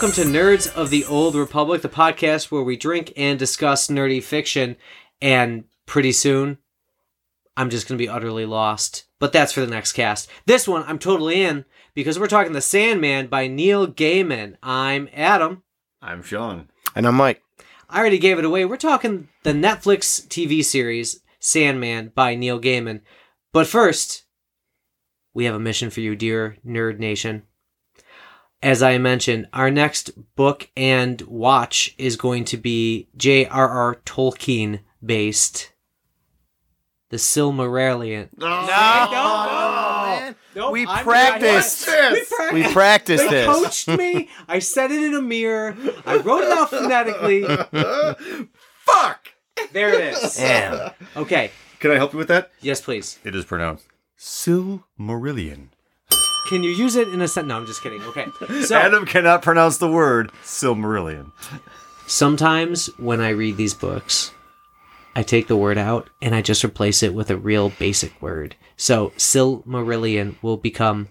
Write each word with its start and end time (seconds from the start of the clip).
Hey, 0.00 0.06
welcome 0.06 0.24
to 0.24 0.30
Nerds 0.30 0.74
of 0.74 0.88
the 0.88 1.04
Old 1.04 1.34
Republic, 1.34 1.82
the 1.82 1.90
podcast 1.90 2.50
where 2.50 2.62
we 2.62 2.74
drink 2.74 3.12
and 3.18 3.38
discuss 3.38 3.88
nerdy 3.88 4.22
fiction. 4.22 4.76
And 5.20 5.64
pretty 5.84 6.12
soon, 6.12 6.56
I'm 7.54 7.68
just 7.68 7.86
going 7.86 7.98
to 7.98 8.02
be 8.02 8.08
utterly 8.08 8.46
lost. 8.46 9.04
But 9.18 9.34
that's 9.34 9.52
for 9.52 9.60
the 9.60 9.66
next 9.66 9.92
cast. 9.92 10.30
This 10.46 10.66
one, 10.66 10.84
I'm 10.86 10.98
totally 10.98 11.42
in 11.42 11.66
because 11.92 12.18
we're 12.18 12.28
talking 12.28 12.54
The 12.54 12.62
Sandman 12.62 13.26
by 13.26 13.46
Neil 13.46 13.86
Gaiman. 13.86 14.56
I'm 14.62 15.10
Adam. 15.12 15.64
I'm 16.00 16.22
Sean. 16.22 16.70
And 16.96 17.06
I'm 17.06 17.16
Mike. 17.16 17.42
I 17.90 17.98
already 17.98 18.18
gave 18.18 18.38
it 18.38 18.46
away. 18.46 18.64
We're 18.64 18.78
talking 18.78 19.28
the 19.42 19.52
Netflix 19.52 20.26
TV 20.28 20.64
series 20.64 21.20
Sandman 21.40 22.12
by 22.14 22.34
Neil 22.36 22.58
Gaiman. 22.58 23.02
But 23.52 23.66
first, 23.66 24.24
we 25.34 25.44
have 25.44 25.54
a 25.54 25.60
mission 25.60 25.90
for 25.90 26.00
you, 26.00 26.16
dear 26.16 26.56
Nerd 26.66 26.98
Nation. 26.98 27.42
As 28.62 28.82
I 28.82 28.98
mentioned, 28.98 29.46
our 29.54 29.70
next 29.70 30.10
book 30.36 30.68
and 30.76 31.20
watch 31.22 31.94
is 31.96 32.16
going 32.16 32.44
to 32.46 32.56
be 32.58 33.08
J.R.R. 33.16 33.96
Tolkien 34.04 34.80
based. 35.04 35.72
The 37.08 37.16
Silmarillion. 37.16 38.28
man. 38.38 40.36
Nope, 40.54 40.72
We 40.72 40.86
I'm- 40.86 41.04
practiced. 41.04 41.88
I- 41.88 42.12
we 42.12 42.24
practiced. 42.24 42.52
We 42.52 42.72
practiced 42.72 43.24
They 43.24 43.30
this. 43.30 43.46
coached 43.46 43.88
me. 43.88 44.28
I 44.46 44.58
said 44.58 44.90
it 44.90 45.02
in 45.02 45.14
a 45.14 45.22
mirror. 45.22 45.74
I 46.04 46.16
wrote 46.18 46.42
it 46.44 46.50
out 46.52 46.70
phonetically. 46.70 47.44
Fuck! 48.84 49.28
There 49.72 49.88
it 49.94 50.14
is. 50.14 50.36
Damn. 50.36 50.90
Okay. 51.16 51.50
Can 51.80 51.90
I 51.92 51.94
help 51.94 52.12
you 52.12 52.18
with 52.18 52.28
that? 52.28 52.50
Yes, 52.60 52.80
please. 52.80 53.18
It 53.24 53.34
is 53.34 53.44
pronounced 53.44 53.86
Silmarillion. 54.18 55.68
Can 56.48 56.62
you 56.62 56.70
use 56.70 56.96
it 56.96 57.08
in 57.08 57.20
a 57.20 57.28
sentence? 57.28 57.48
No, 57.48 57.56
I'm 57.56 57.66
just 57.66 57.82
kidding. 57.82 58.02
Okay. 58.02 58.26
So 58.62 58.76
Adam 58.76 59.06
cannot 59.06 59.42
pronounce 59.42 59.78
the 59.78 59.90
word 59.90 60.32
Silmarillion. 60.42 61.30
sometimes 62.06 62.86
when 62.98 63.20
I 63.20 63.30
read 63.30 63.56
these 63.56 63.74
books, 63.74 64.32
I 65.14 65.22
take 65.22 65.46
the 65.48 65.56
word 65.56 65.78
out 65.78 66.08
and 66.22 66.34
I 66.34 66.42
just 66.42 66.64
replace 66.64 67.02
it 67.02 67.14
with 67.14 67.30
a 67.30 67.36
real 67.36 67.70
basic 67.70 68.20
word. 68.20 68.56
So 68.76 69.10
Silmarillion 69.16 70.36
will 70.42 70.56
become 70.56 71.08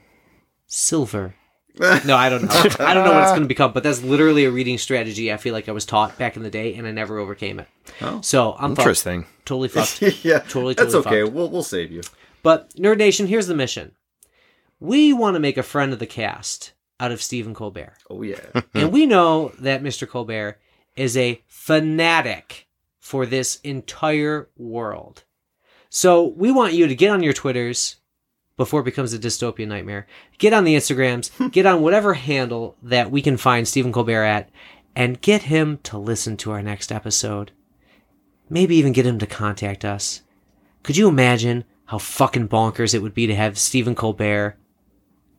silver. 0.67 1.35
No, 1.79 2.17
I 2.17 2.27
don't 2.27 2.43
know. 2.43 2.49
I 2.79 2.93
don't 2.93 3.05
know 3.05 3.13
what 3.13 3.21
it's 3.23 3.31
going 3.31 3.43
to 3.43 3.47
become, 3.47 3.71
but 3.71 3.83
that's 3.83 4.01
literally 4.01 4.43
a 4.43 4.51
reading 4.51 4.77
strategy 4.77 5.31
I 5.31 5.37
feel 5.37 5.53
like 5.53 5.69
I 5.69 5.71
was 5.71 5.85
taught 5.85 6.17
back 6.17 6.35
in 6.35 6.43
the 6.43 6.49
day 6.49 6.75
and 6.75 6.85
I 6.85 6.91
never 6.91 7.19
overcame 7.19 7.59
it. 7.59 7.67
Oh. 8.01 8.19
So 8.21 8.53
I'm 8.59 8.71
fucked. 8.71 8.79
Interesting. 8.79 9.25
Totally 9.45 9.69
fucked. 9.69 10.01
yeah, 10.25 10.39
Totally, 10.39 10.73
that's 10.73 10.91
totally 10.91 11.15
okay. 11.19 11.23
fucked. 11.23 11.33
We'll 11.35 11.49
we'll 11.49 11.63
save 11.63 11.91
you. 11.91 12.01
But 12.43 12.69
Nerd 12.75 12.97
Nation, 12.97 13.27
here's 13.27 13.47
the 13.47 13.55
mission. 13.55 13.93
We 14.79 15.11
want 15.13 15.35
to 15.35 15.39
make 15.39 15.57
a 15.57 15.63
friend 15.63 15.91
of 15.91 15.99
the 15.99 16.07
cast 16.07 16.73
out 16.99 17.11
of 17.11 17.21
Stephen 17.21 17.53
Colbert. 17.53 17.97
Oh 18.09 18.21
yeah. 18.21 18.39
and 18.73 18.91
we 18.91 19.05
know 19.05 19.51
that 19.59 19.83
Mr. 19.83 20.07
Colbert 20.07 20.59
is 20.95 21.17
a 21.17 21.41
fanatic 21.47 22.67
for 22.99 23.25
this 23.25 23.59
entire 23.61 24.49
world. 24.57 25.23
So 25.89 26.23
we 26.23 26.51
want 26.51 26.73
you 26.73 26.87
to 26.87 26.95
get 26.95 27.11
on 27.11 27.23
your 27.23 27.33
Twitters 27.33 27.97
before 28.57 28.81
it 28.81 28.85
becomes 28.85 29.13
a 29.13 29.19
dystopian 29.19 29.69
nightmare. 29.69 30.05
Get 30.37 30.53
on 30.53 30.65
the 30.65 30.75
Instagrams, 30.75 31.51
get 31.51 31.65
on 31.65 31.81
whatever 31.81 32.13
handle 32.13 32.75
that 32.83 33.09
we 33.09 33.21
can 33.21 33.37
find 33.37 33.67
Stephen 33.67 33.91
Colbert 33.91 34.23
at, 34.23 34.49
and 34.95 35.21
get 35.21 35.43
him 35.43 35.79
to 35.83 35.97
listen 35.97 36.37
to 36.37 36.51
our 36.51 36.61
next 36.61 36.91
episode. 36.91 37.51
Maybe 38.49 38.75
even 38.75 38.93
get 38.93 39.05
him 39.05 39.19
to 39.19 39.27
contact 39.27 39.85
us. 39.85 40.21
Could 40.83 40.97
you 40.97 41.07
imagine 41.07 41.63
how 41.85 41.97
fucking 41.97 42.49
bonkers 42.49 42.93
it 42.93 43.01
would 43.01 43.13
be 43.13 43.27
to 43.27 43.35
have 43.35 43.57
Stephen 43.57 43.95
Colbert 43.95 44.57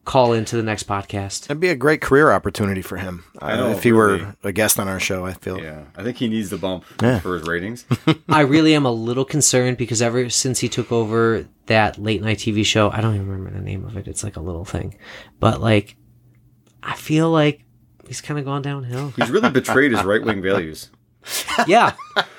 call 0.04 0.32
into 0.32 0.56
the 0.56 0.62
next 0.62 0.86
podcast? 0.88 1.42
That'd 1.48 1.60
be 1.60 1.68
a 1.68 1.76
great 1.76 2.00
career 2.00 2.32
opportunity 2.32 2.82
for 2.82 2.96
him. 2.96 3.24
I 3.38 3.52
Uh, 3.52 3.56
know, 3.56 3.70
if 3.70 3.82
he 3.82 3.92
really. 3.92 4.22
were 4.24 4.36
a 4.42 4.52
guest 4.52 4.78
on 4.80 4.88
our 4.88 4.98
show, 5.00 5.24
I 5.26 5.32
feel. 5.34 5.60
yeah, 5.60 5.84
I 5.96 6.02
think 6.02 6.16
he 6.16 6.28
needs 6.28 6.50
the 6.50 6.56
bump 6.58 6.84
Yeah. 7.02 7.20
for 7.20 7.34
his 7.38 7.46
ratings. 7.46 7.84
I 8.28 8.40
really 8.40 8.74
am 8.74 8.86
a 8.86 8.90
little 8.92 9.24
concerned 9.24 9.76
because 9.76 10.00
ever 10.02 10.28
since 10.30 10.60
he 10.60 10.68
took 10.68 10.90
over 10.90 11.46
that 11.66 11.98
late 11.98 12.22
night 12.22 12.38
TV 12.38 12.64
show, 12.64 12.90
I 12.90 13.00
don't 13.00 13.14
even 13.14 13.28
remember 13.28 13.58
the 13.58 13.64
name 13.64 13.84
of 13.84 13.96
it. 13.96 14.08
It's 14.08 14.24
like 14.24 14.36
a 14.36 14.40
little 14.40 14.64
thing. 14.64 14.96
But 15.38 15.60
like 15.60 15.96
I 16.82 16.94
feel 16.96 17.30
like 17.30 17.62
he's 18.06 18.20
kind 18.20 18.38
of 18.40 18.46
gone 18.46 18.62
downhill. 18.62 19.12
He's 19.16 19.30
really 19.30 19.50
betrayed 19.50 19.92
his 19.92 20.02
right 20.02 20.22
wing 20.24 20.42
values. 20.42 20.90
yeah. 21.66 21.92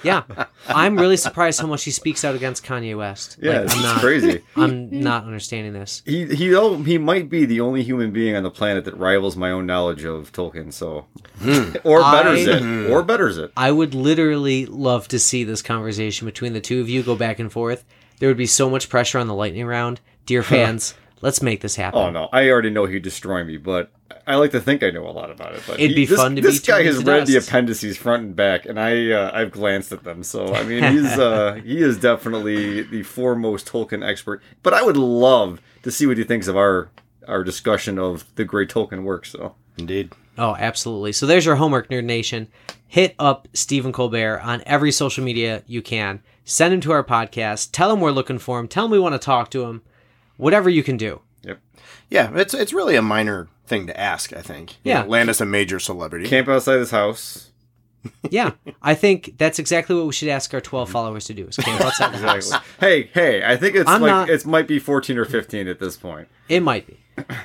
Yeah. 0.04 0.24
I'm 0.68 0.98
really 0.98 1.18
surprised 1.18 1.60
how 1.60 1.68
much 1.68 1.84
he 1.84 1.92
speaks 1.92 2.26
out 2.26 2.36
against 2.36 2.66
Kanye 2.66 2.98
West. 2.98 3.38
Yeah, 3.42 3.52
Like, 3.52 3.64
it's 3.66 3.76
I'm 3.76 3.82
not 3.82 4.00
crazy. 4.00 4.42
I'm 4.56 5.00
not 5.02 5.26
understanding 5.26 5.74
this. 5.74 6.02
He 6.06 6.26
he 6.26 6.56
oh, 6.56 6.82
he 6.82 6.98
might 6.98 7.30
be 7.30 7.46
the 7.46 7.62
only 7.62 7.84
human 7.84 8.12
being 8.12 8.36
on 8.36 8.44
the 8.44 8.52
planet 8.52 8.86
that 8.86 8.98
rivals 8.98 9.36
my 9.36 9.52
own 9.52 9.66
knowledge 9.66 10.04
of 10.04 10.32
Tolkien. 10.32 10.74
So, 10.74 11.06
hmm. 11.40 11.76
or 11.84 12.02
betters 12.02 12.48
I- 12.48 12.52
it, 12.58 12.90
or 12.90 13.04
betters 13.04 13.38
it. 13.38 13.52
I 13.56 13.72
would 13.72 13.94
literally 13.94 14.66
love 14.66 15.08
to 15.10 15.20
see 15.20 15.44
this 15.44 15.62
conversation 15.62 16.26
between 16.26 16.54
the 16.54 16.62
two 16.62 16.82
of 16.82 16.90
you 16.90 17.04
go 17.04 17.16
back 17.16 17.40
and 17.40 17.52
forth. 17.52 17.84
There 18.20 18.30
would 18.30 18.38
be 18.38 18.46
so 18.48 18.70
much 18.70 18.90
pressure 18.90 19.20
on 19.20 19.28
the 19.28 19.34
lightning 19.34 19.66
round. 19.66 20.00
Dear 20.28 20.44
fans, 20.44 20.94
let's 21.22 21.42
make 21.42 21.62
this 21.62 21.76
happen. 21.76 22.00
Oh 22.00 22.10
no, 22.10 22.30
I 22.32 22.50
already 22.50 22.70
know 22.70 22.86
he'd 22.86 23.04
destroy 23.04 23.44
me, 23.44 23.58
but 23.58 23.92
I 24.28 24.36
like 24.36 24.52
to 24.52 24.62
think 24.62 24.84
I 24.84 24.90
know 24.92 25.08
a 25.08 25.12
lot 25.12 25.32
about 25.32 25.54
it. 25.54 25.64
But 25.68 25.80
It'd 25.80 25.96
be 25.96 26.06
this, 26.06 26.18
fun 26.20 26.36
to 26.36 26.42
this 26.42 26.60
be 26.60 26.68
guy 26.68 26.84
has 26.84 27.00
into 27.00 27.12
read 27.12 27.28
the 27.28 27.38
appendices 27.38 27.98
front 27.98 28.24
and 28.24 28.36
back, 28.36 28.66
and 28.66 28.80
I 28.80 29.12
uh, 29.12 29.32
I've 29.34 29.52
glanced 29.52 29.92
at 29.92 30.04
them. 30.04 30.24
So 30.24 30.54
I 30.54 30.64
mean, 30.66 30.84
he's 30.84 31.18
uh, 31.18 31.60
he 31.64 31.82
is 31.82 31.98
definitely 31.98 32.84
the 32.84 33.04
foremost 33.04 33.68
Tolkien 33.68 34.08
expert. 34.08 34.42
But 34.64 34.74
I 34.74 34.84
would 34.84 34.98
love 34.98 35.62
to 35.84 35.92
see 35.92 36.06
what 36.06 36.18
he 36.18 36.24
thinks 36.24 36.48
of 36.48 36.58
our 36.58 36.90
our 37.28 37.44
discussion 37.44 37.98
of 38.00 38.26
the 38.36 38.44
great 38.46 38.70
Tolkien 38.70 39.04
work. 39.04 39.26
So 39.26 39.56
Indeed. 39.78 40.12
Oh, 40.38 40.56
absolutely. 40.58 41.12
So 41.12 41.26
there's 41.26 41.46
your 41.46 41.56
homework, 41.56 41.90
Nerd 41.90 42.06
Nation. 42.06 42.48
Hit 42.88 43.16
up 43.20 43.48
Stephen 43.54 43.92
Colbert 43.92 44.40
on 44.42 44.64
every 44.66 44.92
social 44.92 45.24
media 45.24 45.64
you 45.66 45.82
can. 45.82 46.22
Send 46.46 46.74
him 46.74 46.82
to 46.82 46.92
our 46.92 47.04
podcast. 47.04 47.70
Tell 47.72 47.92
him 47.92 48.00
we're 48.00 48.12
looking 48.12 48.40
for 48.40 48.60
him. 48.60 48.68
Tell 48.68 48.86
him 48.86 48.92
we 48.92 49.00
want 49.00 49.14
to 49.14 49.20
talk 49.20 49.50
to 49.52 49.64
him. 49.64 49.82
Whatever 50.42 50.70
you 50.70 50.84
can 50.84 50.98
do. 50.98 51.22
yep, 51.44 51.60
Yeah, 52.10 52.32
it's 52.36 52.54
it's 52.54 52.74
really 52.74 52.96
a 52.96 53.02
minor 53.02 53.48
thing 53.66 53.88
to 53.88 54.00
ask. 54.00 54.34
I 54.34 54.42
think. 54.42 54.72
You 54.84 54.92
Yeah. 54.92 55.04
know, 55.04 55.10
land 55.10 55.30
us 55.30 55.40
a 55.42 55.46
major 55.46 55.80
celebrity. 55.80 56.28
camp 56.28 56.48
outside 56.48 56.80
his 56.80 56.92
house. 56.92 57.48
Yeah, 58.32 58.54
I 58.82 58.96
think 58.96 59.36
that's 59.38 59.60
exactly 59.60 59.96
what 59.96 60.08
we 60.08 60.14
should 60.14 60.30
ask 60.30 60.52
our 60.56 60.62
12 60.62 60.90
followers 60.90 61.26
to 61.26 61.36
do 61.36 61.46
is 61.48 61.56
camp 61.58 61.82
outside 61.82 62.12
the 62.14 62.18
house. 62.18 62.52
Hey, 62.80 63.12
hey, 63.14 63.44
I 63.46 63.56
think 63.58 63.76
it's 63.76 63.88
I'm 63.88 64.02
like 64.02 64.10
not- 64.10 64.30
it 64.32 64.44
might 64.44 64.68
be 64.68 64.80
fourteen 64.80 65.20
or 65.20 65.26
fifteen 65.26 65.68
at 65.68 65.80
this 65.80 65.98
point. 65.98 66.28
It 66.50 66.62
might 66.62 66.88
be. 66.88 66.98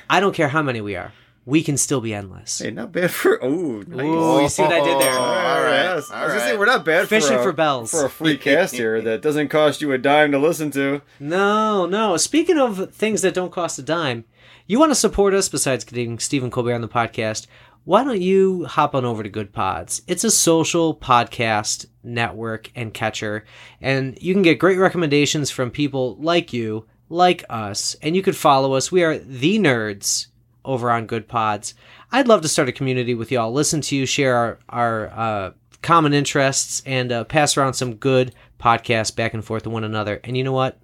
I 0.09 0.19
don't 0.19 0.33
care 0.33 0.47
how 0.47 0.63
many 0.63 0.81
we 0.81 0.95
are. 0.95 1.13
We 1.47 1.63
can 1.63 1.77
still 1.77 2.01
be 2.01 2.13
endless. 2.13 2.59
Hey, 2.59 2.71
not 2.71 2.91
bad 2.91 3.09
for 3.09 3.41
oh, 3.41 3.81
nice. 3.87 4.05
Ooh, 4.05 4.41
you 4.41 4.49
see 4.49 4.63
what 4.63 4.73
I 4.73 4.83
did 4.83 4.99
there? 4.99 5.13
Oh, 5.13 5.21
all 5.21 5.61
right. 5.61 5.83
Yes. 5.83 5.87
I 5.87 5.95
was 5.95 6.11
All 6.11 6.27
gonna 6.27 6.39
say 6.41 6.57
we're 6.57 6.65
not 6.65 6.83
bad 6.83 7.07
Fishing 7.07 7.37
for, 7.37 7.39
a, 7.39 7.43
for 7.43 7.51
bells. 7.53 7.89
for 7.89 8.03
a 8.03 8.09
free 8.09 8.37
cast 8.37 8.75
here 8.75 8.99
that 9.03 9.21
doesn't 9.21 9.47
cost 9.47 9.79
you 9.79 9.93
a 9.93 9.97
dime 9.97 10.33
to 10.33 10.39
listen 10.39 10.71
to. 10.71 11.01
No, 11.21 11.85
no. 11.85 12.17
Speaking 12.17 12.57
of 12.57 12.93
things 12.93 13.21
that 13.21 13.33
don't 13.33 13.53
cost 13.53 13.79
a 13.79 13.81
dime, 13.81 14.25
you 14.65 14.77
want 14.77 14.91
to 14.91 14.95
support 14.95 15.33
us 15.33 15.47
besides 15.47 15.85
getting 15.85 16.19
Stephen 16.19 16.51
Colbert 16.51 16.73
on 16.73 16.81
the 16.81 16.89
podcast? 16.89 17.47
Why 17.85 18.03
don't 18.03 18.21
you 18.21 18.65
hop 18.65 18.93
on 18.93 19.05
over 19.05 19.23
to 19.23 19.29
Goodpods? 19.29 20.01
It's 20.05 20.25
a 20.25 20.31
social 20.31 20.93
podcast 20.93 21.85
network 22.03 22.69
and 22.75 22.93
catcher, 22.93 23.45
and 23.79 24.21
you 24.21 24.33
can 24.33 24.43
get 24.43 24.59
great 24.59 24.79
recommendations 24.79 25.49
from 25.49 25.71
people 25.71 26.17
like 26.19 26.51
you, 26.51 26.87
like 27.07 27.45
us, 27.49 27.95
and 28.01 28.17
you 28.17 28.21
could 28.21 28.35
follow 28.35 28.73
us. 28.73 28.91
We 28.91 29.05
are 29.05 29.17
the 29.17 29.59
nerds 29.59 30.27
over 30.67 30.91
on 30.91 31.07
Goodpods. 31.07 31.73
I'd 32.11 32.27
love 32.27 32.41
to 32.41 32.47
start 32.47 32.69
a 32.69 32.73
community 32.73 33.15
with 33.15 33.31
y'all, 33.31 33.51
listen 33.51 33.81
to 33.81 33.95
you, 33.95 34.05
share 34.05 34.35
our, 34.35 34.59
our 34.69 35.07
uh, 35.07 35.51
common 35.81 36.13
interests, 36.13 36.83
and 36.85 37.11
uh, 37.11 37.23
pass 37.23 37.57
around 37.57 37.73
some 37.73 37.95
good 37.95 38.35
podcasts 38.59 39.15
back 39.15 39.33
and 39.33 39.43
forth 39.43 39.63
to 39.63 39.69
one 39.69 39.83
another. 39.83 40.19
And 40.23 40.37
you 40.37 40.43
know 40.43 40.51
what? 40.51 40.79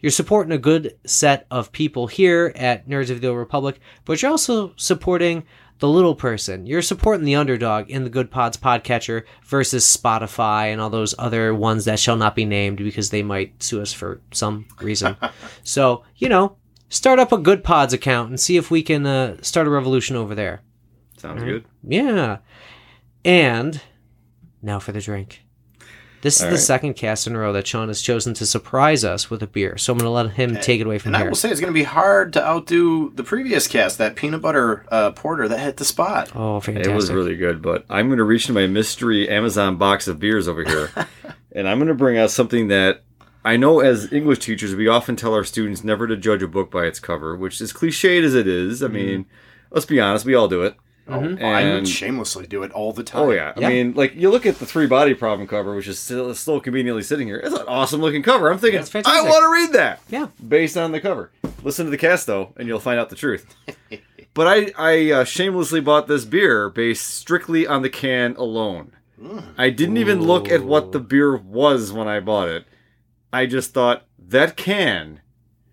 You're 0.00 0.10
supporting 0.10 0.52
a 0.52 0.58
good 0.58 0.98
set 1.06 1.46
of 1.50 1.70
people 1.70 2.08
here 2.08 2.52
at 2.56 2.88
Nerds 2.88 3.10
of 3.10 3.20
the 3.20 3.28
Old 3.28 3.38
Republic, 3.38 3.78
but 4.04 4.20
you're 4.20 4.32
also 4.32 4.72
supporting 4.76 5.44
the 5.78 5.88
little 5.88 6.14
person. 6.14 6.64
You're 6.64 6.80
supporting 6.80 7.24
the 7.24 7.34
underdog 7.34 7.90
in 7.90 8.04
the 8.04 8.10
Goodpods 8.10 8.56
podcatcher 8.56 9.24
versus 9.44 9.84
Spotify 9.84 10.72
and 10.72 10.80
all 10.80 10.90
those 10.90 11.14
other 11.18 11.54
ones 11.54 11.84
that 11.86 11.98
shall 11.98 12.16
not 12.16 12.36
be 12.36 12.44
named 12.44 12.78
because 12.78 13.10
they 13.10 13.22
might 13.24 13.60
sue 13.62 13.82
us 13.82 13.92
for 13.92 14.20
some 14.32 14.66
reason. 14.80 15.16
so, 15.64 16.04
you 16.16 16.28
know, 16.28 16.56
start 16.92 17.18
up 17.18 17.32
a 17.32 17.38
Goodpods 17.38 17.92
account 17.92 18.28
and 18.28 18.38
see 18.38 18.56
if 18.56 18.70
we 18.70 18.82
can 18.82 19.06
uh, 19.06 19.36
start 19.42 19.66
a 19.66 19.70
revolution 19.70 20.14
over 20.14 20.34
there. 20.34 20.60
Sounds 21.16 21.42
good. 21.42 21.64
Yeah. 21.82 22.38
And 23.24 23.80
now 24.60 24.78
for 24.78 24.92
the 24.92 25.00
drink. 25.00 25.42
This 26.20 26.36
is 26.36 26.42
All 26.42 26.48
the 26.50 26.54
right. 26.54 26.60
second 26.60 26.94
cast 26.94 27.26
in 27.26 27.34
a 27.34 27.38
row 27.38 27.52
that 27.52 27.66
Sean 27.66 27.88
has 27.88 28.00
chosen 28.00 28.32
to 28.34 28.46
surprise 28.46 29.04
us 29.04 29.28
with 29.28 29.42
a 29.42 29.48
beer. 29.48 29.76
So 29.76 29.92
I'm 29.92 29.98
going 29.98 30.06
to 30.06 30.10
let 30.10 30.30
him 30.36 30.54
take 30.62 30.80
it 30.80 30.86
away 30.86 30.98
from 30.98 31.16
And 31.16 31.24
I 31.24 31.26
will 31.26 31.34
say 31.34 31.50
it's 31.50 31.60
going 31.60 31.72
to 31.72 31.76
be 31.76 31.82
hard 31.82 32.32
to 32.34 32.46
outdo 32.46 33.10
the 33.10 33.24
previous 33.24 33.66
cast, 33.66 33.98
that 33.98 34.14
peanut 34.14 34.40
butter 34.40 34.86
uh, 34.92 35.10
porter 35.10 35.48
that 35.48 35.58
hit 35.58 35.78
the 35.78 35.84
spot. 35.84 36.30
Oh, 36.36 36.60
fantastic. 36.60 36.92
It 36.92 36.94
was 36.94 37.10
really 37.10 37.34
good, 37.34 37.60
but 37.60 37.84
I'm 37.90 38.06
going 38.06 38.18
to 38.18 38.24
reach 38.24 38.48
into 38.48 38.60
my 38.60 38.68
mystery 38.68 39.28
Amazon 39.28 39.78
box 39.78 40.06
of 40.06 40.20
beers 40.20 40.46
over 40.46 40.62
here, 40.62 40.90
and 41.52 41.68
I'm 41.68 41.78
going 41.78 41.88
to 41.88 41.94
bring 41.94 42.18
out 42.18 42.30
something 42.30 42.68
that 42.68 43.02
I 43.44 43.56
know 43.56 43.80
as 43.80 44.12
English 44.12 44.38
teachers 44.38 44.74
we 44.74 44.88
often 44.88 45.16
tell 45.16 45.34
our 45.34 45.44
students 45.44 45.82
never 45.82 46.06
to 46.06 46.16
judge 46.16 46.42
a 46.42 46.48
book 46.48 46.70
by 46.70 46.84
its 46.84 47.00
cover, 47.00 47.36
which 47.36 47.60
as 47.60 47.72
cliched 47.72 48.22
as 48.22 48.34
it 48.34 48.46
is, 48.46 48.82
I 48.82 48.86
mm-hmm. 48.86 48.94
mean, 48.94 49.26
let's 49.70 49.86
be 49.86 50.00
honest, 50.00 50.24
we 50.24 50.34
all 50.34 50.48
do 50.48 50.62
it. 50.62 50.76
Mm-hmm. 51.08 51.42
Oh, 51.42 51.48
I 51.48 51.64
would 51.64 51.72
And- 51.78 51.88
shamelessly 51.88 52.46
do 52.46 52.62
it 52.62 52.70
all 52.72 52.92
the 52.92 53.02
time. 53.02 53.22
Oh 53.22 53.30
yeah. 53.30 53.52
Yeah. 53.56 53.66
I 53.66 53.70
mean, 53.70 53.94
like 53.94 54.14
you 54.14 54.30
look 54.30 54.46
at 54.46 54.58
the 54.58 54.66
three 54.66 54.86
body 54.86 55.14
problem 55.14 55.48
cover, 55.48 55.74
which 55.74 55.88
is 55.88 55.98
still, 55.98 56.32
still 56.34 56.60
conveniently 56.60 57.02
sitting 57.02 57.26
here. 57.26 57.38
It's 57.38 57.54
an 57.54 57.66
awesome 57.66 58.00
looking 58.00 58.22
cover. 58.22 58.50
I'm 58.50 58.58
thinking, 58.58 58.80
It's 58.80 58.94
I 58.94 59.22
want 59.22 59.42
to 59.42 59.50
read 59.50 59.72
that. 59.72 60.00
Yeah. 60.08 60.28
Based 60.46 60.76
on 60.76 60.92
the 60.92 61.00
cover. 61.00 61.32
Listen 61.64 61.86
to 61.86 61.90
the 61.90 61.98
cast 61.98 62.26
though, 62.26 62.52
and 62.56 62.68
you'll 62.68 62.80
find 62.80 63.00
out 63.00 63.08
the 63.08 63.16
truth. 63.16 63.54
but 64.34 64.46
I 64.46 64.72
I 64.78 65.10
uh, 65.10 65.24
shamelessly 65.24 65.80
bought 65.80 66.06
this 66.06 66.24
beer 66.24 66.68
based 66.68 67.08
strictly 67.08 67.66
on 67.66 67.82
the 67.82 67.90
can 67.90 68.36
alone. 68.36 68.92
Hmm. 69.20 69.40
I 69.58 69.70
didn't 69.70 69.96
even 69.98 70.22
look 70.22 70.48
at 70.48 70.64
what 70.64 70.92
the 70.92 71.00
beer 71.00 71.36
was 71.36 71.92
when 71.92 72.08
I 72.08 72.20
bought 72.20 72.48
it. 72.48 72.64
I 73.32 73.46
just 73.46 73.72
thought 73.72 74.04
that 74.18 74.56
can 74.56 75.20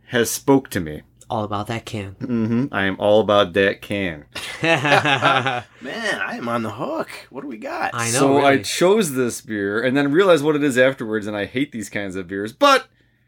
has 0.07 0.29
spoke 0.29 0.69
to 0.71 0.79
me. 0.79 1.01
All 1.29 1.43
about 1.43 1.67
that 1.67 1.85
can. 1.85 2.13
hmm 2.13 2.65
I 2.71 2.85
am 2.85 2.95
all 2.99 3.21
about 3.21 3.53
that 3.53 3.81
can. 3.81 4.25
Man, 4.63 5.63
I 6.21 6.35
am 6.37 6.49
on 6.49 6.63
the 6.63 6.71
hook. 6.71 7.09
What 7.29 7.41
do 7.41 7.47
we 7.47 7.57
got? 7.57 7.91
I 7.93 8.05
know. 8.11 8.19
so 8.19 8.37
I 8.45 8.57
chose 8.63 9.13
this 9.13 9.41
beer 9.41 9.81
and 9.81 9.95
then 9.95 10.11
realized 10.11 10.43
what 10.43 10.55
it 10.55 10.63
is 10.63 10.77
afterwards, 10.77 11.27
and 11.27 11.37
I 11.37 11.45
hate 11.45 11.71
these 11.71 11.89
kinds 11.89 12.15
of 12.15 12.27
beers. 12.27 12.51
But 12.51 12.87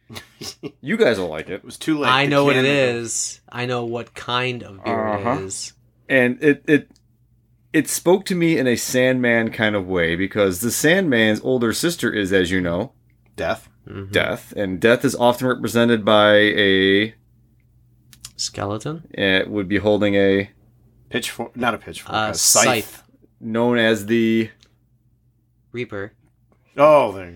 you 0.81 0.98
guys 0.98 1.19
will 1.19 1.27
like 1.30 1.48
it, 1.50 1.54
It 1.56 1.63
was 1.63 1.77
too 1.77 2.00
late. 2.00 2.10
I 2.10 2.25
The 2.25 2.31
know 2.31 2.45
what 2.45 2.57
it 2.57 2.66
is. 2.66 3.42
I 3.51 3.66
know 3.66 3.86
what 3.86 4.13
kind 4.16 4.63
of 4.63 4.84
beer 4.84 5.07
Uh-huh. 5.07 5.30
it 5.30 5.44
is. 5.45 5.74
and 6.10 6.44
it 6.44 6.63
it 6.68 6.89
it 7.72 7.88
spoke 7.88 8.25
to 8.25 8.36
me 8.36 8.57
in 8.57 8.68
a 8.68 8.75
Sandman 8.75 9.51
kind 9.51 9.75
of 9.75 9.88
way 9.88 10.16
because 10.16 10.60
the 10.60 10.72
Sandman's 10.72 11.39
older 11.42 11.72
sister 11.72 12.12
is, 12.12 12.34
as 12.34 12.50
you 12.51 12.60
know, 12.62 12.94
Death. 13.38 13.69
Mhm. 13.88 14.12
Death, 14.12 14.54
and 14.56 14.80
Death 14.80 15.04
is 15.04 15.16
often 15.16 15.48
represented 15.48 16.06
by 16.06 16.36
a 16.36 17.16
Skeleton? 18.36 19.07
it 19.12 19.50
would 19.50 19.68
be 19.68 19.78
holding 19.78 20.16
a 20.16 20.50
Pitchfork. 21.10 21.56
Not 21.57 21.74
a 21.74 21.78
pitchfork. 21.78 22.13
Uh, 22.13 22.30
a 22.31 22.33
scythe. 22.33 22.66
scythe. 22.66 23.04
known 23.42 23.78
as 23.78 24.06
the. 24.06 24.50
Reaper. 25.74 26.13
Oh, 26.78 27.12
there. 27.12 27.33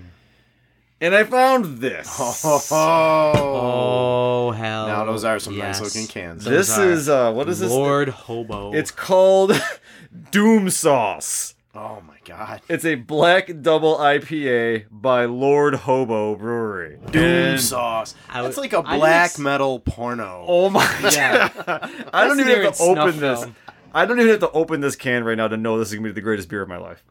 And 1.02 1.14
I 1.14 1.26
found 1.26 1.80
this. 1.80 2.08
Oh. 2.46 4.48
Oh, 4.48 4.52
hell. 4.52 4.88
Now 4.88 5.06
those 5.06 5.24
are 5.24 5.40
some 5.40 5.56
yes. 5.56 5.80
nice 5.80 5.96
looking 5.96 6.08
cans. 6.08 6.44
Those 6.46 6.68
this 6.68 6.78
is 6.78 7.10
uh 7.10 7.32
what 7.34 7.50
is 7.50 7.60
this? 7.60 7.72
Lord 7.72 8.10
Hobo. 8.10 8.74
It's 8.74 8.92
called 8.92 9.52
Doom 10.32 10.70
Sauce. 10.70 11.55
Oh 11.76 12.02
my 12.08 12.16
god. 12.24 12.62
It's 12.70 12.86
a 12.86 12.96
black 12.96 13.52
double 13.62 13.98
IPA 13.98 14.86
by 14.90 15.26
Lord 15.26 15.76
Hobo 15.76 16.36
Brewery. 16.36 16.98
Doom 17.12 17.24
And- 17.24 17.62
sauce. 17.62 18.16
I 18.30 18.42
That's 18.42 18.56
would- 18.56 18.62
like 18.64 18.74
a 18.74 18.80
I 18.88 18.98
black 18.98 19.32
just- 19.32 19.40
metal 19.40 19.80
porno. 19.80 20.46
Oh 20.48 20.70
my 20.70 20.84
Yeah. 21.12 21.50
god. 21.50 21.92
I 22.14 22.28
don't 22.28 22.38
That's 22.38 22.50
even 22.50 22.54
have 22.54 22.62
to 22.64 22.68
its 22.70 22.78
snuff 22.80 22.98
open 22.98 23.20
this. 23.20 23.40
film. 23.42 23.56
I 23.94 24.06
don't 24.06 24.20
even 24.20 24.32
have 24.32 24.40
to 24.42 24.52
open 24.52 24.82
this 24.82 24.96
can 24.98 25.24
right 25.24 25.38
now 25.38 25.48
to 25.48 25.56
know 25.58 25.78
this 25.80 25.90
is 25.90 25.96
gonna 25.96 26.08
be 26.08 26.12
the 26.14 26.22
greatest 26.22 26.50
beer 26.50 26.62
of 26.62 26.68
my 26.70 26.78
life. 26.78 27.04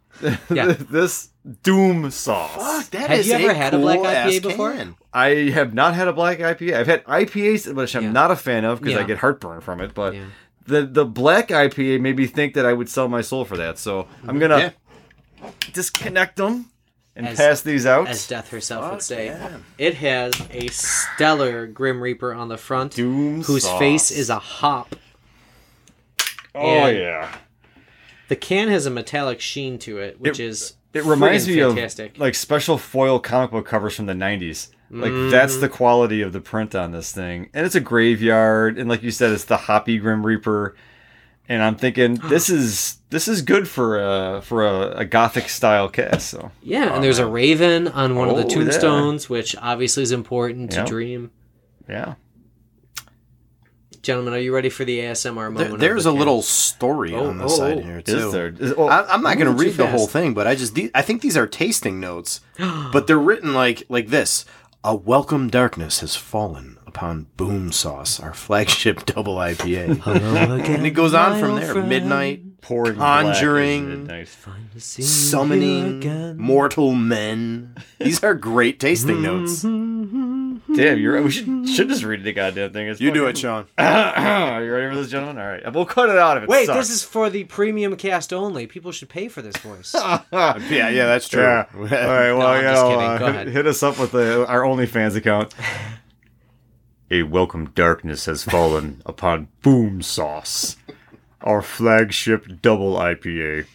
Yeah. 0.50 0.66
this 0.90 1.30
Doom 1.62 2.10
Sauce. 2.10 2.54
Fuck, 2.54 2.90
that 2.92 3.10
Have 3.10 3.18
is 3.20 3.28
you 3.28 3.34
ever 3.34 3.50
a 3.50 3.54
had 3.54 3.74
a 3.74 3.78
black 3.78 3.98
cool-ass 3.98 4.32
IPA 4.32 4.42
before? 4.42 4.72
can. 4.72 4.94
I 5.12 5.28
have 5.50 5.74
not 5.74 5.94
had 5.94 6.08
a 6.08 6.12
black 6.12 6.38
IPA. 6.38 6.74
I've 6.74 6.86
had 6.86 7.04
IPAs, 7.04 7.74
which 7.74 7.94
I'm 7.96 8.04
Yeah. 8.04 8.12
not 8.12 8.30
a 8.30 8.36
fan 8.36 8.64
of 8.64 8.80
because 8.80 8.96
I 8.96 9.00
Yeah. 9.00 9.06
get 9.06 9.18
heartburn 9.18 9.60
from 9.60 9.80
it. 9.80 9.94
But 9.94 10.14
Yeah. 10.14 10.24
The 10.66 10.86
the 10.86 11.04
black 11.04 11.48
IPA 11.48 12.00
made 12.00 12.16
me 12.16 12.26
think 12.26 12.54
that 12.54 12.66
I 12.66 12.72
would 12.72 12.88
sell 12.88 13.08
my 13.08 13.20
soul 13.20 13.44
for 13.44 13.56
that. 13.56 13.78
So 13.78 14.08
I'm 14.22 14.30
mm-hmm. 14.30 14.38
gonna 14.40 14.74
Yeah. 15.42 15.50
disconnect 15.72 16.36
them 16.36 16.70
and 17.16 17.28
As- 17.28 17.36
pass 17.36 17.60
these 17.62 17.86
out. 17.86 18.08
As 18.08 18.26
Death 18.26 18.50
herself 18.50 18.90
would 18.90 19.02
say. 19.02 19.26
yeah. 19.26 19.58
It 19.78 19.94
has 19.96 20.34
a 20.50 20.68
stellar 20.68 21.66
Grim 21.66 22.00
Reaper 22.02 22.32
on 22.34 22.48
the 22.48 22.56
front, 22.56 22.92
Doom 22.94 23.42
whose 23.42 23.64
Sauce. 23.64 23.78
face 23.78 24.10
is 24.10 24.30
a 24.30 24.38
hop. 24.38 24.96
oh 26.54 26.60
and- 26.60 26.98
yeah. 26.98 27.36
The 28.28 28.36
can 28.36 28.68
has 28.68 28.86
a 28.86 28.90
metallic 28.90 29.40
sheen 29.40 29.78
to 29.80 29.98
it, 29.98 30.18
which 30.18 30.40
is 30.40 30.74
It 30.94 31.04
reminds 31.04 31.46
me 31.46 31.60
fantastic. 31.60 32.14
of 32.14 32.20
like 32.20 32.34
special 32.34 32.78
foil 32.78 33.18
comic 33.20 33.50
book 33.50 33.66
covers 33.66 33.94
from 33.94 34.06
the 34.06 34.14
90s. 34.14 34.68
Like 35.00 35.10
Mm-hmm. 35.12 35.30
that's 35.30 35.56
the 35.58 35.68
quality 35.68 36.22
of 36.22 36.32
the 36.32 36.40
print 36.40 36.74
on 36.74 36.92
this 36.92 37.10
thing. 37.12 37.50
And 37.52 37.66
it's 37.66 37.74
a 37.74 37.80
graveyard 37.80 38.78
and 38.78 38.88
like 38.88 39.02
you 39.02 39.10
said 39.10 39.32
it's 39.32 39.44
the 39.44 39.56
hoppy 39.56 39.98
grim 39.98 40.24
reaper. 40.24 40.76
And 41.48 41.62
I'm 41.62 41.76
thinking 41.76 42.14
this 42.28 42.48
is 42.48 42.98
this 43.10 43.26
is 43.28 43.42
good 43.42 43.66
for 43.68 43.98
a 43.98 44.40
for 44.42 44.64
a, 44.66 44.98
a 44.98 45.04
gothic 45.04 45.48
style 45.48 45.88
cast. 45.88 46.28
So 46.28 46.50
yeah, 46.62 46.94
and 46.94 47.02
there's 47.04 47.18
a 47.18 47.26
raven 47.26 47.88
on 47.88 48.14
one 48.16 48.28
of 48.30 48.36
the 48.36 48.44
Oh, 48.44 48.48
yeah. 48.48 48.54
tombstones, 48.54 49.28
which 49.28 49.54
obviously 49.60 50.02
is 50.04 50.12
important 50.12 50.70
to 50.72 50.84
Dream. 50.84 51.30
yeah. 51.88 52.14
Gentlemen, 54.02 54.34
are 54.34 54.38
you 54.38 54.54
ready 54.54 54.68
for 54.68 54.84
the 54.84 54.98
ASMR 55.00 55.50
moment? 55.50 55.72
of 55.74 55.80
there's 55.80 56.04
the 56.04 56.10
a 56.10 56.12
can? 56.12 56.18
little 56.18 56.42
story 56.42 57.14
Oh, 57.14 57.28
on 57.28 57.38
the 57.38 57.44
oh, 57.44 57.48
side 57.48 57.78
oh. 57.78 57.82
here 57.82 57.98
Is 58.00 58.04
too. 58.04 58.30
there? 58.30 58.48
Is, 58.48 58.74
oh, 58.76 58.86
I, 58.86 59.10
I'm 59.10 59.22
not 59.22 59.38
going 59.38 59.46
to 59.46 59.52
read 59.64 59.74
the 59.76 59.86
whole 59.86 60.06
thing, 60.06 60.34
but 60.34 60.46
I 60.46 60.54
just 60.54 60.74
the, 60.74 60.90
I 60.94 61.00
think 61.00 61.22
these 61.22 61.38
are 61.38 61.46
tasting 61.46 62.00
notes, 62.00 62.42
but 62.58 63.06
they're 63.06 63.18
written 63.18 63.54
like 63.54 63.84
like 63.88 64.08
this: 64.08 64.44
"A 64.86 64.94
welcome 64.94 65.48
darkness 65.48 66.00
has 66.00 66.14
fallen 66.14 66.78
upon 66.86 67.26
Boom 67.38 67.72
Sauce, 67.72 68.20
our 68.20 68.34
flagship 68.34 69.06
double 69.14 69.36
IPA." 69.36 70.06
And 70.68 70.86
it 70.86 70.90
goes 70.90 71.14
on 71.14 71.40
from 71.40 71.56
there: 71.56 71.74
midnight, 71.82 72.60
pouring 72.60 72.96
black 72.96 73.24
Conjuring. 73.24 73.88
midnight. 73.88 74.28
Fine 74.28 74.68
to 74.74 74.80
see 74.80 75.02
you 75.02 75.08
summoning, 75.08 76.36
mortal 76.36 76.94
men. 76.94 77.74
These 77.98 78.22
are 78.22 78.34
great 78.34 78.78
tasting 78.78 79.22
notes. 79.22 79.64
Mm-hmm. 79.64 80.33
Damn, 80.74 80.98
you're 80.98 81.14
right. 81.14 81.24
We 81.24 81.30
should 81.30 81.68
should 81.68 81.88
just 81.88 82.04
read 82.04 82.22
the 82.24 82.32
goddamn 82.32 82.72
thing. 82.72 82.88
It's 82.88 83.00
You 83.00 83.12
do 83.12 83.26
it, 83.26 83.38
Sean. 83.38 83.66
Are 83.78 84.62
you 84.64 84.72
ready 84.72 84.88
for 84.94 84.96
this, 85.00 85.10
gentlemen? 85.10 85.38
All 85.42 85.48
right, 85.48 85.72
we'll 85.72 85.86
cut 85.86 86.08
it 86.10 86.16
out 86.18 86.36
if 86.36 86.44
it 86.44 86.48
Wait, 86.48 86.66
sucks. 86.66 86.88
this 86.88 86.96
is 86.96 87.02
for 87.04 87.30
the 87.30 87.44
premium 87.44 87.96
cast 87.96 88.32
only. 88.32 88.66
People 88.66 88.92
should 88.92 89.08
pay 89.08 89.28
for 89.28 89.42
this 89.42 89.56
voice. 89.58 89.94
Yeah, 90.32 90.88
yeah, 90.88 91.06
that's 91.06 91.28
true. 91.28 91.42
Yeah. 91.42 91.66
All 91.74 91.80
right. 91.84 92.32
Well, 92.32 92.46
I'm 92.46 92.62
you 92.62 92.68
just 92.70 92.82
know, 92.82 92.88
kidding. 92.90 93.04
uh, 93.04 93.18
Go 93.18 93.26
hit- 93.26 93.34
ahead. 93.34 93.48
hit 93.48 93.66
us 93.66 93.82
up 93.82 93.98
with 93.98 94.12
the, 94.12 94.46
our 94.46 94.60
OnlyFans 94.62 95.16
account. 95.16 95.54
A 97.10 97.22
welcome 97.22 97.66
darkness 97.74 98.24
has 98.26 98.42
fallen 98.44 99.02
upon 99.06 99.48
Boom 99.62 100.02
Sauce, 100.02 100.76
our 101.42 101.60
flagship 101.62 102.60
double 102.62 102.94
IPA, 102.96 103.66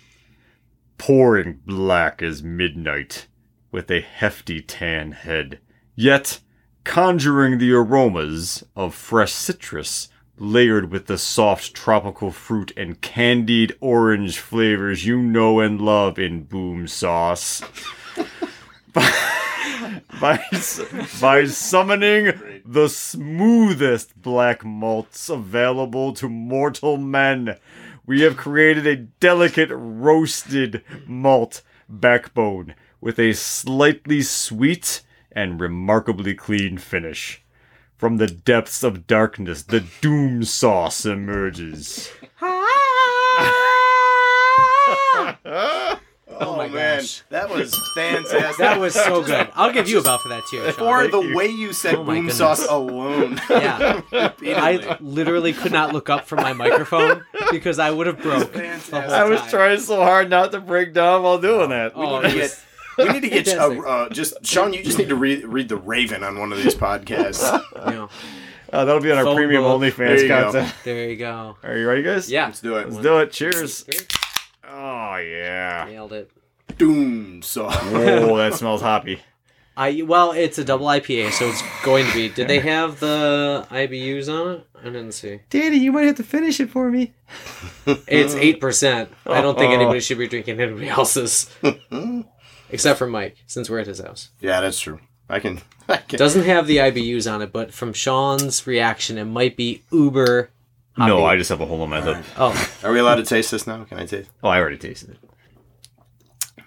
pouring 0.98 1.59
black 1.65 2.21
as 2.21 2.41
midnight, 2.43 3.27
with 3.71 3.89
a 3.91 4.01
hefty 4.01 4.62
tan 4.62 5.12
head, 5.12 5.59
yet 5.95 6.39
conjuring 6.83 7.57
the 7.57 7.71
aromas 7.71 8.63
of 8.75 8.95
fresh 8.95 9.33
citrus. 9.33 10.09
Layered 10.38 10.89
with 10.89 11.07
the 11.07 11.17
soft 11.17 11.74
tropical 11.74 12.31
fruit 12.31 12.71
and 12.77 13.01
candied 13.01 13.75
orange 13.81 14.39
flavors 14.39 15.05
you 15.05 15.21
know 15.21 15.59
and 15.59 15.81
love 15.81 16.17
in 16.17 16.43
Boom 16.43 16.88
Sauce 16.88 17.62
by 18.93 20.39
by 21.19 21.45
summoning 21.45 22.62
the 22.65 22.88
smoothest 22.88 24.21
black 24.21 24.63
malts 24.63 25.29
available 25.29 26.13
to 26.13 26.29
mortal 26.29 26.98
men. 26.98 27.57
We 28.05 28.21
have 28.21 28.38
created 28.38 28.88
a 28.88 28.95
delicate 28.95 29.69
roasted 29.71 30.83
malt 31.05 31.62
backbone 31.88 32.75
with 33.01 33.19
a 33.19 33.33
slightly 33.33 34.21
sweet 34.21 35.01
and 35.39 35.60
remarkably 35.62 36.36
clean 36.36 36.77
finish. 36.77 37.41
From 37.96 38.17
the 38.17 38.27
depths 38.27 38.84
of 38.84 39.08
darkness, 39.08 39.63
the 39.63 39.84
doom 40.01 40.43
sauce 40.43 41.05
emerges. 41.05 42.12
Oh, 45.51 46.00
oh 46.46 46.55
my 46.55 46.67
gosh. 46.69 47.22
that 47.29 47.50
was 47.50 47.75
fantastic. 47.96 48.58
That 48.58 48.79
was 48.79 48.93
so 48.93 49.22
good. 49.24 49.50
I'll 49.55 49.74
give 49.74 49.89
you 49.89 50.00
a 50.00 50.01
bell 50.01 50.17
for 50.19 50.29
that 50.29 50.43
too. 50.50 50.63
Sean. 50.72 50.74
For 50.74 51.08
the 51.08 51.19
you. 51.22 51.36
way 51.36 51.48
you 51.48 51.74
said 51.74 51.96
Oh 51.96 52.03
boom 52.03 52.15
goodness. 52.15 52.38
sauce 52.38 52.65
alone. 52.67 53.39
Yeah. 53.50 54.01
I 54.12 54.98
literally 55.01 55.51
could 55.53 55.72
not 55.74 55.91
look 55.93 56.10
up 56.10 56.25
from 56.27 56.41
my 56.41 56.53
microphone 56.53 57.25
because 57.51 57.77
I 57.79 57.91
would 57.91 58.08
have 58.08 58.22
broke 58.22 58.53
the 58.53 58.79
whole 58.91 59.12
I 59.12 59.24
was 59.25 59.41
time. 59.41 59.50
trying 59.50 59.79
so 59.79 59.98
hard 59.98 60.29
not 60.29 60.51
to 60.53 60.62
break 60.62 60.93
down 60.93 61.24
while 61.24 61.39
doing 61.39 61.63
oh, 61.63 61.67
that. 61.67 61.91
Oh, 61.96 62.00
We 62.00 62.24
need 62.27 62.34
to 62.34 62.39
was- 62.39 62.55
get, 62.55 62.63
we 63.00 63.10
need 63.13 63.22
to 63.22 63.29
get 63.29 63.48
uh, 63.58 63.70
uh, 63.82 64.10
just 64.10 64.46
Sean. 64.46 64.74
You 64.74 64.84
just 64.84 64.98
need 64.98 65.10
to 65.10 65.15
read 65.15 65.44
read 65.46 65.70
the 65.70 65.77
Raven 65.77 66.24
on 66.24 66.39
one 66.39 66.51
of 66.51 66.58
these 66.62 66.75
podcasts. 66.75 67.44
you 67.88 67.91
know, 67.94 68.10
Uh, 68.72 68.86
that'll 68.86 69.01
be 69.01 69.12
on 69.12 69.18
our 69.18 69.24
Phone 69.24 69.36
premium 69.36 69.63
book. 69.63 69.82
OnlyFans 69.82 69.96
There 69.98 70.22
you 70.22 70.27
go. 70.27 70.44
content. 70.44 70.74
there 70.84 71.10
you 71.10 71.15
go. 71.15 71.58
Are 71.63 71.77
you 71.77 71.88
ready, 71.88 72.03
guys? 72.03 72.29
Yeah. 72.32 72.46
Let's 72.46 72.62
do 72.62 72.75
it. 72.77 72.89
Let's 72.89 73.01
do 73.01 73.18
it. 73.20 73.32
Cheers. 73.32 73.82
Three. 73.82 74.06
Oh 74.72 75.15
yeah. 75.18 75.86
Nailed 75.89 76.13
it. 76.13 76.32
Doom 76.77 77.41
sauce. 77.41 77.75
Oh, 77.84 78.38
that 78.38 78.53
smells 78.53 78.82
hoppy. 78.82 79.22
I 79.75 80.01
well, 80.06 80.34
it's 80.34 80.58
a 80.58 80.65
double 80.65 80.88
IPA, 80.88 81.32
so 81.32 81.48
it's 81.50 81.63
going 81.86 82.06
to 82.06 82.13
be. 82.13 82.27
Did 82.29 82.48
they 82.50 82.60
have 82.60 83.00
the 83.00 83.65
IBUs 83.72 84.27
on 84.27 84.56
it? 84.56 84.68
I 84.82 84.84
didn't 84.86 85.13
see. 85.13 85.39
Danny, 85.50 85.77
you 85.77 85.91
might 85.94 86.03
have 86.06 86.18
to 86.18 86.24
finish 86.24 86.60
it 86.60 86.70
for 86.70 86.91
me. 86.91 87.13
It's 87.86 88.36
eight 88.36 88.60
percent. 88.60 89.10
I 89.25 89.41
don't 89.41 89.58
think 89.58 89.72
Oh. 89.72 89.75
anybody 89.75 90.01
should 90.01 90.18
be 90.18 90.27
drinking 90.27 90.60
anybody 90.60 90.89
else's, 90.89 91.50
except 92.69 92.99
for 92.99 93.07
Mike, 93.07 93.38
since 93.47 93.69
we're 93.69 93.79
at 93.79 93.88
his 93.88 93.99
house. 93.99 94.29
Yeah, 94.39 94.61
that's 94.61 94.79
true. 94.79 94.99
I 95.29 95.39
can. 95.39 95.61
I 95.89 95.97
can. 95.97 96.17
Doesn't 96.19 96.43
have 96.43 96.67
the 96.67 96.77
IBUs 96.77 97.31
on 97.31 97.41
it, 97.41 97.51
but 97.51 97.73
from 97.73 97.93
Sean's 97.93 98.65
reaction, 98.67 99.17
it 99.17 99.25
might 99.25 99.55
be 99.55 99.83
uber 99.91 100.49
No. 100.97 101.25
I 101.25 101.38
just 101.38 101.49
have 101.49 101.61
a 101.61 101.65
hole 101.65 101.83
in 101.83 101.89
my 101.89 102.03
lip. 102.03 102.23
Oh, 102.38 102.69
Are 102.83 102.91
we 102.91 102.99
allowed 102.99 103.15
to 103.15 103.25
taste 103.25 103.51
this 103.51 103.65
now? 103.67 103.83
Can 103.85 103.99
I 103.99 104.05
taste? 104.05 104.29
Oh, 104.43 104.49
I 104.49 104.59
already 104.59 104.77
tasted 104.77 105.11
it. 105.11 106.63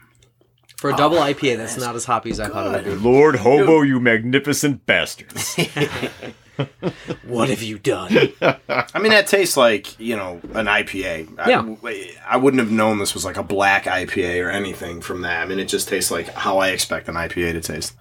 for 0.76 0.90
a 0.90 0.96
double 0.96 1.18
IPA, 1.18 1.58
that's 1.58 1.76
not 1.76 1.94
as 1.94 2.04
hoppy 2.04 2.30
as 2.30 2.40
I 2.40 2.48
thought 2.48 2.74
it 2.74 2.86
would 2.86 2.98
be. 2.98 3.08
Lord 3.08 3.36
Hobo, 3.36 3.82
you 3.82 4.00
magnificent 4.00 4.84
bastards. 4.86 5.56
What 7.26 7.48
have 7.48 7.62
you 7.62 7.78
done? 7.78 8.10
I 8.40 8.98
mean, 8.98 9.10
that 9.12 9.26
tastes 9.26 9.56
like 9.56 9.98
you 9.98 10.16
know 10.16 10.40
an 10.54 10.66
IPA. 10.66 11.36
Yeah. 11.48 11.74
I, 11.84 12.10
I 12.28 12.36
wouldn't 12.36 12.60
have 12.62 12.70
known 12.70 12.98
this 12.98 13.14
was 13.14 13.24
like 13.24 13.36
a 13.36 13.42
black 13.42 13.84
IPA 13.84 14.44
or 14.44 14.50
anything 14.50 15.00
from 15.00 15.22
that. 15.22 15.42
I 15.42 15.46
mean, 15.46 15.58
it 15.58 15.68
just 15.68 15.88
tastes 15.88 16.10
like 16.10 16.28
how 16.34 16.58
I 16.58 16.68
expect 16.68 17.08
an 17.08 17.14
IPA 17.14 17.52
to 17.54 17.60
taste. 17.60 17.94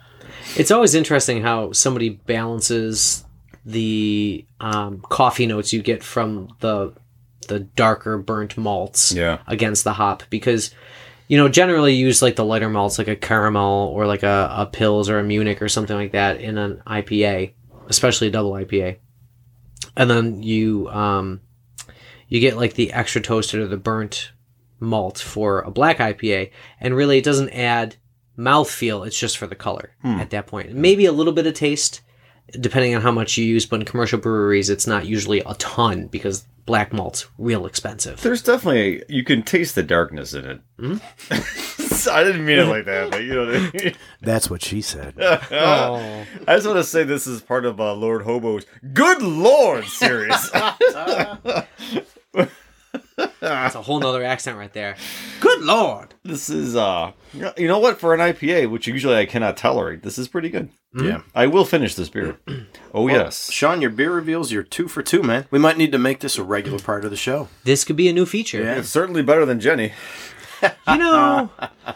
It's 0.58 0.72
always 0.72 0.96
interesting 0.96 1.41
how 1.41 1.72
somebody 1.72 2.10
balances 2.10 3.24
the 3.65 4.46
um, 4.60 5.01
coffee 5.10 5.46
notes 5.46 5.72
you 5.72 5.81
get 5.81 6.03
from 6.03 6.50
the 6.60 6.93
the 7.48 7.60
darker 7.60 8.17
burnt 8.17 8.58
malts 8.58 9.12
Yeah. 9.12 9.39
against 9.48 9.84
the 9.84 9.93
hop 9.93 10.24
because 10.29 10.72
you 11.27 11.38
know 11.38 11.48
generally 11.50 11.93
you 11.93 12.08
use 12.08 12.22
like 12.22 12.36
the 12.36 12.46
lighter 12.46 12.70
malts 12.70 12.98
like 12.98 13.08
a 13.08 13.15
caramel 13.15 13.91
or 13.96 14.05
like 14.08 14.24
a, 14.24 14.53
a 14.58 14.65
pills 14.67 15.10
or 15.10 15.20
a 15.20 15.24
munich 15.24 15.62
or 15.62 15.67
something 15.70 15.96
like 15.96 16.12
that 16.13 16.39
in 16.39 16.58
an 16.58 16.81
ipa 16.88 17.51
especially 17.92 18.28
a 18.28 18.32
double 18.32 18.54
ipa 18.54 18.98
and 19.96 20.10
then 20.10 20.42
you 20.42 20.88
um 20.90 21.42
you 22.28 22.40
get 22.40 22.56
like 22.56 22.76
the 22.76 22.94
extra 22.94 23.22
toasted 23.22 23.60
or 23.60 23.68
the 23.68 23.78
burnt 23.78 24.32
malt 24.80 25.20
for 25.20 25.60
a 25.60 25.70
black 25.70 25.98
ipa 25.98 26.50
and 26.80 26.96
really 26.96 27.18
it 27.18 27.24
doesn't 27.24 27.50
add 27.50 27.98
mouthfeel. 28.38 29.06
It's 29.06 29.20
just 29.20 29.38
for 29.38 29.46
the 29.46 29.56
color 29.56 29.92
at 30.04 30.30
that 30.32 30.48
point. 30.48 30.74
Maybe 30.74 31.06
a 31.06 31.12
little 31.12 31.34
bit 31.34 31.46
of 31.46 31.54
taste 31.54 32.02
depending 32.60 32.96
on 32.96 33.02
how 33.02 33.12
much 33.12 33.38
you 33.38 33.46
use 33.46 33.66
but 33.66 33.80
in 33.80 33.86
commercial 33.86 34.20
breweries 34.20 34.70
it's 34.70 34.88
not 34.88 35.06
usually 35.06 35.40
a 35.42 35.54
ton 35.56 36.08
because 36.08 36.46
black 36.65 36.94
malt's 36.94 37.27
real 37.38 37.65
expensive 37.65 38.22
There's 38.22 38.41
definitely 38.41 39.03
you 39.08 39.24
can 39.24 39.44
taste 39.44 39.75
the 39.75 39.84
darkness 39.84 40.34
in 40.34 40.46
it. 40.46 40.62
I 42.12 42.24
didn't 42.24 42.46
mean 42.46 42.60
it 42.60 42.68
like 42.68 42.86
that, 42.86 43.12
but 43.12 43.24
you 43.24 43.34
know 43.34 43.46
what 43.46 43.56
I 43.56 43.72
mean. 43.74 43.96
That's 44.22 44.50
what 44.50 44.63
she 44.63 44.82
said. 44.82 45.15
oh 45.22 46.25
I 46.48 46.56
just 46.56 46.65
want 46.65 46.77
to 46.77 46.84
say 46.84 47.03
this 47.03 47.27
is 47.27 47.41
part 47.41 47.65
of 47.65 47.80
uh, 47.80 47.94
Lord 47.94 48.24
Hobo's 48.24 48.65
Good 48.94 49.22
Lord 49.22 49.86
series. 49.86 50.50
That's 53.63 53.75
a 53.75 53.82
whole 53.82 54.00
nother 54.00 54.24
accent 54.24 54.58
right 54.58 54.72
there. 54.74 54.96
Good 55.39 55.62
lord. 55.62 56.13
this 56.24 56.50
is 56.50 56.75
uh, 56.75 57.12
you 57.34 57.68
know 57.68 57.80
what? 57.80 58.00
For 58.00 58.13
an 58.13 58.20
IPA, 58.20 58.70
which 58.70 58.88
usually 58.88 59.15
I 59.15 59.25
cannot 59.25 59.58
tolerate, 59.58 60.03
this 60.03 60.18
is 60.18 60.27
pretty 60.27 60.50
good. 60.50 60.70
Yeah. 60.94 61.22
I 61.34 61.48
will 61.48 61.63
finish 61.65 61.96
this 61.96 62.10
beer. 62.10 62.38
Oh 62.94 63.08
yes. 63.08 63.50
Sean, 63.50 63.80
your 63.82 63.89
beer 63.89 64.12
reveals 64.12 64.51
you're 64.51 64.63
two 64.63 64.89
for 64.89 65.01
two, 65.01 65.24
man. 65.24 65.46
We 65.50 65.60
might 65.60 65.77
need 65.77 65.94
to 65.94 65.98
make 65.98 66.20
this 66.20 66.38
a 66.38 66.44
regular 66.44 66.77
part 66.89 67.06
of 67.06 67.12
the 67.12 67.15
show. 67.15 67.48
This 67.63 67.86
could 67.86 67.96
be 67.96 68.10
a 68.10 68.13
new 68.13 68.25
feature. 68.25 68.62
Yeah. 68.62 68.75
It's 68.80 68.89
certainly 68.89 69.22
better 69.24 69.46
than 69.46 69.60
Jenny. 69.62 69.94
You 70.88 70.98
know, 71.00 71.50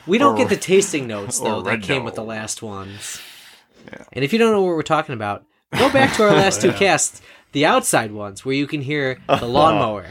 we 0.07 0.17
don't 0.17 0.34
Or- 0.34 0.38
get 0.39 0.50
the 0.50 0.55
tasting 0.57 1.05
notes 1.05 1.39
though 1.45 1.57
or 1.57 1.63
that 1.63 1.84
came 1.84 2.03
with 2.03 2.15
the 2.15 2.24
last 2.24 2.63
ones. 2.63 3.22
And 4.13 4.24
if 4.24 4.34
you 4.34 4.39
don't 4.39 4.51
know 4.53 4.62
what 4.63 4.75
we're 4.75 4.81
talking 4.81 5.13
about, 5.13 5.45
go 5.77 5.91
back 5.91 6.15
to 6.15 6.24
our 6.24 6.31
last 6.34 6.62
two 6.62 6.72
casts, 6.74 7.22
the 7.51 7.65
outside 7.65 8.12
ones, 8.12 8.43
where 8.43 8.55
you 8.55 8.65
can 8.65 8.81
hear 8.81 9.19
the 9.27 9.45
lawnmower. 9.45 10.07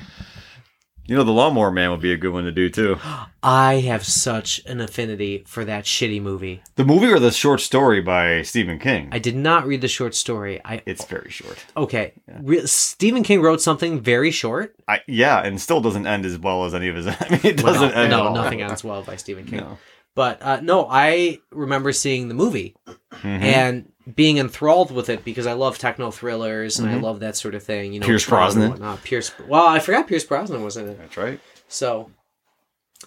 You 1.07 1.17
know, 1.17 1.23
the 1.25 1.33
Lawnmower 1.33 1.71
Man 1.71 1.91
would 1.91 2.01
be 2.01 2.13
a 2.13 2.17
good 2.17 2.33
one 2.33 2.45
to 2.45 2.53
do 2.53 2.71
too. 2.71 2.97
I 3.43 3.75
have 3.81 4.07
such 4.07 4.63
an 4.65 4.81
affinity 4.81 5.45
for 5.47 5.63
that 5.67 5.85
shitty 5.85 6.23
movie. 6.23 6.63
The 6.77 6.85
movie 6.85 7.09
or 7.09 7.19
the 7.19 7.31
short 7.31 7.61
story 7.61 8.01
by 8.01 8.41
Stephen 8.43 8.79
King? 8.79 9.11
I 9.13 9.19
did 9.19 9.37
not 9.37 9.67
read 9.67 9.83
the 9.83 9.89
short 9.89 10.15
story. 10.15 10.63
I 10.65 10.81
it's 10.87 11.05
very 11.05 11.31
short. 11.31 11.63
okay. 11.77 12.15
Re- 12.41 12.67
Stephen 12.67 13.23
King 13.23 13.43
wrote 13.43 13.61
something 13.61 14.01
very 14.01 14.31
short. 14.31 14.75
I, 14.89 15.01
yeah, 15.07 15.43
and 15.45 15.61
still 15.61 15.83
doesn't 15.83 16.07
end 16.07 16.25
as 16.25 16.39
well 16.39 16.65
as 16.65 16.75
any 16.75 16.89
of 16.89 16.97
his. 16.97 17.07
I 17.09 17.29
mean, 17.31 17.41
it 17.45 17.59
doesn't 17.59 17.91
no, 17.95 18.01
end. 18.01 18.11
no 18.11 18.33
nothing 18.33 18.63
ends 18.63 18.83
well 18.83 19.03
by 19.03 19.17
Stephen 19.17 19.45
King. 19.45 19.61
No. 19.61 19.79
But 20.15 20.41
uh, 20.43 20.61
no, 20.61 20.87
I 20.89 21.41
remember 21.51 21.93
seeing 21.93 22.29
the 22.29 22.35
movie 22.35 22.77
Mhm. 23.15 23.43
and 23.43 23.93
being 24.15 24.39
enthralled 24.39 24.91
with 24.91 25.09
it 25.09 25.25
because 25.25 25.47
I 25.47 25.53
love 25.55 25.79
techno 25.79 26.11
thrillers 26.11 26.79
and 26.79 26.89
I 26.91 26.97
love 26.97 27.21
that 27.21 27.37
sort 27.37 27.55
of 27.55 27.63
thing. 27.63 27.93
You 27.93 28.01
know, 28.01 28.05
Mm-hmm. 28.05 28.11
Pierce 28.11 28.27
Brosnan. 28.29 28.97
Pierce. 28.99 29.33
Well, 29.49 29.67
I 29.67 29.79
forgot 29.79 30.07
Pierce 30.09 30.25
Brosnan 30.25 30.63
was 30.63 30.77
in 30.77 30.89
it. 30.89 30.99
That's 30.99 31.17
right. 31.17 31.41
So 31.69 32.11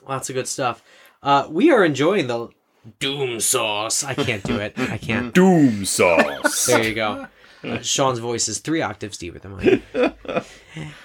lots 0.08 0.30
of 0.30 0.36
good 0.36 0.48
stuff. 0.48 0.84
Uh, 1.22 1.48
we 1.50 1.72
are 1.72 1.84
enjoying 1.86 2.28
the 2.28 2.50
Doom 3.00 3.40
Sauce. 3.40 4.04
I 4.04 4.14
can't 4.14 4.44
do 4.44 4.58
it. 4.58 4.74
I 4.80 4.98
can't. 4.98 5.34
Doom 5.36 5.84
sauce. 5.86 6.66
There 6.68 6.84
you 6.84 6.94
go. 6.96 7.28
Uh, 7.64 7.80
Sean's 7.82 8.20
voice 8.20 8.48
is 8.48 8.60
three 8.60 8.82
octaves 8.82 9.18
deeper 9.18 9.40
than 9.40 9.52
mine. 9.58 9.84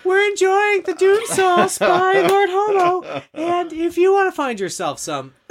We're 0.05 0.25
enjoying 0.31 0.83
the 0.83 0.95
Doom 0.99 1.25
Sauce 1.27 1.79
by 1.79 2.27
Lord 2.29 2.49
Homo, 2.51 3.23
and 3.33 3.73
if 3.73 3.97
you 3.97 4.13
want 4.13 4.31
to 4.31 4.37
find 4.37 4.61
yourself 4.61 4.99
some, 4.99 5.33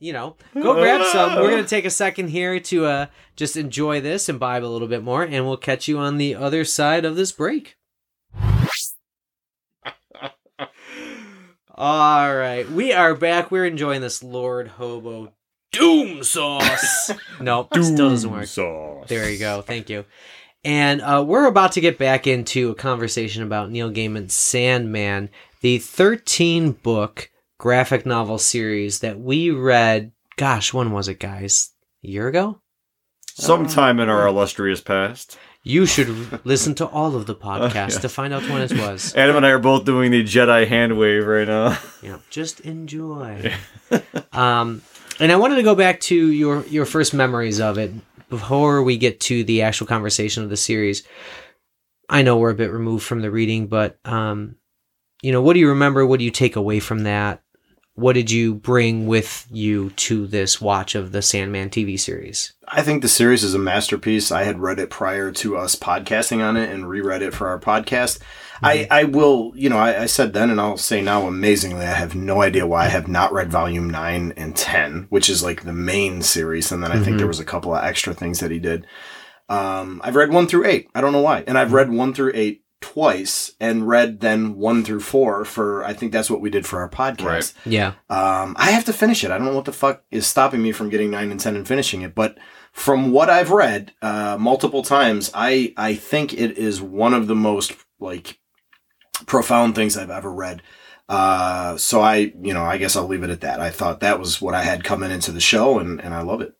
you 0.00 0.12
know, 0.14 0.34
go 0.54 0.74
grab 0.74 1.04
some. 1.12 1.36
We're 1.36 1.50
gonna 1.50 1.64
take 1.68 1.84
a 1.84 1.90
second 1.90 2.28
here 2.28 2.58
to 2.58 2.86
uh, 2.86 3.06
just 3.36 3.56
enjoy 3.56 4.00
this, 4.00 4.28
imbibe 4.28 4.64
a 4.64 4.66
little 4.66 4.88
bit 4.88 5.04
more, 5.04 5.22
and 5.22 5.46
we'll 5.46 5.58
catch 5.58 5.86
you 5.86 5.98
on 5.98 6.16
the 6.16 6.34
other 6.34 6.64
side 6.64 7.04
of 7.04 7.14
this 7.16 7.30
break. 7.30 7.76
All 11.74 12.34
right, 12.34 12.68
we 12.70 12.92
are 12.92 13.14
back. 13.14 13.50
We're 13.50 13.66
enjoying 13.66 14.00
this 14.00 14.22
Lord 14.22 14.68
Hobo 14.68 15.32
Doom 15.70 16.24
Sauce. 16.24 17.12
nope, 17.40 17.68
still 17.72 18.10
doesn't 18.10 18.30
work. 18.30 18.46
sauce. 18.46 19.06
There 19.08 19.30
you 19.30 19.38
go. 19.38 19.62
Thank 19.62 19.90
you. 19.90 20.06
And 20.64 21.00
uh, 21.00 21.24
we're 21.26 21.46
about 21.46 21.72
to 21.72 21.80
get 21.80 21.96
back 21.96 22.26
into 22.26 22.70
a 22.70 22.74
conversation 22.74 23.42
about 23.42 23.70
Neil 23.70 23.90
Gaiman's 23.90 24.34
Sandman, 24.34 25.30
the 25.62 25.78
13 25.78 26.72
book 26.72 27.30
graphic 27.60 28.06
novel 28.06 28.38
series 28.38 29.00
that 29.00 29.20
we 29.20 29.50
read. 29.50 30.12
Gosh, 30.36 30.72
when 30.72 30.92
was 30.92 31.08
it, 31.08 31.20
guys? 31.20 31.70
A 32.02 32.08
year 32.08 32.26
ago? 32.26 32.62
Sometime 33.34 34.00
in 34.00 34.08
our 34.08 34.26
illustrious 34.26 34.80
past, 34.80 35.38
You 35.62 35.84
should 35.84 36.46
listen 36.46 36.74
to 36.76 36.86
all 36.86 37.14
of 37.14 37.26
the 37.26 37.34
podcasts 37.48 38.00
to 38.00 38.08
find 38.08 38.32
out 38.32 38.48
when 38.48 38.62
it 38.62 38.72
was. 38.72 39.14
Adam 39.14 39.36
and 39.36 39.44
I 39.44 39.50
are 39.50 39.58
both 39.58 39.84
doing 39.84 40.10
the 40.10 40.24
Jedi 40.24 40.66
hand 40.66 40.98
wave 40.98 41.26
right 41.26 41.46
now. 41.46 41.78
Yeah, 42.02 42.18
just 42.30 42.60
enjoy. 42.60 43.52
um, 44.32 44.80
and 45.20 45.30
I 45.30 45.36
wanted 45.36 45.56
to 45.56 45.62
go 45.62 45.74
back 45.74 46.00
to 46.00 46.16
your 46.32 46.64
your 46.64 46.86
first 46.86 47.12
memories 47.12 47.60
of 47.60 47.76
it 47.76 47.92
before 48.30 48.82
we 48.82 48.96
get 48.96 49.20
to 49.20 49.44
the 49.44 49.60
actual 49.62 49.86
conversation 49.86 50.42
of 50.42 50.48
the 50.48 50.56
series. 50.56 51.02
I 52.08 52.22
know 52.22 52.38
we're 52.38 52.50
a 52.50 52.54
bit 52.54 52.72
removed 52.72 53.04
from 53.04 53.20
the 53.20 53.30
reading, 53.30 53.66
but 53.66 53.98
um, 54.06 54.56
you 55.20 55.30
know, 55.30 55.42
what 55.42 55.52
do 55.52 55.60
you 55.60 55.68
remember? 55.68 56.06
What 56.06 56.20
do 56.20 56.24
you 56.24 56.30
take 56.30 56.56
away 56.56 56.80
from 56.80 57.00
that? 57.00 57.42
What 58.00 58.14
did 58.14 58.30
you 58.30 58.54
bring 58.54 59.06
with 59.06 59.46
you 59.50 59.90
to 59.90 60.26
this 60.26 60.58
watch 60.58 60.94
of 60.94 61.12
the 61.12 61.20
Sandman 61.20 61.68
TV 61.68 62.00
series? 62.00 62.54
I 62.66 62.80
think 62.80 63.02
the 63.02 63.10
series 63.10 63.44
is 63.44 63.52
a 63.52 63.58
masterpiece. 63.58 64.32
I 64.32 64.44
had 64.44 64.58
read 64.58 64.78
it 64.78 64.88
prior 64.88 65.30
to 65.32 65.58
us 65.58 65.76
podcasting 65.76 66.42
on 66.42 66.56
it 66.56 66.70
and 66.70 66.88
reread 66.88 67.20
it 67.20 67.34
for 67.34 67.48
our 67.48 67.60
podcast. 67.60 68.18
I, 68.62 68.88
I 68.90 69.04
will, 69.04 69.52
you 69.54 69.68
know, 69.68 69.76
I, 69.76 70.04
I 70.04 70.06
said 70.06 70.32
then 70.32 70.48
and 70.48 70.58
I'll 70.58 70.78
say 70.78 71.02
now, 71.02 71.26
amazingly, 71.26 71.84
I 71.84 71.92
have 71.92 72.14
no 72.14 72.40
idea 72.40 72.66
why 72.66 72.86
I 72.86 72.88
have 72.88 73.06
not 73.06 73.34
read 73.34 73.50
volume 73.50 73.90
9 73.90 74.32
and 74.34 74.56
10, 74.56 75.08
which 75.10 75.28
is 75.28 75.42
like 75.42 75.64
the 75.64 75.74
main 75.74 76.22
series. 76.22 76.72
And 76.72 76.82
then 76.82 76.92
I 76.92 77.00
think 77.00 77.18
there 77.18 77.26
was 77.26 77.40
a 77.40 77.44
couple 77.44 77.74
of 77.74 77.84
extra 77.84 78.14
things 78.14 78.40
that 78.40 78.50
he 78.50 78.58
did. 78.58 78.86
Um, 79.50 80.00
I've 80.02 80.16
read 80.16 80.32
1 80.32 80.46
through 80.46 80.64
8. 80.64 80.88
I 80.94 81.02
don't 81.02 81.12
know 81.12 81.20
why. 81.20 81.44
And 81.46 81.58
I've 81.58 81.74
read 81.74 81.90
1 81.90 82.14
through 82.14 82.32
8 82.34 82.59
twice 82.80 83.52
and 83.60 83.86
read 83.86 84.20
then 84.20 84.56
1 84.56 84.84
through 84.84 85.00
4 85.00 85.44
for, 85.44 85.84
I 85.84 85.92
think 85.92 86.12
that's 86.12 86.30
what 86.30 86.40
we 86.40 86.48
did 86.50 86.66
for 86.66 86.80
our 86.80 86.88
podcast. 86.88 87.24
Right. 87.24 87.52
Yeah, 87.66 87.92
Um, 88.08 88.56
I 88.58 88.70
have 88.70 88.84
to 88.86 88.92
finish 88.92 89.22
it. 89.24 89.30
I 89.30 89.36
don't 89.38 89.46
know 89.46 89.54
what 89.54 89.66
the 89.66 89.72
fuck 89.72 90.02
is 90.10 90.26
stopping 90.26 90.62
me 90.62 90.72
from 90.72 90.88
getting 90.88 91.10
nine 91.10 91.30
and 91.30 91.38
ten 91.40 91.56
and 91.56 91.66
finishing 91.68 92.02
it. 92.02 92.14
But 92.14 92.38
from 92.72 93.12
what 93.12 93.28
I've 93.28 93.50
read 93.50 93.92
uh, 94.00 94.36
multiple 94.40 94.82
times, 94.82 95.30
I 95.34 95.74
I 95.76 95.94
think 95.94 96.32
it 96.32 96.56
is 96.56 96.80
one 96.80 97.14
of 97.14 97.26
the 97.26 97.34
most 97.34 97.74
like 97.98 98.38
profound 99.26 99.74
things 99.74 99.96
I've 99.96 100.10
ever 100.10 100.32
read. 100.32 100.62
Uh, 101.08 101.76
so 101.76 102.00
I, 102.00 102.32
you 102.40 102.54
know, 102.54 102.62
I 102.64 102.78
guess 102.78 102.94
I'll 102.96 103.06
leave 103.08 103.24
it 103.24 103.30
at 103.30 103.40
that. 103.40 103.60
I 103.60 103.70
thought 103.70 104.00
that 104.00 104.18
was 104.20 104.40
what 104.40 104.54
I 104.54 104.62
had 104.62 104.84
coming 104.84 105.10
into 105.10 105.32
the 105.32 105.40
show, 105.40 105.78
and 105.80 106.00
and 106.00 106.14
I 106.14 106.22
love 106.22 106.40
it. 106.40 106.52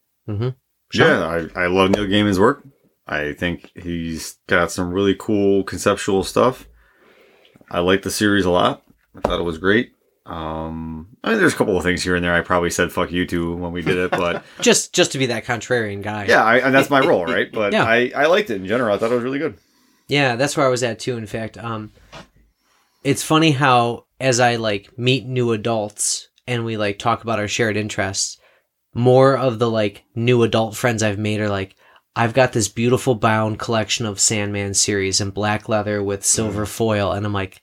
Yeah, 0.93 1.47
I, 1.57 1.65
I 1.65 1.67
love 1.69 1.91
Neil 1.91 2.07
Gaiman's 2.07 2.41
work. 2.41 2.65
I 3.11 3.33
think 3.33 3.71
he's 3.75 4.37
got 4.47 4.71
some 4.71 4.93
really 4.93 5.17
cool 5.19 5.65
conceptual 5.65 6.23
stuff. 6.23 6.69
I 7.71 7.81
like 7.81 8.03
the 8.03 8.11
series 8.11 8.45
a 8.45 8.51
lot. 8.51 8.83
I 9.17 9.21
thought 9.21 9.41
it 9.41 9.45
was 9.45 9.59
great. 9.59 9.93
Um, 10.27 11.09
I 11.25 11.31
mean, 11.31 11.39
there's 11.41 11.55
a 11.55 11.57
couple 11.57 11.77
of 11.77 11.83
things 11.83 12.05
here 12.05 12.15
and 12.15 12.25
there 12.25 12.33
I 12.35 12.41
probably 12.41 12.71
said 12.71 12.93
"fuck 12.93 13.11
you" 13.11 13.27
to 13.27 13.57
when 13.57 13.73
we 13.73 13.83
did 13.83 13.99
it, 13.99 14.13
but 14.13 14.45
just 14.61 14.95
just 14.95 15.11
to 15.13 15.19
be 15.19 15.27
that 15.27 15.45
contrarian 15.45 16.03
guy. 16.03 16.27
yeah, 16.27 16.45
I, 16.45 16.59
and 16.59 16.73
that's 16.73 16.89
my 16.89 17.01
role, 17.01 17.25
right? 17.27 17.51
But 17.53 17.73
Yeah. 17.73 17.85
I, 17.85 18.13
I 18.15 18.27
liked 18.27 18.49
it 18.51 18.57
in 18.61 18.67
general. 18.67 18.95
I 18.95 18.99
thought 18.99 19.11
it 19.11 19.15
was 19.17 19.25
really 19.25 19.41
good. 19.41 19.59
Yeah, 20.07 20.37
that's 20.37 20.57
where 20.57 20.67
I 20.67 20.71
was 20.71 20.85
at 20.85 21.01
too. 21.01 21.17
In 21.17 21.27
fact, 21.27 21.59
um, 21.59 21.91
it's 23.03 23.25
funny 23.25 23.51
how 23.51 24.05
as 24.21 24.39
I 24.39 24.57
like 24.57 24.97
meet 24.97 25.27
new 25.27 25.51
adults 25.53 26.29
and 26.47 26.65
we 26.65 26.77
like 26.77 26.99
talk 27.01 27.23
about 27.25 27.41
our 27.41 27.49
shared 27.49 27.77
interests, 27.77 28.39
more 28.95 29.37
of 29.37 29.59
the 29.59 29.71
like 29.71 30.05
new 30.15 30.43
adult 30.45 30.77
friends 30.77 31.03
I've 31.03 31.19
made 31.19 31.41
are 31.41 31.49
like, 31.49 31.75
I've 32.17 32.35
got 32.35 32.53
this 32.53 32.69
beautiful 32.69 33.15
bound 33.15 33.59
collection 33.59 34.05
of 34.07 34.19
Sandman 34.21 34.75
series 34.75 35.21
in 35.21 35.31
black 35.31 35.69
leather 35.69 36.03
with 36.03 36.25
silver 36.25 36.67
foil, 36.67 37.13
and 37.13 37.25
I'm 37.25 37.33
like, 37.33 37.63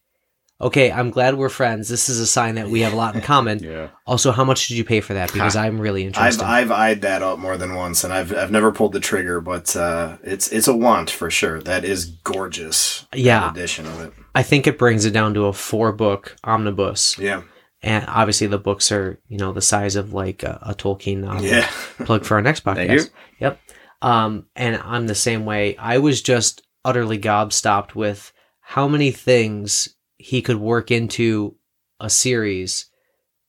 okay, 0.59 0.91
I'm 0.91 1.11
glad 1.11 1.35
we're 1.37 1.49
friends. 1.49 1.89
This 1.89 2.07
is 2.09 2.19
a 2.19 2.25
sign 2.25 2.55
that 2.55 2.69
we 2.69 2.79
have 2.79 2.93
a 2.93 2.95
lot 2.95 3.13
in 3.15 3.21
common. 3.21 3.59
Yeah. 3.63 3.89
Also, 4.07 4.31
how 4.31 4.45
much 4.45 4.67
did 4.67 4.77
you 4.77 4.85
pay 4.85 5.01
for 5.01 5.13
that? 5.15 5.33
Because 5.33 5.55
I'm 5.57 5.79
really 5.81 6.05
interested. 6.05 6.43
I've. 6.43 6.71
I've 6.71 6.71
eyed 6.71 7.01
that 7.01 7.21
up 7.21 7.39
more 7.39 7.57
than 7.57 7.75
once, 7.75 8.03
and 8.05 8.13
I've 8.13 8.33
I've 8.33 8.51
never 8.51 8.71
pulled 8.71 8.93
the 8.93 8.99
trigger, 9.01 9.41
but 9.41 9.75
uh, 9.75 10.17
it's 10.23 10.47
it's 10.51 10.67
a 10.69 10.75
want 10.75 11.09
for 11.09 11.29
sure. 11.29 11.61
That 11.61 11.83
is 11.83 12.05
gorgeous. 12.23 13.05
Yeah. 13.13 13.51
edition 13.51 13.85
of 13.85 13.99
it. 13.99 14.13
I 14.33 14.43
think 14.43 14.65
it 14.65 14.77
brings 14.79 15.03
it 15.05 15.11
down 15.11 15.33
to 15.33 15.45
a 15.45 15.53
four 15.53 15.91
book 15.91 16.35
omnibus, 16.43 17.17
Yeah, 17.19 17.41
and 17.81 18.05
obviously 18.07 18.47
the 18.47 18.57
books 18.59 18.91
are 18.91 19.19
you 19.27 19.37
know 19.37 19.51
the 19.51 19.61
size 19.61 19.95
of 19.97 20.13
like 20.13 20.43
a, 20.43 20.59
a 20.61 20.73
Tolkien 20.73 21.17
novel. 21.17 21.43
yeah. 21.43 21.67
plug 22.05 22.23
for 22.23 22.35
our 22.35 22.41
next 22.41 22.63
podcast. 22.63 22.75
Thank 22.87 22.91
you. 22.91 23.05
Yep. 23.39 23.59
Um, 24.01 24.45
and 24.55 24.75
I'm 24.77 25.07
the 25.07 25.15
same 25.15 25.45
way. 25.45 25.75
I 25.77 25.97
was 25.97 26.21
just 26.21 26.61
utterly 26.85 27.17
gobstopped 27.19 27.95
with 27.95 28.31
how 28.61 28.87
many 28.87 29.11
things 29.11 29.89
he 30.17 30.41
could 30.41 30.57
work 30.57 30.91
into 30.91 31.55
a 31.99 32.09
series, 32.09 32.85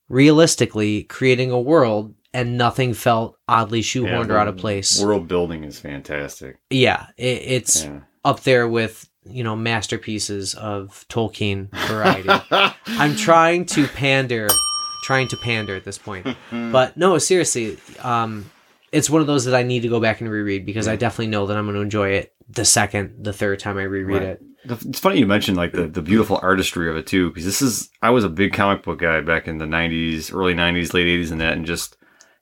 realistically 0.07 1.03
creating 1.03 1.51
a 1.51 1.59
world, 1.59 2.15
and 2.33 2.57
nothing 2.57 2.93
felt 2.93 3.37
oddly 3.47 3.81
shoehorned 3.81 4.27
Yeah, 4.27 4.33
or 4.33 4.37
out 4.37 4.47
of 4.47 4.57
place. 4.57 5.01
World 5.01 5.27
building 5.27 5.63
is 5.63 5.79
fantastic. 5.79 6.57
yeah, 6.69 7.07
it, 7.17 7.41
it's 7.45 7.83
Yeah. 7.83 8.01
up 8.23 8.41
there 8.41 8.67
with 8.67 9.07
you 9.25 9.43
know 9.43 9.55
masterpieces 9.55 10.55
of 10.55 11.05
Tolkien 11.09 11.69
variety. 11.87 12.29
I'm 12.87 13.15
trying 13.15 13.65
to 13.67 13.87
pander, 13.87 14.47
trying 15.03 15.27
to 15.29 15.37
pander 15.37 15.75
at 15.75 15.83
this 15.85 15.97
point. 15.97 16.25
But 16.51 16.97
no, 16.97 17.17
seriously, 17.17 17.77
um, 18.01 18.49
it's 18.91 19.09
one 19.09 19.21
of 19.21 19.27
those 19.27 19.45
that 19.45 19.55
I 19.55 19.63
need 19.63 19.81
to 19.81 19.89
go 19.89 19.99
back 19.99 20.21
and 20.21 20.29
reread 20.29 20.65
because 20.65 20.87
I 20.87 20.95
definitely 20.95 21.27
know 21.27 21.45
that 21.47 21.57
I'm 21.57 21.65
going 21.65 21.75
to 21.75 21.81
enjoy 21.81 22.09
it 22.09 22.33
the 22.47 22.65
second, 22.65 23.23
the 23.23 23.33
third 23.33 23.59
time 23.59 23.77
I 23.77 23.83
reread 23.83 24.21
Right. 24.21 24.29
it. 24.29 24.41
It's 24.65 24.99
funny 24.99 25.19
you 25.19 25.25
mentioned 25.25 25.55
like 25.55 25.71
the, 25.71 25.87
the 25.87 26.01
beautiful 26.01 26.39
artistry 26.41 26.89
of 26.89 26.97
it 26.97 27.07
too, 27.07 27.29
because 27.29 27.45
this 27.45 27.61
is 27.61 27.89
I 28.01 28.09
was 28.09 28.23
a 28.23 28.29
big 28.29 28.53
comic 28.53 28.83
book 28.83 28.99
guy 28.99 29.21
back 29.21 29.47
in 29.47 29.57
the 29.57 29.65
'90s, 29.65 30.33
early 30.33 30.53
'90s, 30.53 30.93
late 30.93 31.07
'80s, 31.07 31.31
and 31.31 31.39
that, 31.39 31.53
and 31.53 31.65
just 31.65 31.95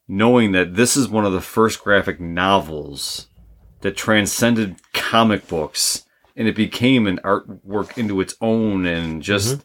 knowing 0.07 0.51
that 0.53 0.75
this 0.75 0.97
is 0.97 1.07
one 1.07 1.25
of 1.25 1.33
the 1.33 1.41
first 1.41 1.83
graphic 1.83 2.19
novels 2.19 3.27
that 3.81 3.95
transcended 3.95 4.77
comic 4.93 5.47
books 5.47 6.05
and 6.37 6.47
it 6.47 6.55
became 6.55 7.07
an 7.07 7.19
artwork 7.23 7.97
into 7.97 8.21
its 8.21 8.35
own, 8.41 8.85
and 8.85 9.21
just 9.23 9.55
mm-hmm. 9.55 9.61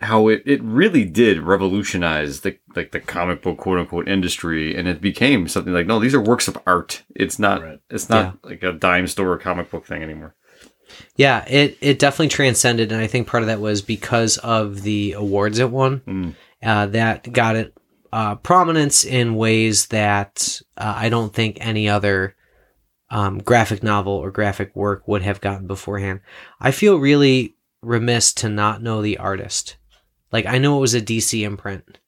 How 0.00 0.28
it, 0.28 0.42
it 0.44 0.62
really 0.62 1.04
did 1.04 1.40
revolutionize 1.40 2.40
the 2.40 2.58
like 2.74 2.92
the 2.92 3.00
comic 3.00 3.42
book 3.42 3.58
quote 3.58 3.78
unquote 3.78 4.08
industry, 4.08 4.76
and 4.76 4.86
it 4.88 5.00
became 5.00 5.48
something 5.48 5.72
like 5.72 5.86
no, 5.86 5.98
these 5.98 6.14
are 6.14 6.20
works 6.20 6.48
of 6.48 6.58
art. 6.66 7.02
It's 7.14 7.38
not 7.38 7.62
Right. 7.62 7.80
it's 7.90 8.08
not 8.08 8.38
like 8.44 8.62
a 8.62 8.72
dime 8.72 9.06
store 9.06 9.38
comic 9.38 9.70
book 9.70 9.86
thing 9.86 10.02
anymore. 10.02 10.34
Yeah, 11.16 11.44
it, 11.48 11.76
it 11.80 11.98
definitely 11.98 12.28
transcended. 12.28 12.92
And 12.92 13.00
I 13.00 13.06
think 13.08 13.26
part 13.26 13.42
of 13.42 13.48
that 13.48 13.60
was 13.60 13.82
because 13.82 14.38
of 14.38 14.82
the 14.82 15.12
awards 15.12 15.58
it 15.58 15.70
won. 15.70 16.00
Mm. 16.06 16.34
Uh, 16.62 16.86
that 16.86 17.32
got 17.32 17.56
it 17.56 17.74
uh, 18.12 18.36
prominence 18.36 19.04
in 19.04 19.34
ways 19.34 19.86
that 19.86 20.60
uh, 20.76 20.94
I 20.96 21.08
don't 21.08 21.34
think 21.34 21.58
any 21.60 21.88
other 21.88 22.36
um, 23.10 23.38
graphic 23.38 23.82
novel 23.82 24.12
or 24.12 24.30
graphic 24.30 24.74
work 24.76 25.06
would 25.08 25.22
have 25.22 25.40
gotten 25.40 25.66
beforehand. 25.66 26.20
I 26.60 26.70
feel 26.70 26.98
really 26.98 27.56
remiss 27.82 28.32
to 28.34 28.48
not 28.48 28.82
know 28.82 29.02
the 29.02 29.18
artist. 29.18 29.76
Like 30.32 30.46
I 30.46 30.58
know 30.58 30.76
it 30.78 30.80
was 30.80 30.94
a 30.94 31.00
DC 31.00 31.42
imprint, 31.44 31.98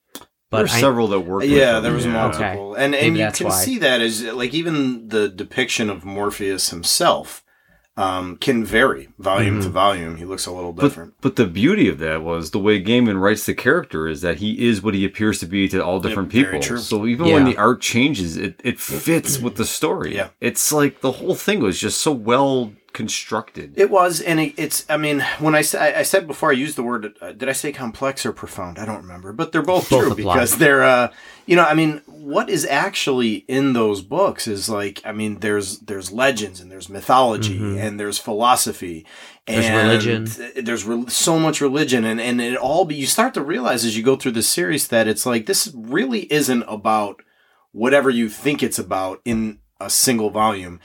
but 0.51 0.59
There's 0.59 0.75
I, 0.75 0.81
several 0.81 1.09
that 1.09 1.21
worked. 1.21 1.47
with 1.47 1.57
Yeah, 1.57 1.75
them, 1.75 1.83
there 1.85 1.93
was 1.93 2.05
yeah. 2.07 2.13
multiple, 2.13 2.75
and 2.75 2.93
Maybe 2.93 3.07
and 3.07 3.17
you 3.19 3.31
can 3.33 3.47
why. 3.49 3.63
see 3.63 3.79
that 3.79 4.01
as 4.01 4.23
like 4.25 4.55
even 4.55 5.09
the 5.09 5.29
depiction 5.29 5.89
of 5.91 6.05
Morpheus 6.05 6.71
himself 6.71 7.45
um, 7.97 8.37
can 8.37 8.65
vary 8.65 9.09
volume 9.19 9.55
Mm-hmm. 9.55 9.63
to 9.65 9.69
volume. 9.71 10.17
He 10.19 10.25
looks 10.25 10.47
a 10.47 10.53
little 10.53 10.73
different. 10.73 11.15
but 11.21 11.35
the 11.35 11.47
beauty 11.47 11.89
of 11.89 11.99
that 11.99 12.23
was 12.23 12.53
the 12.53 12.59
way 12.61 12.81
Gaiman 12.83 13.21
writes 13.21 13.45
the 13.45 13.55
character 13.55 14.07
is 14.07 14.21
that 14.21 14.37
he 14.39 14.69
is 14.69 14.81
what 14.83 14.95
he 14.95 15.05
appears 15.05 15.41
to 15.41 15.47
be 15.47 15.69
to 15.69 15.85
all 15.85 15.99
different 15.99 16.31
very 16.31 16.45
people. 16.45 16.61
true. 16.61 16.79
So 16.79 17.07
even 17.07 17.27
when 17.33 17.45
the 17.45 17.57
art 17.57 17.81
changes, 17.81 18.37
it, 18.37 18.61
it 18.63 18.79
fits 18.79 19.39
with 19.41 19.57
the 19.57 19.65
story. 19.65 20.15
Yeah. 20.15 20.29
It's 20.41 20.71
like 20.71 21.01
the 21.01 21.11
whole 21.13 21.35
thing 21.35 21.59
was 21.59 21.79
just 21.81 22.01
so 22.01 22.13
well 22.13 22.73
constructed. 22.93 23.75
It 23.77 23.91
was, 23.91 24.21
and 24.21 24.41
it, 24.41 24.55
it's. 24.57 24.85
I 24.89 24.97
mean, 24.97 25.21
when 25.39 25.55
I 25.55 25.63
said 25.63 25.95
I 25.95 26.03
said 26.03 26.27
before, 26.27 26.51
I 26.51 26.55
used 26.55 26.77
the 26.77 26.83
word. 26.83 27.17
Uh, 27.21 27.33
did 27.33 27.49
I 27.49 27.53
say 27.53 27.73
complex 27.73 28.25
or 28.27 28.33
profound? 28.33 28.79
I 28.79 28.85
don't 28.85 29.03
remember, 29.03 29.33
but 29.33 29.53
they're 29.53 29.63
both, 29.63 29.91
Both 29.91 30.01
true 30.03 30.13
apply. 30.13 30.35
because 30.35 30.59
they're. 30.59 30.83
Uh, 30.85 31.13
you 31.47 31.57
know, 31.57 31.65
I 31.65 31.73
mean, 31.75 32.03
what 32.07 32.51
is 32.51 32.67
actually 32.67 33.37
in 33.49 33.73
those 33.73 34.03
books 34.03 34.47
is 34.47 34.69
like, 34.69 35.01
I 35.05 35.13
mean, 35.13 35.39
there's 35.41 35.79
there's 35.79 36.13
legends 36.13 36.61
and 36.61 36.71
there's 36.71 36.91
mythology 36.91 37.79
and 37.79 37.99
there's 37.99 38.19
philosophy. 38.19 39.07
There's 39.47 39.65
and 39.65 39.77
religion. 39.77 40.29
There's 40.63 40.85
re- 40.85 41.09
so 41.09 41.39
much 41.39 41.61
religion, 41.61 42.05
and 42.05 42.21
and 42.21 42.41
it 42.41 42.57
all. 42.57 42.85
But 42.85 42.97
you 42.97 43.07
start 43.07 43.33
to 43.35 43.43
realize 43.43 43.85
as 43.85 43.97
you 43.97 44.03
go 44.03 44.17
through 44.17 44.33
this 44.33 44.49
series 44.49 44.89
that 44.89 45.09
it's 45.09 45.25
like 45.25 45.47
this 45.47 45.73
really 45.75 46.31
isn't 46.33 46.65
about 46.65 47.23
whatever 47.73 48.11
you 48.11 48.29
think 48.29 48.63
it's 48.63 48.79
about 48.79 49.21
in 49.25 49.61
a 49.81 49.89
single 49.89 50.31
volume 50.31 50.81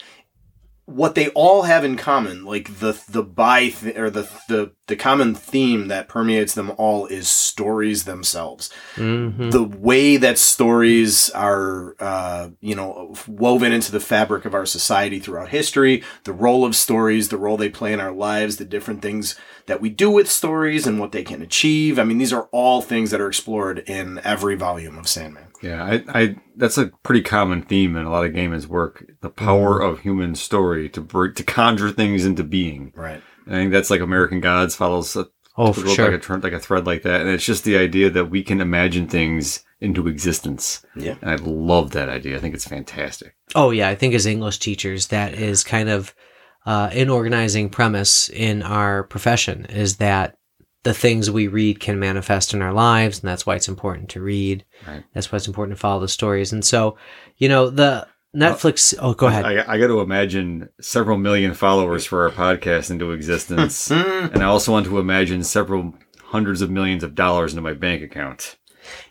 what 0.86 1.15
they 1.15 1.30
all 1.30 1.62
have 1.62 1.86
in 1.86 1.96
common, 1.96 2.43
like 2.43 2.80
the 2.80 3.00
the 3.10 3.24
by 3.24 3.69
th- 3.69 3.96
or 3.98 4.10
the 4.10 4.30
the 4.50 4.72
the 4.88 4.98
common 4.98 5.34
theme 5.34 5.88
that 5.88 6.10
permeates 6.10 6.54
them 6.56 6.74
all 6.78 7.06
is 7.06 7.30
stories 7.30 8.04
themselves. 8.04 8.69
Mhm. 8.96 9.52
The 9.52 9.63
way 9.63 10.17
that 10.17 10.38
stories 10.38 11.30
are, 11.30 11.96
uh, 12.02 12.50
you 12.60 12.76
know, 12.76 13.15
woven 13.28 13.72
into 13.72 13.93
the 13.93 14.02
fabric 14.02 14.43
of 14.43 14.54
our 14.54 14.65
society 14.65 15.19
throughout 15.19 15.50
history, 15.50 16.04
the 16.26 16.34
role 16.34 16.65
of 16.65 16.76
stories, 16.76 17.30
the 17.30 17.38
role 17.38 17.56
they 17.56 17.69
play 17.69 17.93
in 17.93 18.02
our 18.02 18.12
lives, 18.12 18.58
the 18.58 18.65
different 18.65 19.02
things 19.02 19.36
that 19.67 19.80
we 19.80 19.89
do 19.89 20.10
with 20.12 20.30
stories 20.30 20.86
and 20.86 21.00
what 21.00 21.13
they 21.13 21.24
can 21.24 21.41
achieve. 21.41 21.98
I 21.98 22.04
mean, 22.04 22.17
these 22.17 22.34
are 22.34 22.50
all 22.52 22.82
things 22.82 23.10
that 23.12 23.22
are 23.22 23.30
explored 23.30 23.80
in 23.88 24.19
every 24.26 24.56
volume 24.56 24.98
of 24.98 25.08
Sandman. 25.08 25.46
Yeah, 25.63 25.84
I, 25.84 26.04
I 26.10 26.36
that's 26.56 26.78
a 26.78 26.91
pretty 27.04 27.21
common 27.21 27.62
theme 27.63 27.95
in 27.95 28.06
a 28.06 28.12
lot 28.12 28.26
of 28.26 28.34
Gaiman's 28.34 28.67
work. 28.67 29.06
The 29.21 29.30
power 29.30 29.80
Mm-hmm. 29.80 29.93
of 29.93 29.99
human 30.02 30.36
story 30.36 30.89
to 30.89 31.02
break, 31.02 31.36
to 31.36 31.43
conjure 31.43 31.89
things 31.91 32.26
into 32.26 32.43
being. 32.43 32.91
Right. 32.95 33.21
I 33.47 33.52
think 33.52 33.71
that's 33.71 33.89
like 33.89 34.02
American 34.02 34.39
Gods 34.39 34.76
follows 34.76 35.15
a, 35.15 35.28
Oh, 35.56 35.71
for 35.71 35.88
sure. 35.88 36.12
like 36.12 36.28
a 36.30 36.34
like 36.38 36.54
a 36.54 36.60
thread 36.60 36.86
like 36.88 37.04
that, 37.04 37.21
and 37.21 37.30
it's 37.30 37.45
just 37.45 37.63
the 37.63 37.78
idea 37.78 38.10
that 38.10 38.26
we 38.32 38.41
can 38.43 38.60
imagine 38.60 39.08
things 39.08 39.63
into 39.80 40.08
existence. 40.08 40.84
Yeah. 40.95 41.15
And 41.21 41.30
I 41.30 41.36
love 41.36 41.91
that 41.91 42.10
idea. 42.10 42.36
I 42.38 42.39
think 42.39 42.56
it's 42.56 42.67
fantastic. 42.67 43.36
Oh 43.54 43.69
yeah, 43.69 43.88
I 43.89 43.95
think 43.95 44.13
as 44.15 44.26
English 44.26 44.58
teachers, 44.60 45.08
that 45.08 45.34
is 45.36 45.63
kind 45.63 45.89
of 45.89 46.15
uh, 46.65 46.89
an 46.93 47.10
organizing 47.10 47.69
premise 47.69 48.30
in 48.30 48.63
our 48.63 49.04
profession 49.04 49.65
is 49.65 49.97
that 49.97 50.36
the 50.84 50.93
things 50.93 51.32
we 51.32 51.48
read 51.48 51.80
can 51.80 52.00
manifest 52.00 52.54
in 52.54 52.62
our 52.62 52.74
lives, 52.74 53.22
and 53.22 53.30
that's 53.30 53.46
why 53.46 53.56
it's 53.56 53.69
important 53.69 54.10
to 54.10 54.22
read. 54.22 54.65
Right. 54.86 55.04
That's 55.13 55.32
why 55.32 55.38
it's 55.38 55.48
important 55.48 55.78
to 55.78 55.82
follow 55.82 56.02
the 56.02 56.10
stories. 56.10 56.52
And 56.52 56.63
so, 56.63 56.98
you 57.38 57.48
know, 57.48 57.69
the 57.69 58.08
Netflix. 58.36 58.93
Oh, 59.00 59.13
go 59.13 59.28
ahead. 59.28 59.46
I, 59.46 59.74
I 59.74 59.78
got 59.78 59.88
to 59.88 60.02
imagine 60.02 60.69
several 60.82 61.17
million 61.17 61.54
followers 61.54 62.06
for 62.06 62.24
our 62.24 62.32
podcast 62.32 62.91
into 62.91 63.12
existence, 63.12 63.91
and 63.91 64.38
I 64.38 64.46
also 64.46 64.72
want 64.74 64.86
to 64.88 65.00
imagine 65.00 65.43
several 65.43 65.93
hundreds 66.22 66.62
of 66.62 66.69
millions 66.69 67.04
of 67.04 67.15
dollars 67.15 67.54
into 67.54 67.62
my 67.62 67.74
bank 67.74 68.02
account. 68.02 68.58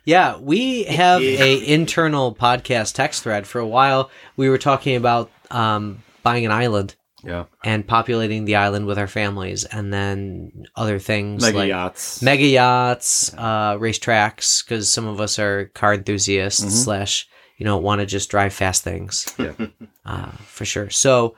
Yeah, 0.05 0.37
we 0.39 0.85
have 0.85 1.23
a 1.23 1.67
internal 1.73 2.35
podcast 2.35 2.95
text 2.95 3.23
thread. 3.23 3.47
For 3.47 3.61
a 3.61 3.67
while, 3.67 4.11
we 4.37 4.51
were 4.51 4.59
talking 4.59 4.97
about 4.97 5.31
um, 5.51 6.03
buying 6.23 6.45
an 6.45 6.53
island 6.53 6.97
Yeah, 7.25 7.45
and 7.65 7.87
populating 7.87 8.45
the 8.45 8.57
island 8.57 8.87
with 8.87 8.99
our 8.99 9.07
families, 9.07 9.65
and 9.65 9.93
then 9.93 10.65
other 10.77 10.99
things 10.99 11.43
mega 11.43 11.59
like 11.59 11.69
yachts. 11.69 12.21
mega 12.23 12.45
yachts, 12.47 13.33
uh, 13.39 13.77
racetracks, 13.79 14.65
because 14.65 14.89
some 14.89 15.07
of 15.07 15.21
us 15.21 15.39
are 15.39 15.67
car 15.75 15.95
enthusiasts 15.95 16.65
Mhm. 16.65 16.71
slash 16.85 17.29
you 17.59 17.65
know 17.65 17.77
want 17.79 18.01
to 18.01 18.07
just 18.07 18.31
drive 18.31 18.53
fast 18.53 18.83
things. 18.83 19.27
Yeah. 19.39 19.53
uh, 20.05 20.31
for 20.47 20.65
sure. 20.65 20.91
So 20.91 21.37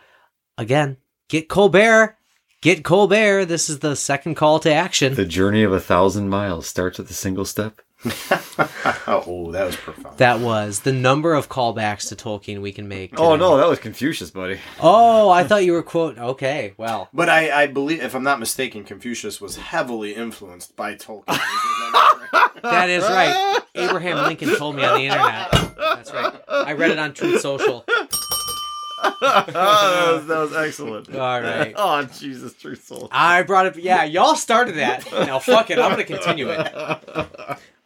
again, 0.57 0.97
get 1.29 1.49
Colbert, 1.49 2.17
get 2.63 2.83
Colbert. 2.85 3.45
This 3.47 3.69
is 3.69 3.81
the 3.81 3.95
second 3.97 4.37
call 4.37 4.59
to 4.61 4.73
action. 4.73 5.15
the 5.15 5.27
journey 5.27 5.63
of 5.65 5.73
a 5.73 5.81
thousand 5.81 6.29
miles 6.31 6.67
starts 6.67 6.99
with 6.99 7.11
a 7.11 7.15
single 7.15 7.45
step. 7.45 7.81
oh, 9.07 9.51
that 9.53 9.65
was 9.65 9.77
profound. 9.77 10.19
that 10.19 10.41
was 10.41 10.81
the 10.81 10.93
number 10.93 11.33
of 11.33 11.49
callbacks 11.49 12.09
to 12.09 12.17
Tolkien 12.17 12.61
we 12.61 12.71
can 12.71 12.87
make. 12.87 13.19
Oh 13.19 13.37
no, 13.37 13.57
that 13.57 13.67
was 13.67 13.79
Confucius, 13.79 14.31
buddy. 14.31 14.59
Oh, 14.81 15.31
I 15.31 15.45
thought 15.45 15.65
you 15.65 15.73
were 15.73 15.83
quote. 15.83 16.19
Okay, 16.19 16.75
well, 16.77 17.09
But 17.15 17.31
I, 17.31 17.63
I 17.63 17.67
believe, 17.67 18.03
if 18.03 18.15
I'm 18.15 18.23
not 18.23 18.39
mistaken, 18.39 18.85
Confucius 18.85 19.41
was 19.41 19.57
heavily 19.57 20.15
influenced 20.15 20.77
by 20.77 20.97
Tolkien. 20.97 21.25
that 22.63 22.91
is 22.91 23.05
right. 23.05 23.61
Abraham 23.75 24.19
Lincoln 24.27 24.55
told 24.57 24.77
me 24.77 24.85
on 24.85 24.99
the 24.99 25.07
internet. 25.07 25.51
That's 25.79 26.13
right. 26.13 26.35
I 26.49 26.73
read 26.75 26.91
it 26.91 26.99
on 26.99 27.15
Truth 27.15 27.41
Social. 27.41 27.85
that, 29.21 29.47
was, 29.55 30.27
that 30.27 30.39
was 30.39 30.55
excellent. 30.55 31.15
All 31.15 31.41
right. 31.41 31.75
Oh 31.77 32.03
Jesus, 32.05 32.55
truth 32.55 32.85
soul. 32.87 33.09
I 33.11 33.43
brought 33.43 33.67
it. 33.67 33.77
Yeah, 33.77 34.05
y'all 34.05 34.35
started 34.35 34.77
that. 34.77 35.11
Now 35.13 35.39
fuck 35.39 35.71
it. 35.71 35.79
I'm 35.79 35.91
gonna 35.91 36.05
continue 36.05 36.49
it. 36.51 36.75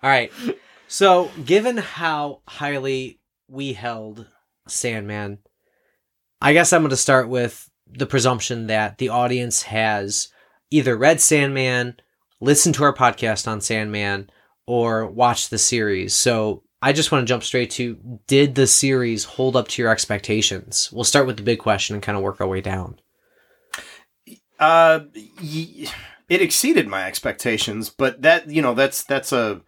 All 0.03 0.11
right. 0.11 0.33
So, 0.87 1.31
given 1.45 1.77
how 1.77 2.41
highly 2.49 3.21
we 3.49 3.73
held 3.73 4.27
Sandman, 4.67 5.39
I 6.41 6.53
guess 6.53 6.73
I'm 6.73 6.83
going 6.83 6.91
to 6.91 6.97
start 6.97 7.29
with 7.29 7.69
the 7.87 8.07
presumption 8.07 8.69
that 8.69 8.99
the 8.99 9.09
audience 9.09 9.63
has 9.63 10.29
either 10.71 10.97
read 10.97 11.21
Sandman, 11.21 11.97
listened 12.41 12.75
to 12.77 12.85
our 12.85 12.95
podcast 12.95 13.49
on 13.49 13.61
Sandman, 13.61 14.31
or 14.67 15.07
watched 15.07 15.51
the 15.51 15.59
series. 15.59 16.15
So 16.15 16.63
I 16.81 16.93
just 16.93 17.11
want 17.11 17.23
to 17.23 17.31
jump 17.31 17.43
straight 17.43 17.71
to 17.73 18.21
did 18.27 18.55
the 18.55 18.67
series 18.67 19.25
hold 19.25 19.57
up 19.57 19.69
to 19.69 19.83
your 19.83 19.91
expectations? 19.91 20.91
We'll 20.93 21.05
start 21.05 21.27
with 21.27 21.39
the 21.39 21.43
big 21.43 21.59
question 21.59 21.95
and 21.95 22.03
kind 22.03 22.17
of 22.17 22.23
work 22.23 22.41
our 22.41 22.47
way 22.47 22.61
down. 22.61 23.01
Uh, 24.61 25.01
it 26.29 26.43
exceeded 26.43 26.87
my 26.87 27.05
expectations, 27.05 27.91
but 27.91 28.23
that 28.23 28.49
you 28.51 28.63
know 28.63 28.75
that's 28.75 29.03
that's 29.05 29.33
a 29.33 29.63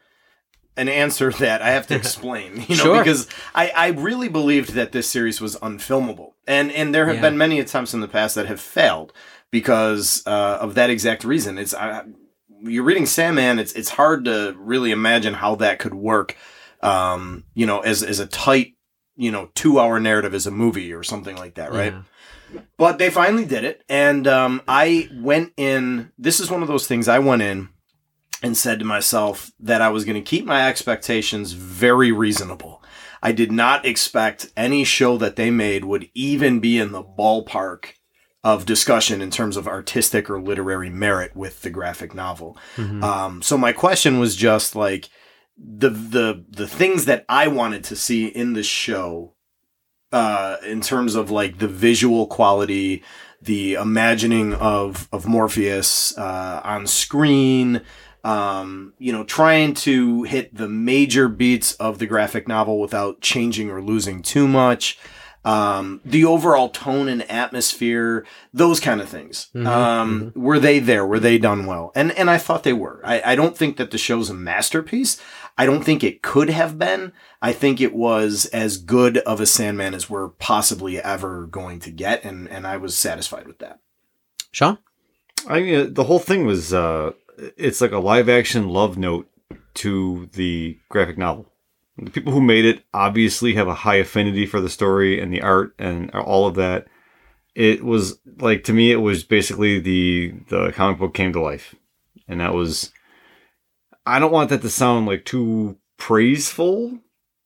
an 0.77 0.89
answer 0.89 1.31
that 1.39 1.63
I 1.63 1.71
have 1.71 1.87
to 1.89 1.95
explain, 1.95 2.65
you 2.69 2.77
know, 2.77 2.83
Sure. 2.85 2.99
because 2.99 3.29
I, 3.55 3.71
I 3.77 3.89
really 3.89 4.29
believed 4.29 4.73
that 4.75 4.93
this 4.93 5.09
series 5.09 5.41
was 5.41 5.57
unfilmable, 5.57 6.33
and 6.47 6.71
and 6.73 6.95
there 6.95 7.07
have 7.07 7.17
Yeah. 7.17 7.23
been 7.23 7.39
many 7.39 7.61
attempts 7.61 7.93
in 7.95 8.01
the 8.01 8.09
past 8.09 8.35
that 8.37 8.47
have 8.47 8.61
failed 8.61 9.13
because 9.51 10.23
uh, 10.27 10.59
of 10.61 10.75
that 10.75 10.91
exact 10.91 11.25
reason. 11.25 11.59
It's 11.59 11.75
I, 11.75 12.03
you're 12.63 12.85
reading 12.85 13.07
Sandman, 13.07 13.59
it's 13.59 13.73
it's 13.73 13.91
hard 13.91 14.25
to 14.27 14.55
really 14.59 14.91
imagine 14.91 15.35
how 15.35 15.55
that 15.57 15.79
could 15.79 15.95
work, 15.95 16.37
um, 16.83 17.45
you 17.55 17.67
know, 17.67 17.81
as 17.81 18.03
as 18.03 18.21
a 18.21 18.27
tight, 18.27 18.75
you 19.17 19.31
know, 19.31 19.51
two 19.55 19.81
hour 19.81 19.99
narrative 20.01 20.35
as 20.35 20.47
a 20.47 20.51
movie 20.51 20.93
or 20.93 21.03
something 21.03 21.37
like 21.37 21.55
that, 21.55 21.73
right? 21.73 21.93
Yeah. 21.95 22.61
But 22.77 22.99
they 22.99 23.11
finally 23.11 23.45
did 23.45 23.63
it. 23.65 23.83
And 23.89 24.27
um, 24.27 24.61
I 24.67 25.09
went 25.15 25.53
in. 25.57 26.11
This 26.19 26.41
is 26.41 26.51
one 26.51 26.63
of 26.63 26.69
those 26.69 26.87
things 26.87 27.07
I 27.09 27.21
went 27.21 27.43
in 27.43 27.69
and 28.43 28.57
said 28.57 28.79
to 28.79 28.85
myself 28.85 29.53
that 29.61 29.83
I 29.83 29.89
was 29.91 30.05
going 30.05 30.23
to 30.23 30.29
keep 30.31 30.45
my 30.45 30.69
expectations 30.69 31.53
very 31.53 32.11
reasonable. 32.13 32.83
I 33.23 33.33
did 33.33 33.53
not 33.53 33.85
expect 33.85 34.51
any 34.57 34.83
show 34.85 35.19
that 35.19 35.37
they 35.37 35.51
made 35.51 35.85
would 35.85 36.09
even 36.15 36.59
be 36.61 36.79
in 36.79 36.93
the 36.93 37.03
ballpark 37.03 37.93
of 38.43 38.65
discussion 38.65 39.21
in 39.21 39.31
terms 39.31 39.59
of 39.59 39.69
artistic 39.69 40.31
or 40.31 40.41
literary 40.41 40.89
merit 40.89 41.37
with 41.37 41.61
the 41.61 41.69
graphic 41.69 42.15
novel. 42.15 42.57
Mhm. 42.77 43.03
Um, 43.05 43.43
so 43.43 43.59
my 43.59 43.73
question 43.73 44.19
was 44.19 44.35
just 44.35 44.75
like 44.75 45.11
the 45.59 45.91
the 45.91 46.45
the 46.49 46.67
things 46.67 47.05
that 47.05 47.27
I 47.29 47.49
wanted 47.49 47.85
to 47.85 47.97
see 47.97 48.25
in 48.27 48.55
the 48.55 48.63
show, 48.63 49.35
uh, 50.11 50.57
in 50.67 50.81
terms 50.81 51.15
of 51.15 51.31
like 51.31 51.59
the 51.59 51.69
visual 51.69 52.27
quality, 52.27 53.03
the 53.43 53.75
imagining 53.75 54.55
of 54.55 55.07
of 55.13 55.27
Morpheus 55.27 56.17
uh, 56.17 56.63
on 56.65 56.87
screen, 56.87 57.83
um, 58.25 58.93
you 58.99 59.13
know, 59.13 59.25
trying 59.25 59.75
to 59.75 60.23
hit 60.25 60.55
the 60.55 60.69
major 60.69 61.29
beats 61.29 61.73
of 61.75 61.99
the 61.99 62.07
graphic 62.07 62.47
novel 62.47 62.81
without 62.81 63.21
changing 63.21 63.71
or 63.71 63.81
losing 63.83 64.23
too 64.23 64.47
much. 64.47 64.99
Um, 65.43 66.03
the 66.05 66.27
overall 66.27 66.69
tone 66.69 67.09
and 67.09 67.23
atmosphere, 67.31 68.27
those 68.53 68.79
kind 68.79 69.01
of 69.01 69.09
things. 69.09 69.49
Mhm, 69.55 69.67
um, 69.67 70.33
Were 70.37 70.59
they 70.59 70.81
there? 70.81 71.07
Were 71.07 71.19
they 71.19 71.39
done 71.39 71.65
well? 71.65 71.93
And 71.95 72.13
and 72.13 72.29
I 72.29 72.37
thought 72.37 72.63
they 72.63 72.75
were. 72.75 73.01
I, 73.05 73.23
I 73.25 73.35
don't 73.37 73.57
think 73.57 73.79
that 73.79 73.91
the 73.91 73.97
show's 73.97 74.29
a 74.29 74.35
masterpiece. 74.35 75.19
I 75.57 75.65
don't 75.65 75.83
think 75.83 76.05
it 76.05 76.21
could 76.21 76.51
have 76.51 76.79
been. 76.79 77.13
I 77.41 77.53
think 77.55 77.81
it 77.81 77.95
was 77.95 78.47
as 78.47 78.77
good 78.77 79.17
of 79.19 79.41
a 79.41 79.47
Sandman 79.47 79.95
as 79.95 80.11
we're 80.11 80.29
possibly 80.29 81.01
ever 81.01 81.47
going 81.47 81.81
to 81.81 81.91
get, 81.91 82.23
and 82.23 82.47
and 82.47 82.67
I 82.67 82.77
was 82.77 82.95
satisfied 82.95 83.47
with 83.47 83.61
that. 83.61 83.81
Sean? 84.53 84.77
I 85.49 85.61
mean, 85.61 85.75
uh, 85.81 85.87
the 85.91 86.05
whole 86.05 86.19
thing 86.19 86.45
was 86.45 86.75
uh, 86.75 87.13
it's 87.57 87.81
like 87.81 87.93
a 87.93 87.99
live 87.99 88.29
action 88.29 88.69
love 88.69 88.99
note 88.99 89.29
to 89.75 90.29
the 90.33 90.79
graphic 90.89 91.19
novel. 91.19 91.47
The 91.99 92.11
people 92.11 92.33
who 92.33 92.41
made 92.41 92.65
it 92.65 92.85
obviously 92.95 93.55
have 93.55 93.69
a 93.69 93.75
high 93.75 93.97
affinity 93.97 94.47
for 94.47 94.61
the 94.61 94.71
story 94.71 95.21
and 95.21 95.33
the 95.33 95.43
art 95.43 95.75
and 95.79 96.11
all 96.13 96.47
of 96.47 96.55
that. 96.55 96.87
It 97.55 97.85
was 97.85 98.19
like 98.39 98.65
to 98.65 98.73
me, 98.73 98.93
it 98.93 98.97
was 98.97 99.25
basically 99.25 99.81
the 99.81 100.35
the 100.49 100.73
comic 100.73 100.99
book 100.99 101.15
came 101.15 101.33
to 101.33 101.41
life, 101.41 101.75
and 102.29 102.41
that 102.41 102.55
was. 102.55 102.93
I 104.07 104.19
don't 104.19 104.33
want 104.33 104.49
that 104.51 104.63
to 104.63 104.71
sound 104.71 105.07
like 105.07 105.25
too 105.25 105.77
praiseful 105.99 106.99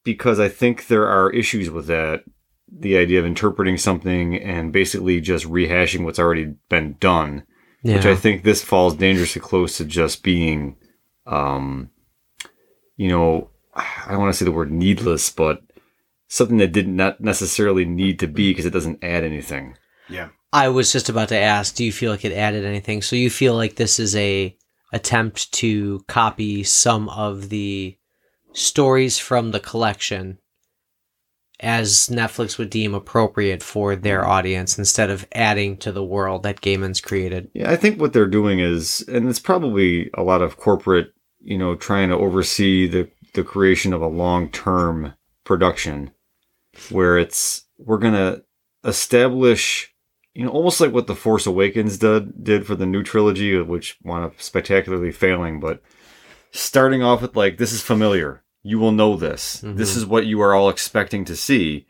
because 0.05 0.39
I 0.39 0.49
think 0.49 0.87
there 0.87 1.09
are 1.09 1.33
issues 1.33 1.69
with 1.69 1.87
that. 1.89 2.25
The 2.71 2.97
idea 2.97 3.19
of 3.19 3.27
interpreting 3.27 3.77
something 3.77 4.37
and 4.37 4.73
basically 4.73 5.21
just 5.21 5.47
rehashing 5.47 6.05
what's 6.05 6.19
already 6.19 6.55
been 6.69 6.97
done 7.01 7.45
Yeah. 7.85 7.97
which 7.97 8.07
I 8.07 8.17
think 8.17 8.43
this 8.43 8.65
falls 8.65 8.97
dangerously 8.97 9.43
close 9.43 9.77
to 9.77 9.85
just 9.85 10.23
being, 10.23 10.77
um, 11.27 11.91
you 12.97 13.09
know, 13.09 13.51
I 13.75 14.07
don't 14.09 14.21
want 14.21 14.33
to 14.33 14.39
say 14.39 14.47
the 14.47 14.53
word 14.53 14.73
needless, 14.73 15.29
but 15.29 15.61
something 16.29 16.57
that 16.57 16.73
did 16.73 16.89
not 16.89 17.21
necessarily 17.21 17.85
need 17.85 18.19
to 18.21 18.27
be 18.27 18.51
because 18.51 18.65
it 18.65 18.73
doesn't 18.73 19.05
add 19.05 19.23
anything. 19.23 19.77
Yeah. 20.09 20.31
I 20.51 20.69
was 20.69 20.93
just 20.93 21.11
about 21.11 21.29
to 21.29 21.37
ask, 21.37 21.75
do 21.75 21.85
you 21.85 21.93
feel 21.93 22.11
like 22.11 22.25
it 22.25 22.33
added 22.33 22.65
anything? 22.65 23.03
So 23.03 23.17
you 23.17 23.29
feel 23.29 23.55
like 23.55 23.77
this 23.77 23.99
is 23.99 24.17
a 24.17 24.57
attempt 24.93 25.53
to 25.53 26.03
copy 26.09 26.65
some 26.65 27.09
of 27.11 27.51
the 27.51 27.99
stories 28.53 29.19
from 29.19 29.51
the 29.51 29.61
collection 29.61 30.39
as 31.61 32.09
Netflix 32.09 32.59
would 32.59 32.71
deem 32.71 32.95
appropriate 32.95 33.63
for 33.63 33.97
their 33.97 34.21
mm-hmm. 34.21 34.31
audience 34.31 34.79
instead 34.79 35.11
of 35.11 35.27
adding 35.33 35.77
to 35.79 35.93
the 35.93 36.05
world 36.05 36.43
that 36.43 36.61
Gaiman's 36.61 37.01
created. 37.01 37.51
Yeah, 37.55 37.71
I 37.71 37.77
think 37.77 38.01
what 38.01 38.13
they're 38.13 38.27
doing 38.27 38.59
is, 38.59 39.05
and 39.09 39.29
it's 39.29 39.39
probably 39.39 40.11
a 40.15 40.23
lot 40.23 40.43
of 40.43 40.57
corporate, 40.57 41.13
you 41.41 41.59
know, 41.59 41.75
trying 41.75 42.09
to 42.09 42.17
oversee 42.17 42.87
the 42.87 43.11
the 43.35 43.45
creation 43.45 43.93
of 43.93 44.01
a 44.01 44.07
long 44.07 44.49
term 44.51 45.15
production, 45.45 46.11
where 46.91 47.19
it's 47.19 47.65
we're 47.79 47.99
gonna 47.99 48.43
establish, 48.85 49.93
you 50.35 50.45
know, 50.45 50.51
almost 50.51 50.81
like 50.81 50.93
what 50.93 51.07
the 51.07 51.17
Force 51.17 51.47
Awakens 51.47 51.99
did 51.99 52.45
did 52.45 52.67
for 52.67 52.75
the 52.75 52.87
new 52.87 53.03
trilogy, 53.03 53.61
which 53.61 53.97
wound 54.03 54.25
up 54.25 54.41
spectacularly 54.41 55.13
failing, 55.13 55.61
but 55.61 55.83
starting 56.53 57.03
off 57.03 57.23
with 57.23 57.37
like 57.37 57.59
this 57.59 57.73
is 57.73 57.83
familiar, 57.83 58.44
you 58.65 58.79
will 58.81 58.91
know 58.93 59.15
this, 59.17 59.61
this 59.63 59.95
Mhm. 59.95 59.97
is 59.99 60.07
what 60.07 60.27
you 60.27 60.41
are 60.41 60.55
all 60.55 60.69
expecting 60.69 61.25
to 61.27 61.37
see. 61.37 61.87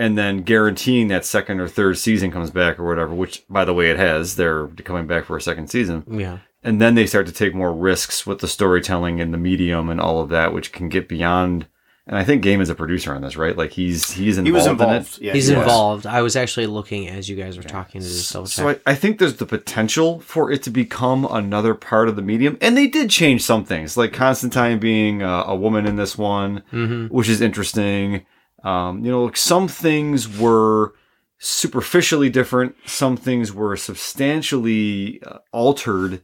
And 0.00 0.16
then 0.16 0.42
guaranteeing 0.42 1.08
that 1.08 1.24
second 1.24 1.60
or 1.60 1.68
third 1.68 1.98
season 1.98 2.30
comes 2.30 2.50
back 2.50 2.78
or 2.80 2.86
whatever, 2.86 3.14
which 3.14 3.42
by 3.48 3.64
the 3.64 3.74
way 3.74 3.90
it 3.90 3.98
has. 3.98 4.36
They're 4.36 4.68
coming 4.84 5.06
back 5.06 5.24
for 5.26 5.36
a 5.36 5.40
second 5.42 5.68
season 5.68 6.04
Yeah. 6.10 6.38
and 6.62 6.80
then 6.80 6.94
they 6.94 7.04
start 7.06 7.26
to 7.26 7.32
take 7.32 7.54
more 7.54 7.72
risks 7.72 8.26
with 8.26 8.38
the 8.38 8.48
storytelling 8.48 9.20
and 9.20 9.34
the 9.34 9.38
medium 9.38 9.88
and 9.90 10.00
all 10.00 10.20
of 10.20 10.28
that, 10.30 10.52
which 10.52 10.72
can 10.72 10.88
get 10.88 11.08
beyond. 11.08 11.66
And 12.08 12.16
I 12.16 12.24
think 12.24 12.42
Gaiman 12.42 12.62
is 12.62 12.70
a 12.70 12.74
producer 12.74 13.14
on 13.14 13.20
this, 13.20 13.36
right? 13.36 13.54
Like 13.54 13.70
he's 13.70 14.10
he's 14.12 14.38
involved, 14.38 14.46
He 14.46 14.52
was 14.52 14.64
in 14.66 14.72
involved. 14.72 15.18
it. 15.18 15.22
Yeah, 15.22 15.32
He's 15.34 15.48
he 15.48 15.54
was. 15.54 15.62
involved. 15.62 16.06
I 16.06 16.22
was 16.22 16.36
actually 16.36 16.66
looking 16.66 17.06
as 17.06 17.28
you 17.28 17.36
guys 17.36 17.58
were 17.58 17.62
talking 17.62 18.00
to 18.00 18.06
just 18.06 18.32
double. 18.32 18.46
So 18.46 18.70
I, 18.70 18.80
I 18.86 18.94
think 18.94 19.18
there's 19.18 19.36
the 19.36 19.44
potential 19.44 20.18
for 20.20 20.50
it 20.50 20.62
to 20.62 20.70
become 20.70 21.26
another 21.30 21.74
part 21.74 22.08
of 22.08 22.16
the 22.16 22.22
medium, 22.22 22.56
and 22.62 22.76
they 22.78 22.86
did 22.86 23.10
change 23.10 23.42
some 23.42 23.62
things, 23.64 23.96
like 23.98 24.14
Constantine 24.14 24.78
being 24.78 25.20
a, 25.22 25.28
a 25.48 25.54
woman 25.54 25.84
in 25.86 25.96
this 25.96 26.16
one, 26.16 26.62
Mhm. 26.72 27.10
which 27.10 27.28
is 27.28 27.42
interesting. 27.42 28.24
Um, 28.64 29.04
you 29.04 29.10
know, 29.10 29.24
like 29.24 29.36
some 29.36 29.68
things 29.68 30.26
were 30.38 30.94
superficially 31.38 32.30
different, 32.30 32.74
some 32.86 33.16
things 33.18 33.52
were 33.52 33.76
substantially 33.76 35.20
uh, 35.22 35.38
altered, 35.52 36.22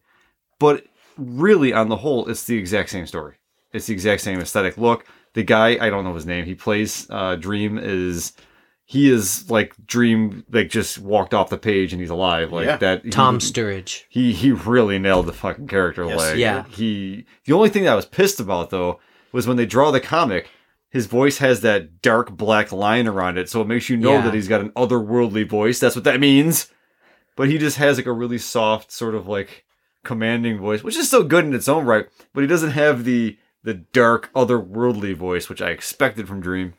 but 0.59 0.85
really, 1.17 1.73
on 1.73 1.89
the 1.89 1.97
whole, 1.97 2.29
it's 2.29 2.45
the 2.45 2.57
exact 2.59 2.91
same 2.91 3.07
story. 3.07 3.35
It's 3.73 3.87
the 3.87 3.93
exact 3.93 4.23
same 4.23 4.41
aesthetic 4.41 4.77
look. 4.79 5.05
The 5.35 5.43
guy, 5.43 5.77
I 5.81 5.91
don't 5.91 6.05
know 6.05 6.15
his 6.15 6.27
name, 6.27 6.45
he 6.47 6.55
plays 6.55 7.07
uh, 7.11 7.37
Dream 7.37 7.79
is. 7.79 8.33
He 8.87 9.11
is 9.11 9.51
like 9.51 9.75
Dream, 9.87 10.45
like 10.51 10.69
just 10.69 10.99
walked 10.99 11.33
off 11.33 11.49
the 11.49 11.57
page 11.57 11.93
and 11.93 12.01
he's 12.01 12.11
alive, 12.11 12.53
like 12.53 12.67
Yeah. 12.67 12.77
that. 12.77 13.11
Tom 13.11 13.39
Sturridge. 13.39 14.03
he 14.11 14.33
he 14.35 14.53
really 14.53 14.99
nailed 14.99 15.25
the 15.27 15.33
fucking 15.33 15.69
character. 15.69 16.05
Yes. 16.05 16.17
like 16.19 16.37
Yeah. 16.37 16.65
he. 16.69 17.25
The 17.47 17.55
only 17.55 17.71
thing 17.71 17.85
that 17.85 17.93
I 17.93 17.97
was 17.97 18.05
pissed 18.07 18.41
about 18.41 18.69
though 18.71 19.01
was 19.33 19.47
when 19.49 19.57
they 19.57 19.65
draw 19.67 19.91
the 19.91 20.01
comic, 20.01 20.51
his 20.91 21.07
voice 21.07 21.39
has 21.39 21.63
that 21.63 22.03
dark 22.03 22.37
black 22.37 22.73
line 22.73 23.09
around 23.09 23.39
it, 23.39 23.49
so 23.49 23.63
it 23.63 23.67
makes 23.69 23.89
you 23.89 23.97
know 23.97 24.13
Yeah. 24.17 24.21
that 24.21 24.35
he's 24.35 24.49
got 24.49 24.61
an 24.61 24.71
otherworldly 24.73 25.49
voice. 25.49 25.81
That's 25.81 25.97
what 25.97 26.05
that 26.05 26.21
means. 26.21 26.71
But 27.37 27.49
he 27.49 27.57
just 27.59 27.79
has 27.79 27.97
like 27.97 28.07
a 28.07 28.13
really 28.13 28.39
soft, 28.39 28.93
sort 28.93 29.15
of 29.15 29.27
like 29.27 29.65
commanding 30.05 30.59
voice, 30.59 30.85
which 30.85 30.97
is 30.97 31.09
still 31.09 31.25
good 31.25 31.47
in 31.47 31.55
its 31.55 31.69
own 31.71 31.87
right. 31.87 32.07
But 32.35 32.43
he 32.43 32.47
doesn't 32.47 32.73
have 32.73 33.05
the 33.05 33.39
the 33.65 33.75
dark, 33.75 34.31
otherworldly 34.35 35.17
voice, 35.17 35.49
which 35.49 35.61
I 35.61 35.71
expected 35.71 36.29
from 36.29 36.41
Dream. 36.41 36.75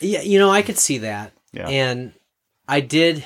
Yeah, 0.00 0.22
you 0.22 0.38
know, 0.38 0.50
I 0.50 0.62
could 0.62 0.78
see 0.78 0.98
that. 0.98 1.32
Yeah. 1.52 1.68
And 1.68 2.12
I 2.66 2.80
did 2.80 3.24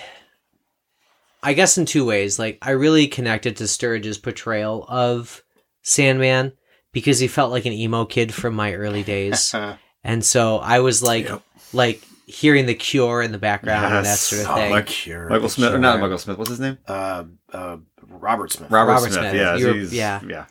I 1.43 1.53
guess 1.53 1.79
in 1.79 1.87
two 1.87 2.05
ways. 2.05 2.39
Like 2.39 2.59
I 2.63 2.71
really 2.73 3.07
connected 3.07 3.57
to 3.59 3.65
Sturridge's 3.65 4.19
portrayal 4.19 4.85
of 4.89 5.43
Sandman 5.83 6.53
because 6.93 7.19
he 7.21 7.29
felt 7.29 7.53
like 7.53 7.67
an 7.67 7.73
emo 7.73 8.05
kid 8.05 8.35
from 8.35 8.55
my 8.55 8.75
early 8.75 9.03
days. 9.03 9.55
Uh, 9.55 9.77
and 10.05 10.25
so 10.25 10.59
I 10.59 10.81
was 10.81 11.03
like 11.03 11.29
Yep. 11.29 11.43
like 11.73 12.03
hearing 12.27 12.67
the 12.67 12.75
cure 12.75 13.23
in 13.23 13.33
the 13.33 13.39
background 13.39 13.85
and 13.87 13.95
that 14.05 14.11
Yes. 14.11 14.21
sort 14.21 14.43
of 14.43 14.49
oh, 14.51 14.55
thing. 14.57 14.75
the 14.75 14.83
Cure, 14.83 15.29
Michael 15.29 15.43
the 15.43 15.49
Smith, 15.49 15.73
or 15.73 15.79
not 15.79 16.01
Michael 16.01 16.19
Smith. 16.19 16.37
What's 16.39 16.51
his 16.51 16.61
name? 16.61 16.77
Uh, 16.87 17.25
uh, 17.53 17.77
Robert 18.07 18.53
Smith. 18.53 18.71
Robert, 18.71 18.93
Robert 18.93 19.13
Smith. 19.13 19.31
Smith. 19.31 19.35
Yeah, 19.35 19.57
You're- 19.57 19.79
he's- 19.79 19.93
yeah. 19.93 20.21
yeah. 20.27 20.45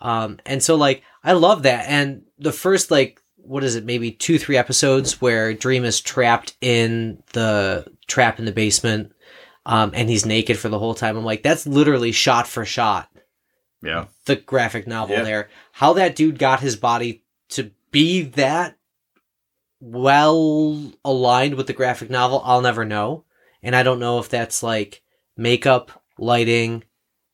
Um, 0.00 0.38
and 0.46 0.62
so 0.62 0.76
like 0.76 1.02
I 1.24 1.32
love 1.32 1.62
that. 1.64 1.86
And 1.88 2.22
the 2.38 2.52
first 2.52 2.90
like 2.90 3.20
what 3.36 3.64
is 3.64 3.76
it? 3.76 3.84
Maybe 3.84 4.10
two, 4.10 4.38
three 4.38 4.58
episodes 4.58 5.22
where 5.22 5.54
Dream 5.54 5.84
is 5.86 6.00
trapped 6.00 6.54
in 6.60 7.22
the 7.32 7.86
trap 8.06 8.38
in 8.38 8.44
the 8.44 8.52
basement, 8.52 9.12
um, 9.64 9.92
and 9.94 10.08
he's 10.10 10.26
naked 10.26 10.58
for 10.58 10.68
the 10.68 10.78
whole 10.78 10.94
time. 10.94 11.16
I'm 11.16 11.24
like, 11.24 11.42
that's 11.42 11.66
literally 11.66 12.12
shot 12.12 12.46
for 12.46 12.66
shot 12.66 13.08
Yeah. 13.82 14.06
the 14.26 14.36
graphic 14.36 14.86
novel 14.86 15.16
Yeah. 15.16 15.22
there. 15.22 15.48
How 15.72 15.94
that 15.94 16.14
dude 16.14 16.38
got 16.38 16.60
his 16.60 16.76
body 16.76 17.24
to 17.50 17.70
be 17.90 18.20
that 18.22 18.76
well 19.80 20.92
aligned 21.04 21.54
with 21.54 21.66
the 21.66 21.72
graphic 21.72 22.10
novel, 22.10 22.42
I'll 22.44 22.60
never 22.62 22.84
know. 22.84 23.24
And 23.62 23.74
I 23.74 23.82
don't 23.82 24.00
know 24.00 24.18
if 24.18 24.28
that's 24.28 24.62
like 24.62 25.02
makeup, 25.36 26.02
lighting, 26.18 26.84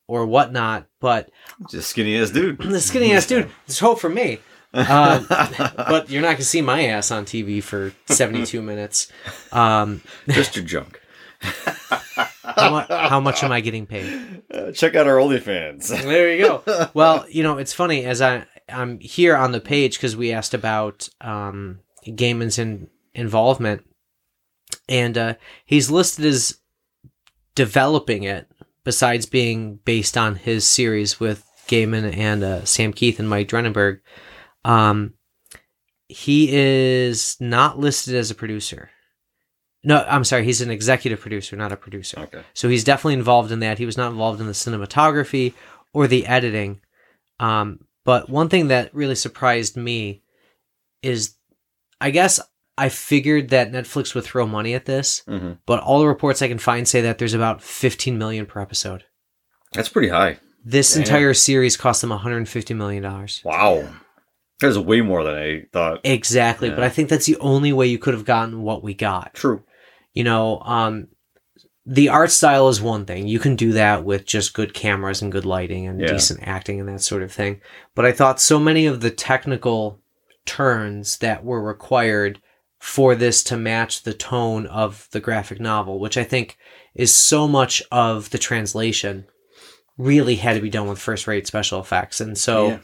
or 0.07 0.27
whatnot, 0.27 0.87
but 1.01 1.31
Just 1.71 1.91
skinny 1.91 2.17
ass 2.17 2.31
dude. 2.31 2.59
the 2.61 2.81
skinny 2.81 3.13
ass 3.13 3.27
dude, 3.27 3.51
there's 3.67 3.79
hope 3.79 4.01
for 4.01 4.09
me. 4.09 4.39
Um, 4.73 5.27
but 5.29 6.11
you're 6.11 6.23
not 6.23 6.33
gonna 6.33 6.43
see 6.43 6.61
my 6.63 6.87
ass 6.87 7.11
on 7.11 7.25
TV 7.25 7.63
for 7.63 7.93
72 8.07 8.61
minutes. 8.63 9.11
Um, 9.53 10.03
Just 10.29 10.57
your 10.57 10.65
junk. 10.65 11.01
how, 11.41 12.71
mu- 12.71 12.95
how 12.97 13.21
much 13.21 13.43
am 13.45 13.53
I 13.53 13.61
getting 13.61 13.87
paid? 13.87 14.43
Uh, 14.53 14.73
check 14.73 14.95
out 14.95 15.07
our 15.07 15.17
OnlyFans. 15.17 15.89
There 15.89 16.35
you 16.35 16.45
go. 16.45 16.89
Well, 16.95 17.27
you 17.29 17.43
know, 17.43 17.59
it's 17.59 17.73
funny 17.73 18.05
as 18.05 18.23
I 18.23 18.47
I'm 18.69 18.99
here 19.01 19.37
on 19.37 19.53
the 19.53 19.61
page 19.61 19.97
because 19.97 20.17
we 20.17 20.33
asked 20.33 20.55
about 20.55 21.09
um, 21.21 21.81
Gaiman's 22.07 22.59
in, 22.59 22.89
involvement, 23.15 23.85
and 24.89 25.17
uh, 25.19 25.35
he's 25.67 25.91
listed 25.91 26.25
as 26.25 26.59
developing 27.55 28.23
it. 28.25 28.51
Besides 28.85 29.27
being 29.27 29.77
based 29.85 30.17
on 30.17 30.37
his 30.37 30.67
series 30.67 31.19
with 31.19 31.45
Gaiman 31.69 32.17
and 32.17 32.45
uh, 32.45 32.65
Sam 32.65 32.93
Kieth 32.93 33.19
and 33.19 33.29
Mike 33.29 33.49
Dringenberg, 33.49 34.01
um, 34.65 35.15
he 36.09 36.49
is 36.53 37.37
not 37.41 37.79
listed 37.79 38.15
as 38.15 38.31
a 38.31 38.35
producer. 38.35 38.91
No, 39.83 40.05
I'm 40.09 40.25
sorry, 40.25 40.45
he's 40.45 40.61
an 40.61 40.71
executive 40.71 41.21
producer, 41.21 41.57
not 41.57 41.73
a 41.73 41.77
producer. 41.77 42.21
Okay. 42.21 42.43
So 42.55 42.69
he's 42.69 42.85
definitely 42.85 43.15
involved 43.15 43.53
in 43.53 43.61
that. 43.61 43.79
He 43.79 43.87
was 43.87 43.97
not 43.97 44.13
involved 44.13 44.41
in 44.41 44.47
the 44.47 44.53
cinematography 44.53 45.55
or 45.93 46.07
the 46.07 46.27
editing. 46.27 46.81
Um, 47.41 47.81
but 48.05 48.29
one 48.29 48.49
thing 48.49 48.69
that 48.69 48.95
really 48.95 49.15
surprised 49.15 49.77
me 49.77 50.23
is 51.03 51.37
I 52.01 52.11
guess 52.11 52.41
I 52.77 52.89
figured 52.89 53.51
that 53.51 53.71
Netflix 53.73 54.15
would 54.15 54.25
throw 54.25 54.47
money 54.47 54.75
at 54.75 54.85
this, 54.87 55.23
hmm 55.29 55.53
but 55.67 55.81
all 55.81 56.01
the 56.01 56.07
reports 56.09 56.43
I 56.43 56.49
can 56.49 56.59
find 56.59 56.87
say 56.89 57.01
that 57.03 57.19
there's 57.19 57.35
about 57.35 57.63
15 57.63 58.19
million 58.19 58.47
per 58.47 58.61
episode. 58.61 59.05
That's 59.73 59.89
pretty 59.89 60.09
high. 60.09 60.39
This 60.65 60.95
Damn. 60.95 61.03
entire 61.03 61.35
series 61.35 61.77
cost 61.77 62.01
them 62.01 62.11
150 62.11 62.75
million 62.75 63.03
dollars. 63.03 63.43
Wow. 63.45 63.89
That's 64.61 64.79
way 64.79 65.01
more 65.01 65.25
than 65.25 65.35
I 65.35 65.65
thought. 65.73 66.01
Exactly, 66.05 66.71
but 66.71 66.83
I 66.85 66.89
think 66.89 67.09
that's 67.09 67.27
the 67.27 67.37
only 67.39 67.73
way 67.73 67.87
you 67.89 67.99
could 67.99 68.15
have 68.15 68.25
gotten 68.25 68.63
what 68.63 68.83
we 68.83 68.95
got. 68.95 69.35
True. 69.35 69.63
you 70.13 70.25
know 70.25 70.61
um 70.61 71.09
the 71.87 72.09
art 72.09 72.31
style 72.31 72.69
is 72.71 72.81
one 72.81 73.05
thing 73.05 73.27
you 73.29 73.39
can 73.39 73.57
do 73.57 73.73
that 73.73 74.05
with 74.05 74.25
just 74.25 74.55
good 74.55 74.73
cameras 74.73 75.21
and 75.21 75.31
good 75.33 75.45
lighting 75.45 75.87
and 75.87 76.01
Yeah. 76.01 76.07
decent 76.07 76.41
acting 76.43 76.81
and 76.81 76.89
that 76.89 77.01
sort 77.03 77.23
of 77.23 77.31
thing 77.33 77.61
but 77.95 78.07
i 78.07 78.13
thought 78.13 78.41
so 78.41 78.59
many 78.59 78.87
of 78.87 79.01
the 79.03 79.11
technical 79.11 80.01
turns 80.47 81.19
that 81.19 81.45
were 81.45 81.63
required 81.63 82.41
for 82.85 83.15
this 83.15 83.43
to 83.43 83.57
match 83.57 84.03
the 84.03 84.13
tone 84.15 84.67
of 84.67 85.09
the 85.13 85.21
graphic 85.21 85.59
novel 85.59 85.99
which 85.99 86.17
i 86.19 86.25
think 86.25 86.57
is 86.95 87.13
so 87.15 87.49
much 87.49 87.83
of 87.91 88.29
the 88.31 88.39
translation 88.39 89.25
really 89.97 90.37
had 90.37 90.55
to 90.55 90.61
be 90.61 90.69
done 90.71 90.87
with 90.89 90.99
first 90.99 91.27
rate 91.27 91.47
special 91.47 91.81
effects 91.81 92.21
and 92.21 92.37
so 92.37 92.69
Yeah. 92.69 92.79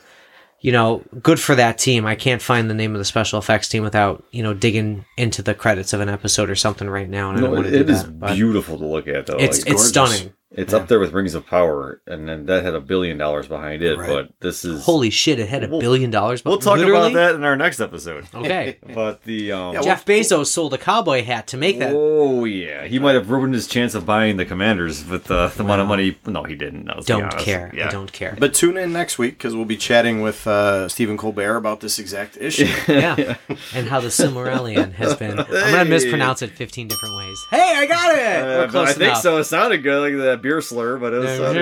you 0.62 0.72
know, 0.72 1.02
good 1.22 1.40
for 1.40 1.54
that 1.54 1.78
team. 1.78 2.04
I 2.06 2.14
can't 2.14 2.42
find 2.42 2.68
the 2.68 2.74
name 2.74 2.92
of 2.94 2.98
the 2.98 3.04
special 3.04 3.38
effects 3.38 3.68
team 3.68 3.82
without, 3.82 4.22
you 4.30 4.42
know, 4.42 4.52
digging 4.52 5.06
into 5.16 5.40
the 5.42 5.54
credits 5.54 5.92
of 5.94 6.00
an 6.02 6.08
episode 6.10 6.50
or 6.50 6.54
something 6.54 6.88
right 6.88 7.08
now. 7.08 7.30
And 7.30 7.38
I 7.38 7.40
don't 7.40 7.50
No, 7.50 7.56
want 7.56 7.66
it, 7.68 7.70
to 7.70 7.76
do 7.78 7.82
it 7.84 7.90
is 7.90 8.04
that. 8.04 8.34
Beautiful 8.34 8.78
to 8.78 8.86
look 8.86 9.08
at, 9.08 9.24
though. 9.26 9.38
it's 9.38 9.64
Like, 9.64 9.72
it's 9.72 9.88
stunning. 9.88 10.34
It's 10.52 10.72
yeah. 10.72 10.78
up 10.80 10.88
there 10.88 10.98
with 10.98 11.12
Rings 11.12 11.34
of 11.34 11.46
Power, 11.46 12.00
and 12.06 12.28
then 12.28 12.46
that 12.46 12.64
had 12.64 12.74
a 12.74 12.80
billion 12.80 13.16
dollars 13.18 13.46
behind 13.46 13.82
it. 13.82 13.96
Right. 13.98 14.08
But 14.08 14.30
this 14.40 14.64
is 14.64 14.84
Holy 14.84 15.10
shit! 15.10 15.38
It 15.38 15.48
had 15.48 15.64
a 15.64 15.68
We'll- 15.68 15.80
billion 15.80 16.10
dollars. 16.10 16.42
But 16.42 16.50
We'll 16.50 16.58
talk 16.58 16.78
literally- 16.78 17.12
about 17.12 17.14
that 17.14 17.34
in 17.36 17.44
our 17.44 17.56
next 17.56 17.80
episode. 17.80 18.26
Okay. 18.34 18.78
But 18.94 19.22
the 19.24 19.52
um, 19.52 19.74
Yeah, 19.74 19.82
Jeff 19.82 20.04
Bezos 20.04 20.46
sold 20.46 20.74
a 20.74 20.78
cowboy 20.78 21.22
hat 21.22 21.46
to 21.48 21.56
make 21.56 21.78
that. 21.78 21.92
Oh 21.94 22.44
yeah, 22.44 22.84
he 22.86 22.98
might 22.98 23.14
have 23.14 23.30
ruined 23.30 23.54
his 23.54 23.66
chance 23.68 23.94
of 23.94 24.04
buying 24.04 24.36
the 24.36 24.44
Commanders 24.44 25.06
with 25.06 25.30
uh, 25.30 25.46
the 25.48 25.62
amount 25.62 25.80
of 25.82 25.86
money. 25.86 26.18
No, 26.26 26.42
he 26.42 26.56
didn't. 26.56 26.84
No, 26.86 27.00
don't 27.04 27.30
care. 27.38 27.70
Yeah. 27.72 27.88
I 27.88 27.90
don't 27.90 28.10
care. 28.12 28.36
But 28.38 28.52
tune 28.54 28.76
in 28.76 28.92
next 28.92 29.18
week 29.18 29.38
because 29.38 29.54
we'll 29.54 29.64
be 29.64 29.76
chatting 29.76 30.20
with 30.22 30.46
uh, 30.46 30.88
Stephen 30.88 31.16
Colbert 31.16 31.56
about 31.56 31.80
this 31.80 31.98
exact 32.00 32.36
issue. 32.38 32.66
yeah. 32.88 33.36
And 33.74 33.88
how 33.88 34.00
the 34.00 34.08
Silmarillion 34.08 34.92
has 34.94 35.14
been. 35.14 35.38
I'm 35.38 35.46
gonna 35.46 35.84
mispronounce 35.84 36.42
it 36.42 36.50
15 36.50 36.88
different 36.88 37.16
ways. 37.16 37.38
Hey, 37.50 37.72
I 37.76 37.86
got 37.86 38.14
it. 38.18 38.18
Uh, 38.18 38.44
We're 38.46 38.66
but 38.66 38.70
close 38.70 38.88
I 38.88 38.92
think 38.94 39.02
enough. 39.04 39.22
so. 39.22 39.36
It 39.38 39.44
sounded 39.44 39.82
good, 39.82 40.00
like 40.00 40.22
that 40.24 40.39
beer 40.42 40.60
slur, 40.60 40.98
but 40.98 41.12
it 41.12 41.18
was. 41.18 41.28
sounded 41.38 41.54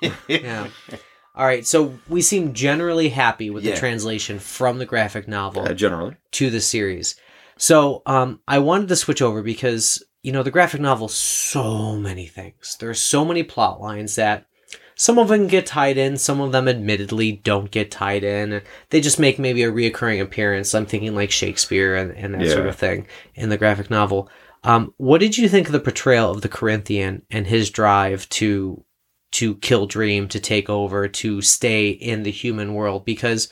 good. 0.28 0.42
yeah. 0.42 0.68
All 1.34 1.46
right. 1.46 1.66
So 1.66 1.98
we 2.08 2.22
seem 2.22 2.52
generally 2.52 3.08
happy 3.08 3.50
with 3.50 3.64
the 3.64 3.76
translation 3.76 4.38
from 4.38 4.78
the 4.78 4.86
graphic 4.86 5.28
novel. 5.28 5.62
Uh, 5.62 5.72
generally, 5.74 6.16
to 6.32 6.50
the 6.50 6.60
series. 6.60 7.16
So 7.56 8.02
um, 8.06 8.40
I 8.46 8.58
wanted 8.58 8.88
to 8.88 8.96
switch 8.96 9.22
over 9.22 9.42
because 9.42 10.02
you 10.22 10.32
know 10.32 10.42
the 10.42 10.50
graphic 10.50 10.80
novel 10.80 11.08
so 11.08 11.96
many 11.96 12.26
things. 12.26 12.76
There 12.78 12.90
are 12.90 12.94
so 12.94 13.24
many 13.24 13.42
plot 13.42 13.80
lines 13.80 14.16
that 14.16 14.46
some 14.94 15.18
of 15.18 15.28
them 15.28 15.46
get 15.46 15.66
tied 15.66 15.96
in, 15.96 16.16
some 16.16 16.40
of 16.40 16.52
them 16.52 16.68
admittedly 16.68 17.32
don't 17.32 17.70
get 17.70 17.90
tied 17.90 18.24
in. 18.24 18.62
They 18.90 19.00
just 19.00 19.18
make 19.18 19.38
maybe 19.38 19.62
a 19.62 19.72
reoccurring 19.72 20.20
appearance. 20.20 20.74
I'm 20.74 20.86
thinking 20.86 21.14
like 21.14 21.30
Shakespeare 21.30 21.96
and, 21.96 22.12
and 22.12 22.34
that 22.34 22.40
sort 22.50 22.66
of 22.66 22.76
thing 22.76 23.06
in 23.34 23.48
the 23.48 23.56
graphic 23.56 23.90
novel. 23.90 24.28
Um, 24.64 24.94
what 24.96 25.20
did 25.20 25.36
you 25.36 25.48
think 25.48 25.66
of 25.66 25.72
the 25.72 25.80
portrayal 25.80 26.30
of 26.30 26.42
the 26.42 26.48
Corinthian 26.48 27.22
and 27.30 27.46
his 27.46 27.70
drive 27.70 28.28
to 28.30 28.84
to 29.32 29.54
kill 29.56 29.86
Dream, 29.86 30.28
to 30.28 30.38
take 30.38 30.68
over, 30.68 31.08
to 31.08 31.40
stay 31.40 31.88
in 31.88 32.22
the 32.22 32.30
human 32.30 32.74
world? 32.74 33.04
Because 33.04 33.48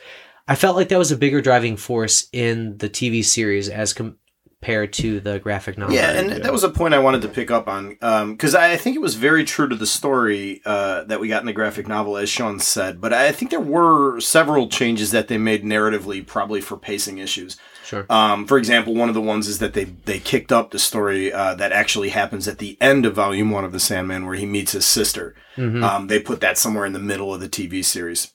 I 0.46 0.55
felt 0.55 0.77
like 0.77 0.88
that 0.88 0.99
was 0.99 1.12
a 1.12 1.16
bigger 1.16 1.40
driving 1.40 1.77
force 1.77 2.29
in 2.33 2.79
the 2.79 2.90
TV 2.90 3.25
series 3.25 3.68
as 3.68 3.92
compared 3.92 4.92
to 4.94 5.20
the 5.20 5.38
graphic 5.38 5.79
novel. 5.79 5.94
Yeah, 5.94 6.11
and 6.11 6.31
that 6.44 6.53
was 6.53 6.64
a 6.64 6.68
point 6.68 6.92
I 6.92 6.99
wanted 6.99 7.23
to 7.23 7.29
pick 7.29 7.51
up 7.51 7.66
on 7.66 7.90
because 8.33 8.55
I 8.55 8.77
think 8.77 8.94
it 8.94 9.01
was 9.01 9.14
very 9.14 9.44
true 9.44 9.68
to 9.68 9.77
the 9.77 9.87
story 9.87 10.61
uh, 10.64 11.05
that 11.05 11.18
we 11.18 11.29
got 11.29 11.42
in 11.42 11.46
the 11.46 11.53
graphic 11.53 11.88
novel, 11.88 12.16
as 12.16 12.29
Sean 12.29 12.59
said. 12.61 13.01
But 13.01 13.12
I 13.12 13.33
think 13.33 13.51
there 13.51 13.59
were 13.59 14.20
several 14.20 14.68
changes 14.68 15.12
that 15.12 15.29
they 15.29 15.38
made 15.38 15.64
narratively, 15.64 16.27
probably 16.27 16.61
for 16.61 16.77
pacing 16.77 17.18
issues. 17.18 17.57
Sure. 17.90 18.07
Um, 18.09 18.46
for 18.46 18.57
example, 18.57 18.94
one 18.94 19.09
of 19.09 19.16
the 19.16 19.20
ones 19.20 19.48
is 19.48 19.59
that 19.59 19.74
they 19.74 19.83
they 19.83 20.20
kicked 20.20 20.53
up 20.53 20.70
the 20.70 20.79
story 20.79 21.33
uh, 21.33 21.57
that 21.57 21.72
actually 21.72 22.11
happens 22.11 22.46
at 22.46 22.59
the 22.59 22.79
end 22.81 23.05
of 23.05 23.16
Volume 23.16 23.50
One 23.50 23.64
of 23.64 23.72
the 23.72 23.81
Sandman, 23.81 24.26
where 24.26 24.37
he 24.37 24.46
meets 24.46 24.70
his 24.70 24.87
sister. 24.87 25.35
Mhm. 25.57 25.83
Um, 25.83 26.07
they 26.07 26.20
put 26.20 26.40
that 26.40 26.57
somewhere 26.57 26.87
in 26.87 26.92
the 26.92 27.00
middle 27.00 27.35
of 27.35 27.40
the 27.40 27.48
TV 27.48 27.85
series, 27.85 28.33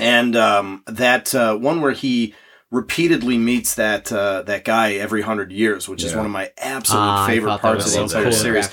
and 0.00 0.34
um, 0.34 0.82
that 0.86 1.32
uh, 1.32 1.54
one 1.54 1.80
where 1.80 1.92
he 1.92 2.34
repeatedly 2.72 3.38
meets 3.38 3.76
that 3.76 4.10
uh, 4.10 4.42
that 4.42 4.64
guy 4.64 4.94
every 4.94 5.22
hundred 5.22 5.52
years, 5.52 5.88
which 5.88 6.02
is 6.02 6.16
one 6.16 6.26
of 6.26 6.32
my 6.32 6.50
absolute 6.58 7.00
I 7.00 7.26
favorite 7.28 7.58
parts 7.58 7.86
of 7.86 7.92
the 7.92 8.02
entire 8.02 8.22
cool 8.24 8.32
series. 8.32 8.68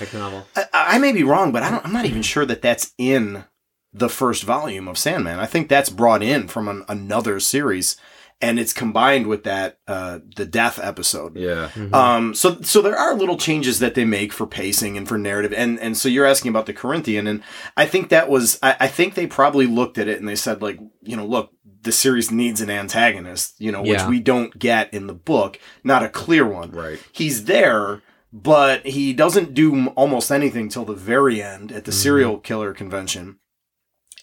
I, 0.56 0.64
I 0.72 0.98
may 0.98 1.12
be 1.12 1.22
wrong, 1.22 1.52
but 1.52 1.62
I 1.62 1.70
don't. 1.70 1.86
I'm 1.86 1.92
not 1.92 2.06
even 2.06 2.22
sure 2.22 2.44
that 2.46 2.62
that's 2.62 2.92
in 2.98 3.44
the 3.92 4.08
first 4.08 4.42
volume 4.42 4.88
of 4.88 4.98
Sandman. 4.98 5.38
I 5.38 5.46
think 5.46 5.68
that's 5.68 5.90
brought 5.90 6.22
in 6.22 6.48
from 6.48 6.66
an, 6.66 6.84
another 6.88 7.38
series, 7.38 7.96
and 8.42 8.58
it's 8.58 8.72
combined 8.72 9.26
with 9.26 9.44
that 9.44 9.78
uh, 9.86 10.20
the 10.36 10.46
death 10.46 10.78
episode. 10.82 11.36
yeah. 11.36 11.68
Mhm. 11.74 11.92
Um, 11.94 12.34
so 12.34 12.60
so 12.62 12.80
there 12.82 12.96
are 12.96 13.14
little 13.14 13.36
changes 13.36 13.78
that 13.80 13.94
they 13.94 14.04
make 14.04 14.32
for 14.32 14.46
pacing 14.46 14.96
and 14.96 15.06
for 15.08 15.18
narrative, 15.18 15.52
and 15.52 15.78
and 15.80 15.96
so 15.96 16.08
you're 16.08 16.26
asking 16.26 16.48
about 16.50 16.66
the 16.66 16.72
Corinthian, 16.72 17.26
and 17.26 17.42
I 17.76 17.86
think 17.86 18.08
that 18.08 18.28
was 18.28 18.58
I, 18.62 18.76
I 18.80 18.88
think 18.88 19.14
they 19.14 19.26
probably 19.26 19.66
looked 19.66 19.98
at 19.98 20.08
it 20.08 20.18
and 20.18 20.28
they 20.28 20.36
said 20.36 20.62
like 20.62 20.78
you 21.02 21.16
know 21.16 21.26
look 21.26 21.50
the 21.82 21.92
series 21.92 22.30
needs 22.30 22.60
an 22.60 22.68
antagonist 22.68 23.54
you 23.58 23.72
know 23.72 23.80
which 23.80 24.00
Yeah. 24.00 24.08
we 24.08 24.20
don't 24.20 24.58
get 24.58 24.92
in 24.92 25.06
the 25.06 25.14
book, 25.14 25.58
not 25.84 26.02
a 26.02 26.08
clear 26.08 26.46
one. 26.46 26.70
Right. 26.72 26.98
He's 27.12 27.44
there, 27.46 28.02
but 28.32 28.86
he 28.86 29.12
doesn't 29.12 29.54
do 29.54 29.88
almost 29.96 30.30
anything 30.30 30.68
till 30.68 30.84
the 30.84 30.94
very 30.94 31.42
end 31.42 31.72
at 31.72 31.84
the 31.84 31.90
Mhm. 31.92 32.02
serial 32.02 32.38
killer 32.38 32.72
convention, 32.74 33.38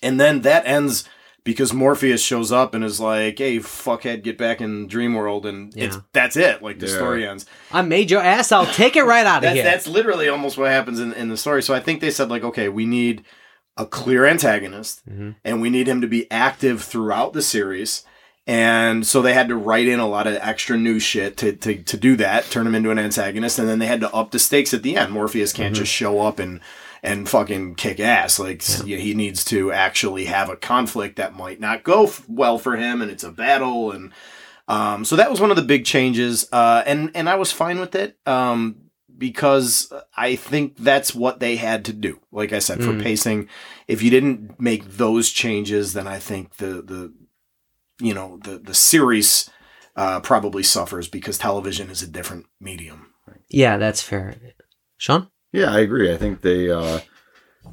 and 0.01 0.19
then 0.19 0.41
that 0.41 0.65
ends. 0.65 1.03
Because 1.47 1.73
Morpheus 1.73 2.21
shows 2.21 2.51
up 2.51 2.73
and 2.75 2.83
is 2.83 2.99
like, 2.99 3.37
"Hey, 3.39 3.57
fuckhead, 3.59 4.21
get 4.21 4.37
back 4.37 4.59
in 4.59 4.85
Dream 4.87 5.13
World," 5.13 5.45
and 5.45 5.71
it's 5.77 5.97
that's 6.11 6.35
it. 6.35 6.61
Like 6.61 6.79
the 6.79 6.87
Yeah. 6.87 6.95
story 6.95 7.25
ends. 7.25 7.45
I 7.71 7.81
made 7.83 8.11
your 8.11 8.21
ass. 8.21 8.51
I'll 8.51 8.65
take 8.65 8.97
it 8.97 9.03
right 9.03 9.25
out 9.25 9.37
of 9.37 9.41
That's, 9.43 9.55
here. 9.55 9.63
that's 9.63 9.87
literally 9.87 10.27
almost 10.27 10.57
what 10.57 10.69
happens 10.71 10.99
in, 10.99 11.13
in 11.13 11.29
the 11.29 11.37
story. 11.37 11.63
So 11.63 11.73
I 11.73 11.79
think 11.79 12.01
they 12.01 12.11
said 12.11 12.29
like, 12.29 12.43
okay, 12.43 12.67
we 12.67 12.85
need 12.85 13.23
a 13.77 13.85
clear 13.85 14.25
antagonist, 14.25 15.01
Mhm. 15.09 15.35
and 15.45 15.61
we 15.61 15.69
need 15.69 15.87
him 15.87 16.01
to 16.01 16.07
be 16.07 16.29
active 16.29 16.83
throughout 16.83 17.31
the 17.31 17.41
series. 17.41 18.03
And 18.45 19.05
so 19.05 19.21
they 19.21 19.33
had 19.33 19.47
to 19.49 19.55
write 19.55 19.87
in 19.87 19.99
a 19.99 20.07
lot 20.07 20.25
of 20.27 20.35
extra 20.41 20.77
new 20.77 20.99
shit 20.99 21.37
to, 21.37 21.53
to, 21.53 21.75
to 21.83 21.97
do 21.97 22.15
that, 22.17 22.49
turn 22.49 22.65
him 22.67 22.75
into 22.75 22.91
an 22.91 22.99
antagonist, 22.99 23.59
and 23.59 23.67
then 23.69 23.79
they 23.79 23.87
had 23.87 23.99
to 24.01 24.13
up 24.13 24.31
the 24.31 24.39
stakes 24.39 24.73
at 24.73 24.83
the 24.83 24.95
end. 24.95 25.11
Morpheus 25.11 25.51
can't 25.53 25.73
Mm-hmm. 25.73 25.81
just 25.83 25.91
show 25.93 26.21
up 26.21 26.39
and 26.39 26.59
and 27.03 27.27
fucking 27.29 27.75
kick 27.75 27.99
ass. 27.99 28.39
Like 28.39 28.61
he 28.63 29.13
needs 29.13 29.43
to 29.45 29.71
actually 29.71 30.25
have 30.25 30.49
a 30.49 30.55
conflict 30.57 31.15
that 31.17 31.35
might 31.35 31.59
not 31.59 31.83
go 31.83 32.05
f- 32.05 32.23
well 32.27 32.57
for 32.57 32.75
him, 32.77 33.01
and 33.01 33.11
it's 33.11 33.23
a 33.23 33.31
battle. 33.31 33.91
And 33.91 34.11
Um, 34.69 35.05
so 35.05 35.15
that 35.15 35.31
was 35.31 35.39
one 35.39 35.49
of 35.49 35.55
the 35.55 35.63
big 35.63 35.85
changes, 35.85 36.47
uh, 36.51 36.83
and 36.85 37.09
and 37.15 37.29
I 37.29 37.35
was 37.35 37.53
fine 37.53 37.79
with 37.79 37.95
it 37.95 38.17
um, 38.27 38.75
because 39.17 39.91
I 40.15 40.35
think 40.35 40.75
that's 40.77 41.15
what 41.15 41.39
they 41.39 41.55
had 41.55 41.85
to 41.85 41.93
do. 41.93 42.19
Like 42.31 42.51
I 42.51 42.59
said, 42.59 42.83
for 42.83 42.91
Mm. 42.91 43.01
pacing, 43.01 43.47
if 43.87 44.01
you 44.01 44.09
didn't 44.09 44.59
make 44.59 44.97
those 44.97 45.31
changes, 45.31 45.93
then 45.93 46.05
I 46.07 46.19
think 46.19 46.57
the 46.57 46.81
the 46.81 47.13
you 48.01 48.13
know 48.13 48.39
the 48.43 48.57
the 48.59 48.73
series 48.73 49.49
uh, 49.95 50.19
probably 50.19 50.63
suffers 50.63 51.07
because 51.07 51.37
television 51.37 51.89
is 51.89 52.01
a 52.03 52.07
different 52.07 52.45
medium. 52.59 53.13
Yeah, 53.49 53.77
that's 53.77 54.01
fair. 54.01 54.35
Sean? 54.97 55.29
Yeah, 55.57 55.71
I 55.73 55.79
agree. 55.79 56.13
I 56.13 56.17
think 56.17 56.41
they, 56.41 56.69
uh, 56.69 56.99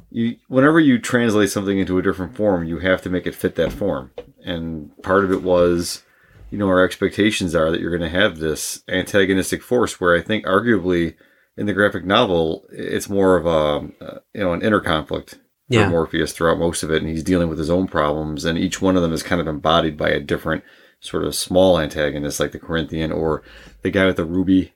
you, 0.09 0.37
whenever 0.47 0.79
you 0.79 0.97
translate 0.97 1.51
something 1.51 1.77
into 1.77 1.99
a 1.99 2.01
different 2.01 2.35
form, 2.35 2.63
you 2.63 2.79
have 2.79 3.01
to 3.03 3.11
make 3.11 3.27
it 3.27 3.35
fit 3.35 3.53
that 3.55 3.71
form. 3.71 4.09
And 4.43 4.89
part 5.03 5.23
of 5.23 5.31
it 5.31 5.43
was, 5.43 6.01
you 6.49 6.57
know, 6.57 6.67
our 6.67 6.83
expectations 6.83 7.53
are 7.53 7.69
that 7.69 7.79
you're 7.79 7.95
going 7.95 8.11
to 8.11 8.19
have 8.19 8.39
this 8.39 8.83
antagonistic 8.89 9.61
force. 9.61 10.01
Where 10.01 10.15
I 10.15 10.21
think, 10.21 10.45
arguably, 10.45 11.15
in 11.57 11.67
the 11.67 11.73
graphic 11.73 12.05
novel, 12.05 12.65
it's 12.71 13.07
more 13.07 13.37
of 13.37 13.45
a, 13.45 14.21
you 14.33 14.41
know, 14.43 14.53
an 14.53 14.63
inner 14.63 14.79
conflict 14.81 15.39
Yeah. 15.69 15.85
for 15.85 15.91
Morpheus 15.91 16.33
throughout 16.33 16.57
most 16.57 16.81
of 16.81 16.89
it, 16.91 17.03
and 17.03 17.09
he's 17.11 17.23
dealing 17.23 17.49
with 17.49 17.59
his 17.59 17.69
own 17.69 17.87
problems, 17.87 18.45
and 18.45 18.57
each 18.57 18.81
one 18.81 18.95
of 18.95 19.03
them 19.03 19.13
is 19.13 19.21
kind 19.21 19.39
of 19.39 19.47
embodied 19.47 19.95
by 19.95 20.09
a 20.09 20.19
different 20.19 20.63
sort 20.99 21.23
of 21.23 21.35
small 21.35 21.79
antagonist, 21.79 22.39
like 22.39 22.51
the 22.51 22.59
Corinthian 22.59 23.11
or 23.11 23.43
the 23.83 23.91
guy 23.91 24.05
with 24.07 24.15
the 24.15 24.25
ruby. 24.25 24.73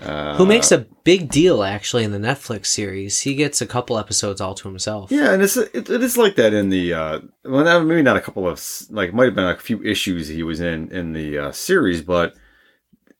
Uh, 0.00 0.36
Who 0.36 0.46
makes 0.46 0.70
a 0.70 0.86
big 1.02 1.28
deal 1.30 1.62
actually 1.64 2.04
in 2.04 2.12
the 2.12 2.18
Netflix 2.18 2.66
series. 2.66 3.20
He 3.20 3.34
gets 3.34 3.60
a 3.60 3.66
couple 3.66 3.98
episodes 3.98 4.40
all 4.40 4.54
to 4.54 4.68
himself. 4.68 5.10
Yeah, 5.10 5.32
and 5.32 5.42
it's 5.42 5.56
it, 5.56 5.90
it 5.90 6.02
is 6.02 6.16
like 6.16 6.36
that 6.36 6.54
in 6.54 6.68
the 6.68 6.94
uh, 6.94 7.20
well, 7.44 7.64
not, 7.64 7.84
maybe 7.84 8.02
not 8.02 8.16
a 8.16 8.20
couple 8.20 8.46
of 8.46 8.64
like 8.90 9.08
it 9.08 9.14
might 9.14 9.24
have 9.24 9.34
been 9.34 9.44
a 9.46 9.56
few 9.58 9.82
issues 9.82 10.28
he 10.28 10.42
was 10.42 10.60
in 10.60 10.90
in 10.92 11.14
the 11.14 11.38
uh, 11.38 11.52
series, 11.52 12.00
but 12.02 12.34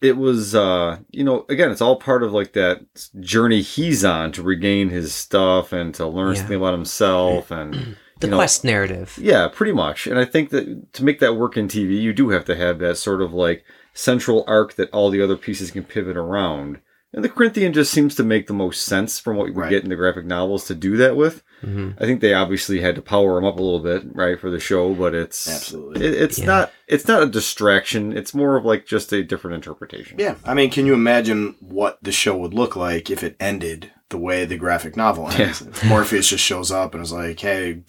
it 0.00 0.16
was 0.16 0.54
uh, 0.54 0.98
you 1.10 1.24
know 1.24 1.44
again 1.48 1.70
it's 1.72 1.80
all 1.80 1.96
part 1.96 2.22
of 2.22 2.32
like 2.32 2.52
that 2.52 2.80
journey 3.18 3.60
he's 3.60 4.04
on 4.04 4.30
to 4.32 4.42
regain 4.42 4.90
his 4.90 5.12
stuff 5.12 5.72
and 5.72 5.92
to 5.96 6.06
learn 6.06 6.34
Yeah. 6.34 6.40
something 6.40 6.56
about 6.58 6.74
himself 6.74 7.50
and 7.50 7.96
The 8.20 8.26
you 8.26 8.30
know, 8.32 8.36
quest 8.36 8.64
narrative. 8.64 9.18
yeah, 9.20 9.48
pretty 9.48 9.72
much. 9.72 10.06
And 10.06 10.18
I 10.18 10.24
think 10.24 10.50
that 10.50 10.92
to 10.94 11.04
make 11.04 11.20
that 11.20 11.34
work 11.36 11.56
in 11.56 11.68
TV, 11.68 12.00
you 12.00 12.12
do 12.12 12.30
have 12.30 12.44
to 12.46 12.56
have 12.56 12.78
that 12.80 12.96
sort 12.96 13.22
of 13.22 13.32
like 13.32 13.64
central 13.94 14.44
arc 14.46 14.74
that 14.74 14.90
all 14.90 15.10
the 15.10 15.22
other 15.22 15.36
pieces 15.36 15.70
can 15.70 15.84
pivot 15.84 16.16
around. 16.16 16.80
And 17.12 17.24
the 17.24 17.28
Corinthian 17.30 17.72
just 17.72 17.90
seems 17.90 18.14
to 18.16 18.22
make 18.22 18.46
the 18.48 18.52
most 18.52 18.82
sense 18.84 19.18
from 19.18 19.36
what 19.36 19.46
we 19.46 19.52
Right. 19.52 19.70
get 19.70 19.82
in 19.82 19.88
the 19.88 19.96
graphic 19.96 20.26
novels 20.26 20.66
to 20.66 20.74
do 20.74 20.96
that 20.98 21.16
with. 21.16 21.42
hmm 21.62 21.90
I 21.98 22.04
think 22.04 22.20
they 22.20 22.34
obviously 22.34 22.80
had 22.80 22.94
to 22.96 23.02
power 23.02 23.38
him 23.38 23.44
up 23.46 23.58
a 23.58 23.62
little 23.62 23.78
bit, 23.80 24.02
right, 24.14 24.38
for 24.38 24.50
the 24.50 24.60
show, 24.60 24.92
but 24.94 25.14
it's 25.14 25.48
Absolutely. 25.48 26.04
it, 26.06 26.14
it's 26.14 26.38
Yeah. 26.38 26.44
not 26.46 26.72
it's 26.86 27.08
not 27.08 27.22
a 27.22 27.26
distraction. 27.26 28.16
It's 28.16 28.34
more 28.34 28.56
of 28.56 28.64
like 28.64 28.84
just 28.86 29.12
a 29.12 29.22
different 29.22 29.54
interpretation. 29.54 30.18
Yeah, 30.18 30.34
I 30.44 30.54
mean, 30.54 30.70
can 30.70 30.84
you 30.86 30.94
imagine 30.94 31.54
what 31.60 31.98
the 32.02 32.12
show 32.12 32.36
would 32.36 32.52
look 32.54 32.76
like 32.76 33.10
if 33.10 33.22
it 33.24 33.36
ended 33.40 33.90
the 34.10 34.18
way 34.18 34.44
the 34.44 34.56
graphic 34.58 34.94
novel 34.96 35.28
ends? 35.30 35.62
If 35.62 35.84
Morpheus 35.86 36.28
just 36.28 36.44
shows 36.44 36.70
up 36.70 36.94
and 36.94 37.02
is 37.02 37.12
like, 37.12 37.40
"Hey, 37.40 37.80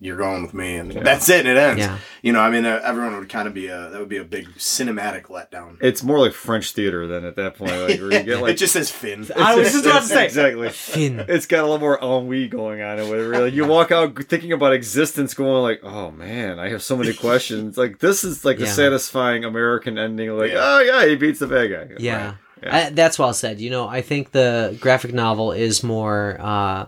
you're 0.00 0.16
going 0.16 0.42
with 0.42 0.54
me," 0.54 0.76
and 0.76 0.92
that's 0.92 1.28
it. 1.28 1.40
and 1.46 1.48
It 1.48 1.56
ends. 1.56 1.80
Yeah. 1.80 1.98
You 2.22 2.32
know, 2.32 2.40
I 2.40 2.50
mean, 2.50 2.64
uh, 2.64 2.80
everyone 2.84 3.16
would 3.18 3.28
kind 3.28 3.48
of 3.48 3.54
be 3.54 3.66
a 3.68 3.90
that 3.90 3.98
would 3.98 4.08
be 4.08 4.16
a 4.18 4.24
big 4.24 4.46
cinematic 4.56 5.24
letdown. 5.24 5.76
It's 5.80 6.02
more 6.02 6.18
like 6.18 6.32
French 6.32 6.72
theater 6.72 7.06
than 7.06 7.24
at 7.24 7.36
that 7.36 7.56
point. 7.56 7.72
Like, 7.72 8.00
where 8.00 8.12
you 8.12 8.22
get 8.22 8.40
like 8.42 8.52
it 8.54 8.58
just 8.58 8.72
says 8.72 8.90
Fin. 8.90 9.26
I 9.36 9.54
was 9.56 9.72
just 9.72 9.84
about 9.86 10.02
to 10.02 10.06
say. 10.08 10.24
exactly. 10.24 10.68
Fin. 10.70 11.24
It's 11.28 11.46
got 11.46 11.60
a 11.60 11.62
little 11.62 11.78
more 11.78 11.98
ennui 12.02 12.48
going 12.48 12.80
on 12.82 12.98
in 12.98 13.06
it. 13.06 13.10
Where 13.10 13.40
like, 13.42 13.54
you 13.54 13.66
walk 13.66 13.90
out 13.90 14.22
thinking 14.24 14.52
about 14.52 14.72
existence, 14.72 15.34
going 15.34 15.62
like, 15.62 15.80
"Oh 15.82 16.10
man, 16.10 16.58
I 16.58 16.68
have 16.70 16.82
so 16.82 16.96
many 16.96 17.12
questions." 17.26 17.76
Like 17.78 17.98
this 17.98 18.24
is 18.24 18.44
like 18.44 18.58
the 18.58 18.66
satisfying 18.66 19.44
American 19.44 19.98
ending. 19.98 20.30
Like, 20.36 20.52
Yeah. 20.52 20.58
oh 20.60 20.80
yeah, 20.80 21.06
he 21.06 21.16
beats 21.16 21.38
the 21.40 21.46
bad 21.46 21.70
guy. 21.70 21.94
Yeah. 21.98 22.34
Yeah. 22.62 22.76
I, 22.76 22.90
that's 22.90 23.20
well 23.20 23.32
said. 23.34 23.60
You 23.60 23.70
know, 23.70 23.86
I 23.86 24.02
think 24.02 24.32
the 24.32 24.76
graphic 24.80 25.14
novel 25.14 25.52
is 25.52 25.84
more 25.84 26.36
uh, 26.40 26.86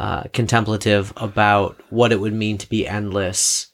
uh, 0.00 0.22
contemplative 0.32 1.12
about 1.18 1.78
what 1.90 2.10
it 2.10 2.20
would 2.20 2.32
mean 2.32 2.56
to 2.56 2.68
be 2.68 2.88
endless, 2.88 3.66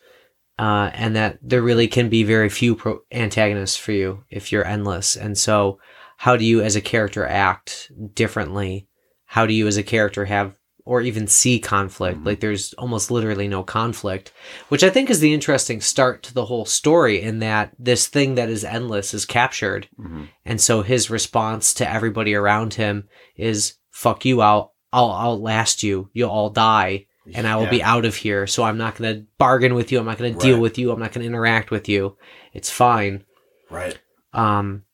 uh, 0.59 0.91
and 0.93 1.15
that 1.15 1.39
there 1.41 1.63
really 1.63 1.87
can 1.87 2.09
be 2.09 2.25
very 2.25 2.49
few 2.49 2.75
pro- 2.75 2.99
antagonists 3.13 3.77
for 3.77 3.93
you 3.93 4.25
if 4.29 4.51
you're 4.51 4.67
endless. 4.67 5.17
And 5.17 5.39
so, 5.39 5.79
how 6.17 6.37
do 6.37 6.45
you, 6.45 6.63
as 6.63 6.75
a 6.75 6.81
character, 6.81 7.25
act 7.25 7.93
differently? 8.13 8.89
How 9.27 9.47
do 9.47 9.55
you, 9.55 9.69
as 9.69 9.77
a 9.77 9.85
character, 9.85 10.25
have 10.25 10.57
or 10.85 11.01
even 11.01 11.29
see 11.29 11.61
conflict? 11.61 12.25
Like, 12.25 12.41
there's 12.41 12.73
almost 12.75 13.11
literally 13.11 13.47
no 13.49 13.63
conflict, 13.63 14.33
which 14.69 14.83
I 14.83 14.91
think 14.91 15.11
is 15.11 15.21
the 15.21 15.33
interesting 15.35 15.81
start 15.81 16.25
to 16.25 16.35
the 16.35 16.47
whole 16.47 16.65
story. 16.65 17.21
In 17.23 17.39
that 17.39 17.71
this 17.79 18.09
thing 18.09 18.35
that 18.35 18.49
is 18.49 18.65
endless 18.65 19.15
is 19.15 19.27
captured. 19.27 19.89
Mhm. 19.97 20.29
And 20.45 20.61
so 20.61 20.83
his 20.83 21.09
response 21.09 21.73
to 21.75 21.89
everybody 21.89 22.35
around 22.35 22.75
him 22.75 23.09
is 23.37 23.75
"fuck 23.91 24.25
you, 24.25 24.41
I'll 24.41 24.75
I'll 24.97 25.13
outlast 25.13 25.83
you. 25.83 26.09
You'll 26.15 26.31
all 26.31 26.51
die, 26.51 27.07
and 27.35 27.47
I 27.47 27.57
will 27.57 27.67
be 27.69 27.83
out 27.83 28.05
of 28.05 28.15
here. 28.17 28.47
So 28.47 28.63
I'm 28.65 28.79
not 28.79 28.97
going 28.97 29.15
to 29.15 29.27
bargain 29.39 29.75
with 29.75 29.93
you. 29.93 29.99
I'm 29.99 30.07
not 30.07 30.19
going 30.19 30.33
to 30.33 30.39
deal 30.41 30.59
with 30.61 30.79
you. 30.79 30.91
I'm 30.91 30.99
not 31.01 31.13
going 31.13 31.23
to 31.23 31.27
interact 31.29 31.71
with 31.71 31.89
you. 31.89 32.17
It's 32.53 32.71
fine." 32.71 33.25
right. 33.71 33.99
Um, 34.33 34.85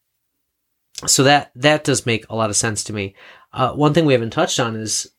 so 1.06 1.24
that 1.24 1.50
that 1.56 1.84
does 1.84 2.06
make 2.06 2.26
a 2.30 2.36
lot 2.36 2.50
of 2.50 2.56
sense 2.56 2.84
to 2.84 2.92
me. 2.92 3.14
Uh, 3.52 3.72
one 3.72 3.92
thing 3.92 4.04
we 4.06 4.12
haven't 4.12 4.30
touched 4.30 4.60
on 4.60 4.76
is 4.76 5.10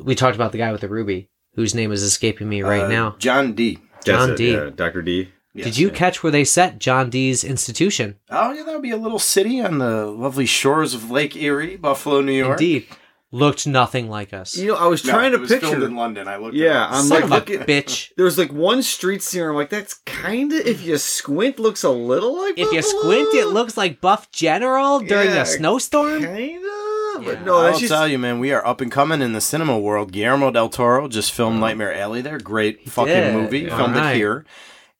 we 0.00 0.14
talked 0.14 0.34
about 0.36 0.52
the 0.52 0.58
guy 0.58 0.72
with 0.72 0.80
the 0.80 0.88
ruby, 0.88 1.30
whose 1.54 1.74
name 1.74 1.92
is 1.92 2.02
escaping 2.02 2.48
me 2.48 2.62
right 2.62 2.84
Uh, 2.84 2.88
now. 2.88 3.16
John 3.18 3.52
Dee. 3.54 3.78
That's 3.94 4.06
John 4.06 4.30
it, 4.30 4.36
D. 4.36 4.52
yeah, 4.52 4.70
Doctor 4.74 5.02
Dee. 5.02 5.28
Yes, 5.54 5.66
Did 5.66 5.78
you 5.78 5.88
yeah. 5.88 5.94
catch 5.94 6.22
where 6.22 6.32
they 6.32 6.44
set 6.44 6.78
John 6.78 7.10
Dee's 7.10 7.44
institution? 7.44 8.16
Oh 8.30 8.52
yeah, 8.52 8.62
that 8.64 8.72
would 8.72 8.82
be 8.82 8.90
a 8.90 8.96
little 8.96 9.18
city 9.18 9.60
on 9.60 9.78
the 9.78 10.06
lovely 10.06 10.46
shores 10.46 10.94
of 10.94 11.10
Lake 11.10 11.36
Erie, 11.36 11.76
Buffalo, 11.76 12.22
New 12.22 12.32
York. 12.32 12.58
Indeed, 12.60 12.86
looked 13.32 13.66
nothing 13.66 14.08
like 14.08 14.32
us. 14.32 14.56
You 14.56 14.68
know, 14.68 14.76
I 14.76 14.86
was 14.86 15.04
No, 15.04 15.10
trying 15.12 15.28
it 15.32 15.36
to 15.36 15.38
was 15.40 15.50
picture. 15.50 15.66
filmed 15.68 15.82
in 15.82 15.96
London. 15.96 16.28
I 16.28 16.36
looked. 16.36 16.54
Yeah, 16.54 16.84
it 16.84 16.88
up. 16.88 16.92
I'm 16.92 17.04
Son 17.04 17.08
like, 17.16 17.24
of 17.24 17.30
a 17.30 17.34
look 17.34 17.50
at 17.50 17.66
bitch. 17.66 18.10
There's 18.16 18.38
like 18.38 18.52
one 18.52 18.82
street 18.82 19.22
scene. 19.22 19.40
where 19.40 19.50
I'm 19.50 19.56
like, 19.56 19.70
that's 19.70 19.94
kind 19.94 20.52
of 20.52 20.66
if 20.66 20.82
you 20.84 20.96
squint, 20.98 21.58
looks 21.58 21.82
a 21.82 21.90
little 21.90 22.36
like. 22.38 22.58
If 22.58 22.70
you 22.72 22.80
Buffalo. 22.82 23.00
squint, 23.02 23.34
it 23.34 23.46
looks 23.48 23.76
like 23.76 24.00
Buff 24.00 24.30
General 24.30 25.00
during 25.00 25.30
Yeah, 25.30 25.42
a 25.42 25.46
snowstorm. 25.46 26.20
Kinda, 26.22 26.68
but 27.24 27.42
no, 27.42 27.58
I'll 27.58 27.78
just 27.78 27.90
tell 27.92 28.06
you, 28.08 28.18
man, 28.18 28.38
we 28.38 28.52
are 28.52 28.64
up 28.66 28.80
and 28.80 28.90
coming 28.92 29.20
in 29.22 29.32
the 29.32 29.40
cinema 29.40 29.78
world. 29.78 30.12
Guillermo 30.12 30.50
del 30.50 30.68
Toro 30.68 31.08
just 31.08 31.32
filmed 31.32 31.56
uh-huh. 31.56 31.66
Nightmare 31.68 31.94
Alley 31.94 32.20
there. 32.22 32.38
Great 32.38 32.88
fucking 32.88 33.12
did. 33.12 33.34
movie. 33.34 33.60
Yeah. 33.60 33.76
Filmed 33.76 33.96
Alright. 33.96 34.14
it 34.14 34.18
here. 34.18 34.44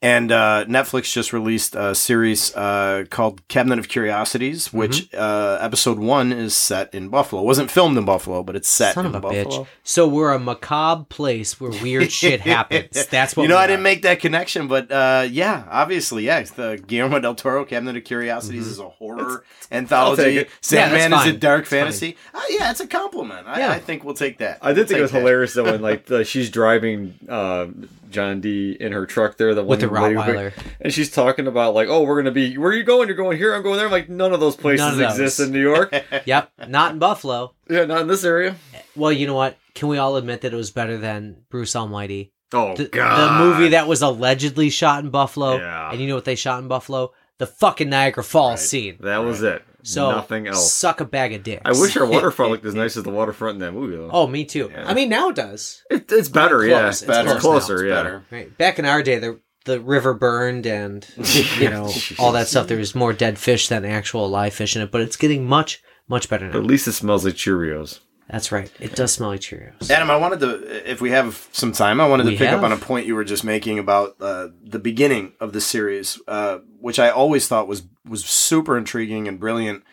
And 0.05 0.33
uh, 0.33 0.65
Netflix 0.69 1.13
just 1.13 1.33
released 1.33 1.77
a 1.77 1.95
series 1.95 2.53
uh, 2.57 3.05
called 3.09 3.47
Cabinet 3.47 3.79
of 3.79 3.89
Curiosities, 3.89 4.73
which 4.73 5.09
Mm-hmm. 5.13 5.17
uh, 5.17 5.65
episode 5.65 5.99
one 6.01 6.33
is 6.33 6.57
set 6.57 6.93
in 6.93 7.09
Buffalo. 7.09 7.43
It 7.43 7.45
wasn't 7.47 7.71
filmed 7.71 7.97
in 7.97 8.05
Buffalo, 8.05 8.43
but 8.43 8.57
it's 8.57 8.69
set 8.69 8.95
Son 8.95 9.07
in 9.07 9.15
of 9.15 9.17
a 9.17 9.21
Buffalo. 9.21 9.45
bitch. 9.63 9.67
So 9.85 10.09
we're 10.09 10.33
a 10.33 10.41
macabre 10.41 11.05
place 11.05 11.61
where 11.61 11.71
weird 11.71 12.11
shit 12.11 12.41
happens. 12.55 13.07
That's 13.07 13.37
what 13.37 13.45
you 13.45 13.49
know. 13.49 13.55
we 13.55 13.61
I 13.61 13.65
are. 13.65 13.67
didn't 13.69 13.85
make 13.85 14.03
that 14.03 14.19
connection, 14.19 14.67
but 14.67 14.91
uh, 14.91 15.29
yeah, 15.31 15.65
obviously, 15.71 16.25
yeah. 16.25 16.43
The 16.43 16.83
Guillermo 16.85 17.21
del 17.21 17.37
Toro 17.37 17.65
Cabinet 17.65 17.97
of 17.97 18.03
Curiosities 18.05 18.67
is 18.67 18.81
a 18.81 18.89
horror 18.89 19.45
I'll 19.71 19.79
anthology. 19.79 20.23
take 20.23 20.37
it. 20.47 20.51
Sandman 20.61 21.13
Mm-hmm. 21.13 21.13
Yeah, 21.13 21.21
is 21.31 21.35
a 21.35 21.39
dark 21.39 21.61
That's 21.63 21.71
fine. 21.71 21.79
fantasy. 21.79 22.17
Uh, 22.35 22.41
yeah, 22.51 22.71
it's 22.73 22.81
a 22.81 22.89
compliment. 22.89 23.47
I, 23.47 23.61
Yeah. 23.61 23.71
I 23.71 23.79
think 23.79 24.03
we'll 24.03 24.15
take 24.15 24.39
that. 24.39 24.59
I 24.63 24.73
did 24.73 24.79
We'll 24.79 24.87
think 24.89 24.99
it 24.99 25.03
was 25.03 25.11
take 25.11 25.15
that. 25.15 25.19
hilarious 25.21 25.55
though 25.55 25.65
when 25.65 25.81
like 25.91 26.07
the, 26.07 26.25
she's 26.25 26.51
driving 26.51 27.15
uh, 27.29 27.67
John 28.13 28.41
Dee 28.41 28.77
in 28.79 28.93
her 28.93 29.07
truck 29.07 29.37
there, 29.39 29.55
the 29.55 29.65
With 29.65 29.81
the 29.81 29.89
one 29.89 30.03
lady- 30.03 30.15
Rottweiler. 30.17 30.53
and 30.81 30.93
she's 30.93 31.11
talking 31.11 31.47
about 31.47 31.75
like, 31.75 31.89
oh, 31.89 32.03
we're 32.03 32.17
gonna 32.23 32.31
be, 32.31 32.57
where 32.59 32.71
are 32.71 32.75
you 32.75 32.85
going? 32.85 33.09
You're 33.09 33.17
going 33.17 33.37
here. 33.39 33.55
I'm 33.55 33.63
going 33.63 33.77
there. 33.77 33.87
I'm 33.87 33.93
like, 33.93 34.09
none 34.09 34.33
of 34.33 34.41
those 34.41 34.57
places 34.57 34.81
None 34.85 34.93
of 34.93 34.99
those. 34.99 35.11
exist 35.19 35.41
in 35.41 35.53
New 35.53 35.61
York. 35.63 35.93
Yep, 36.27 36.51
not 36.69 36.93
in 36.93 36.99
Buffalo. 36.99 37.55
yeah, 37.69 37.85
not 37.85 38.03
in 38.03 38.07
this 38.09 38.25
area. 38.25 38.55
Well, 38.95 39.11
you 39.13 39.27
know 39.27 39.35
what? 39.35 39.57
Can 39.75 39.89
we 39.89 39.99
all 39.99 40.17
admit 40.17 40.43
that 40.43 40.53
it 40.53 40.57
was 40.57 40.71
better 40.71 40.99
than 40.99 41.39
Bruce 41.51 41.75
Almighty? 41.75 42.33
Oh 42.53 42.77
The, 42.77 42.85
God, 42.85 43.39
the 43.41 43.45
movie 43.45 43.69
that 43.71 43.89
was 43.89 44.03
allegedly 44.03 44.69
shot 44.69 45.03
in 45.03 45.11
Buffalo. 45.11 45.57
Yeah. 45.57 45.91
And 45.91 46.01
you 46.01 46.07
know 46.09 46.15
what 46.15 46.27
they 46.27 46.35
shot 46.35 46.61
in 46.63 46.69
Buffalo? 46.69 47.13
The 47.39 47.47
fucking 47.47 47.89
Niagara 47.89 48.23
Falls 48.23 48.61
Right. 48.61 48.69
scene. 48.69 48.97
that 49.01 49.19
was 49.25 49.43
it. 49.43 49.63
So 49.83 50.11
nothing 50.13 50.47
else. 50.47 50.73
Suck 50.73 51.01
a 51.01 51.05
bag 51.05 51.33
of 51.33 51.43
dicks. 51.43 51.63
I 51.65 51.73
wish 51.73 51.97
our 51.97 52.07
waterfront 52.07 52.53
looked 52.53 52.65
as 52.65 52.75
nice 52.85 52.97
as 52.97 53.03
the 53.05 53.11
waterfront 53.11 53.55
in 53.57 53.61
that 53.61 53.73
movie 53.73 53.97
though. 53.97 54.11
Oh, 54.13 54.27
me 54.27 54.45
too. 54.45 54.71
Yeah. 54.73 54.85
I 54.89 54.95
mean, 54.95 55.09
now 55.09 55.29
it 55.31 55.37
does. 55.37 55.83
It, 55.91 56.11
it's 56.13 56.29
better, 56.29 56.59
Close. 56.59 56.69
yeah. 56.71 56.89
It's 56.89 57.03
It's, 57.03 57.09
better. 57.09 57.41
closer, 57.41 57.75
It's 57.85 57.89
yeah. 57.89 57.95
better. 57.95 58.25
Right. 58.31 58.59
Back 58.59 58.79
in 58.79 58.85
our 58.85 59.03
day, 59.03 59.19
the 59.19 59.41
the 59.65 59.81
river 59.81 60.13
burned 60.15 60.67
and 60.67 61.07
you 61.59 61.71
know 61.71 61.91
all 62.19 62.33
that 62.33 62.49
stuff. 62.49 62.67
There 62.69 62.79
was 62.79 62.95
more 62.95 63.13
dead 63.13 63.39
fish 63.39 63.69
than 63.69 63.85
actual 63.85 64.29
live 64.29 64.55
fish 64.55 64.75
in 64.77 64.83
it, 64.83 64.91
but 64.91 65.01
it's 65.01 65.17
getting 65.17 65.47
much 65.47 65.83
much 66.09 66.29
better 66.29 66.49
now. 66.49 66.59
At 66.59 66.65
least 66.65 66.87
it 66.89 66.93
smells 66.93 67.25
like 67.25 67.35
Cheerios. 67.35 68.01
That's 68.33 68.51
right. 68.51 68.73
It 68.81 68.95
does 68.97 69.13
smell 69.13 69.29
like 69.29 69.41
Cheerios. 69.41 69.91
Adam, 69.91 70.11
I 70.11 70.17
wanted 70.17 70.41
to, 70.41 70.91
if 70.91 71.03
we 71.03 71.11
have 71.11 71.47
some 71.53 71.71
time, 71.71 72.01
I 72.01 72.09
wanted 72.09 72.25
We 72.25 72.33
to 72.33 72.39
pick 72.39 72.49
have. 72.49 72.61
up 72.61 72.65
on 72.65 72.73
a 72.73 72.79
point 72.79 73.07
you 73.07 73.15
were 73.15 73.25
just 73.25 73.45
making 73.45 73.79
about 73.79 74.17
uh, 74.23 74.49
the 74.65 74.79
beginning 74.79 75.35
of 75.39 75.53
the 75.53 75.61
series, 75.61 76.19
uh, 76.27 76.61
which 76.81 76.99
I 76.99 77.11
always 77.11 77.47
thought 77.47 77.69
was 77.69 77.83
was 78.09 78.25
super 78.25 78.79
intriguing 78.79 79.29
and 79.29 79.39
brilliant. 79.39 79.85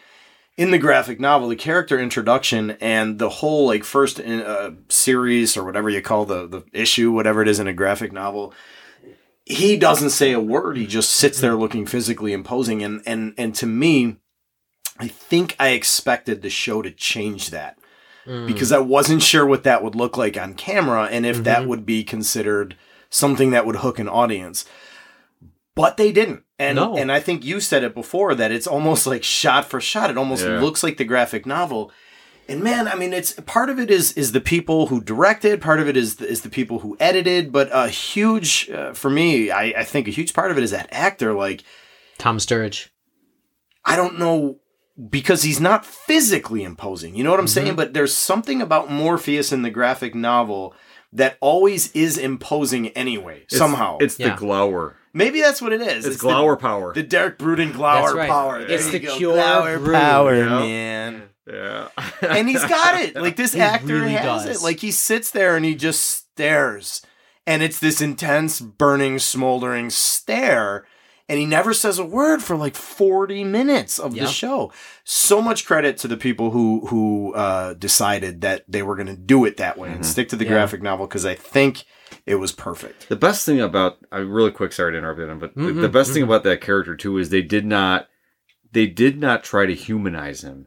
In 0.56 0.72
the 0.72 0.78
graphic 0.78 1.20
novel, 1.20 1.50
the 1.50 1.56
character 1.58 2.00
introduction 2.00 2.72
and 2.82 3.20
the 3.20 3.30
whole 3.30 3.66
like 3.68 3.84
first 3.84 4.22
uh, 4.22 4.72
series 4.88 5.58
or 5.58 5.66
whatever 5.66 5.90
you 5.90 6.02
call 6.02 6.26
the 6.26 6.48
the 6.48 6.64
issue, 6.72 7.12
whatever 7.12 7.42
it 7.42 7.50
is 7.50 7.60
in 7.60 7.68
a 7.68 7.74
graphic 7.74 8.14
novel, 8.14 8.54
he 9.44 9.76
doesn't 9.78 10.12
say 10.12 10.32
a 10.32 10.40
word. 10.40 10.78
He 10.78 10.88
just 10.88 11.10
sits 11.10 11.42
there 11.42 11.56
looking 11.56 11.86
physically 11.86 12.32
imposing. 12.34 12.84
And, 12.84 13.02
and, 13.06 13.34
and 13.38 13.54
to 13.56 13.66
me, 13.66 14.18
I 15.00 15.08
think 15.08 15.56
I 15.60 15.70
expected 15.70 16.42
the 16.42 16.50
show 16.52 16.82
to 16.84 16.92
change 16.92 17.50
that 17.50 17.79
Mm. 18.30 18.46
because 18.48 18.72
I 18.72 18.78
wasn't 18.78 19.24
sure 19.24 19.46
what 19.46 19.64
that 19.64 19.84
would 19.84 19.96
look 19.96 20.16
like 20.16 20.38
on 20.38 20.54
camera 20.54 21.06
and 21.12 21.26
if 21.26 21.44
that 21.46 21.64
Mhm. 21.64 21.68
would 21.68 21.86
be 21.86 22.04
considered 22.04 22.76
something 23.10 23.50
that 23.52 23.66
would 23.66 23.78
hook 23.78 23.98
an 23.98 24.08
audience. 24.08 24.66
But 25.76 25.98
they 25.98 26.12
didn't. 26.12 26.44
And 26.60 26.76
No. 26.76 26.96
and 26.96 27.12
I 27.12 27.20
think 27.22 27.44
you 27.46 27.60
said 27.60 27.84
it 27.84 27.94
before 27.96 28.36
that 28.36 28.52
it's 28.52 28.68
almost 28.68 29.08
like 29.08 29.24
shot 29.24 29.66
for 29.70 29.80
shot. 29.82 30.10
It 30.10 30.18
almost 30.18 30.46
Yeah. 30.46 30.60
looks 30.60 30.84
like 30.84 30.98
the 30.98 31.06
graphic 31.06 31.46
novel. 31.46 31.92
And 32.48 32.62
man, 32.64 32.88
I 32.88 32.96
mean, 32.96 33.14
it's 33.14 33.34
part 33.46 33.70
of 33.70 33.80
it 33.80 33.90
is 33.90 34.12
is 34.14 34.32
the 34.32 34.42
people 34.42 34.88
who 34.88 35.00
directed, 35.02 35.62
part 35.62 35.80
of 35.80 35.88
it 35.88 35.96
is 35.96 36.20
is 36.22 36.42
the 36.42 36.50
people 36.50 36.80
who 36.80 36.98
edited, 37.00 37.52
but 37.52 37.70
a 37.72 37.88
huge 37.90 38.70
uh, 38.70 38.94
for 38.94 39.10
me, 39.10 39.50
I, 39.52 39.74
I 39.78 39.84
think 39.84 40.08
a 40.08 40.12
huge 40.12 40.34
part 40.34 40.52
of 40.52 40.58
it 40.58 40.64
is 40.64 40.72
that 40.72 40.90
actor. 40.92 41.34
Like 41.34 41.64
Tom 42.18 42.38
Sturridge. 42.38 42.90
I 43.86 43.96
don't 43.96 44.20
know 44.20 44.58
because 45.10 45.44
he's 45.44 45.60
not 45.60 45.86
physically 45.86 46.64
imposing. 46.64 47.16
You 47.16 47.24
know 47.24 47.32
what 47.32 47.40
I'm 47.40 47.48
saying? 47.48 47.68
Mm-hmm. 47.68 47.76
But 47.78 47.94
there's 47.94 48.14
something 48.16 48.62
about 48.62 48.92
Morpheus 48.92 49.52
in 49.52 49.62
the 49.62 49.70
graphic 49.70 50.14
novel 50.16 50.74
that 51.14 51.38
always 51.42 51.92
is 51.94 52.18
imposing 52.18 52.90
anyway. 52.90 53.38
It's- 53.44 53.58
somehow, 53.58 53.98
it's 54.00 54.20
Yeah. 54.20 54.30
the 54.32 54.36
glower. 54.36 54.96
maybe 55.14 55.42
that's 55.42 55.62
what 55.62 55.74
it 55.74 55.82
is. 55.82 56.06
It's, 56.06 56.18
the- 56.18 56.22
glower 56.22 56.56
power. 56.56 56.94
The, 56.94 57.02
Derek 57.04 57.40
Bruden 57.40 57.74
glower 57.74 58.14
right. 58.14 58.30
power. 58.30 58.60
It's 58.60 58.84
There 58.84 58.92
the 58.94 59.00
you 59.02 59.08
go. 59.08 59.18
pure 59.18 59.34
glower 59.34 59.80
brew. 59.80 59.94
power, 59.94 60.36
Yeah. 60.36 60.60
man. 60.60 61.24
yeah, 61.52 61.88
and 62.22 62.48
he's 62.48 62.64
got 62.64 63.02
it. 63.02 63.16
Like 63.16 63.36
this 63.36 63.54
He 63.56 63.60
actor 63.62 63.88
really 63.88 64.12
has 64.12 64.46
does. 64.46 64.58
it. 64.62 64.64
Like 64.64 64.80
he 64.82 64.92
sits 64.92 65.32
there 65.32 65.56
and 65.56 65.66
he 65.66 65.74
just 65.74 66.02
stares, 66.02 67.02
and 67.48 67.64
it's 67.64 67.80
this 67.80 68.02
intense, 68.02 68.60
burning, 68.62 69.18
smoldering 69.18 69.90
stare. 69.90 70.86
And 71.30 71.38
he 71.40 71.46
never 71.46 71.74
says 71.76 72.00
a 72.00 72.04
word 72.06 72.42
for 72.42 72.56
like 72.58 72.76
forty 72.76 73.44
minutes 73.44 74.00
of 74.00 74.16
Yep. 74.16 74.26
the 74.28 74.34
show. 74.34 74.74
So 75.04 75.42
much 75.42 75.64
credit 75.66 75.96
to 76.00 76.08
the 76.08 76.18
people 76.18 76.50
who 76.52 76.88
who 76.88 77.34
uh, 77.36 77.76
decided 77.76 78.42
that 78.42 78.66
they 78.68 78.82
were 78.82 78.96
going 78.96 79.08
to 79.08 79.16
do 79.16 79.46
it 79.46 79.58
that 79.58 79.78
way 79.78 79.92
and 79.92 80.02
Mhm. 80.02 80.06
stick 80.06 80.28
to 80.30 80.36
the 80.36 80.44
Yeah. 80.46 80.52
graphic 80.54 80.82
novel 80.82 81.06
because 81.06 81.26
I 81.28 81.36
think 81.36 81.84
it 82.26 82.36
was 82.36 82.52
perfect. 82.52 83.08
The 83.10 83.16
best 83.16 83.46
thing 83.46 83.62
about 83.62 83.98
I 84.12 84.18
really 84.18 84.50
quick 84.52 84.74
sorry 84.74 84.94
to 84.94 84.98
interrupt 84.98 85.20
him, 85.20 85.38
but 85.38 85.54
the, 85.56 85.62
Mhm, 85.62 85.82
the 85.82 85.90
best 85.90 86.12
thing 86.14 86.24
mhm. 86.24 86.26
about 86.26 86.44
that 86.46 86.62
character 86.62 86.96
too 86.96 87.20
is 87.20 87.30
they 87.30 87.44
did 87.44 87.66
not 87.66 88.08
they 88.72 88.88
did 88.88 89.20
not 89.20 89.44
try 89.44 89.68
to 89.68 89.74
humanize 89.76 90.44
him. 90.44 90.66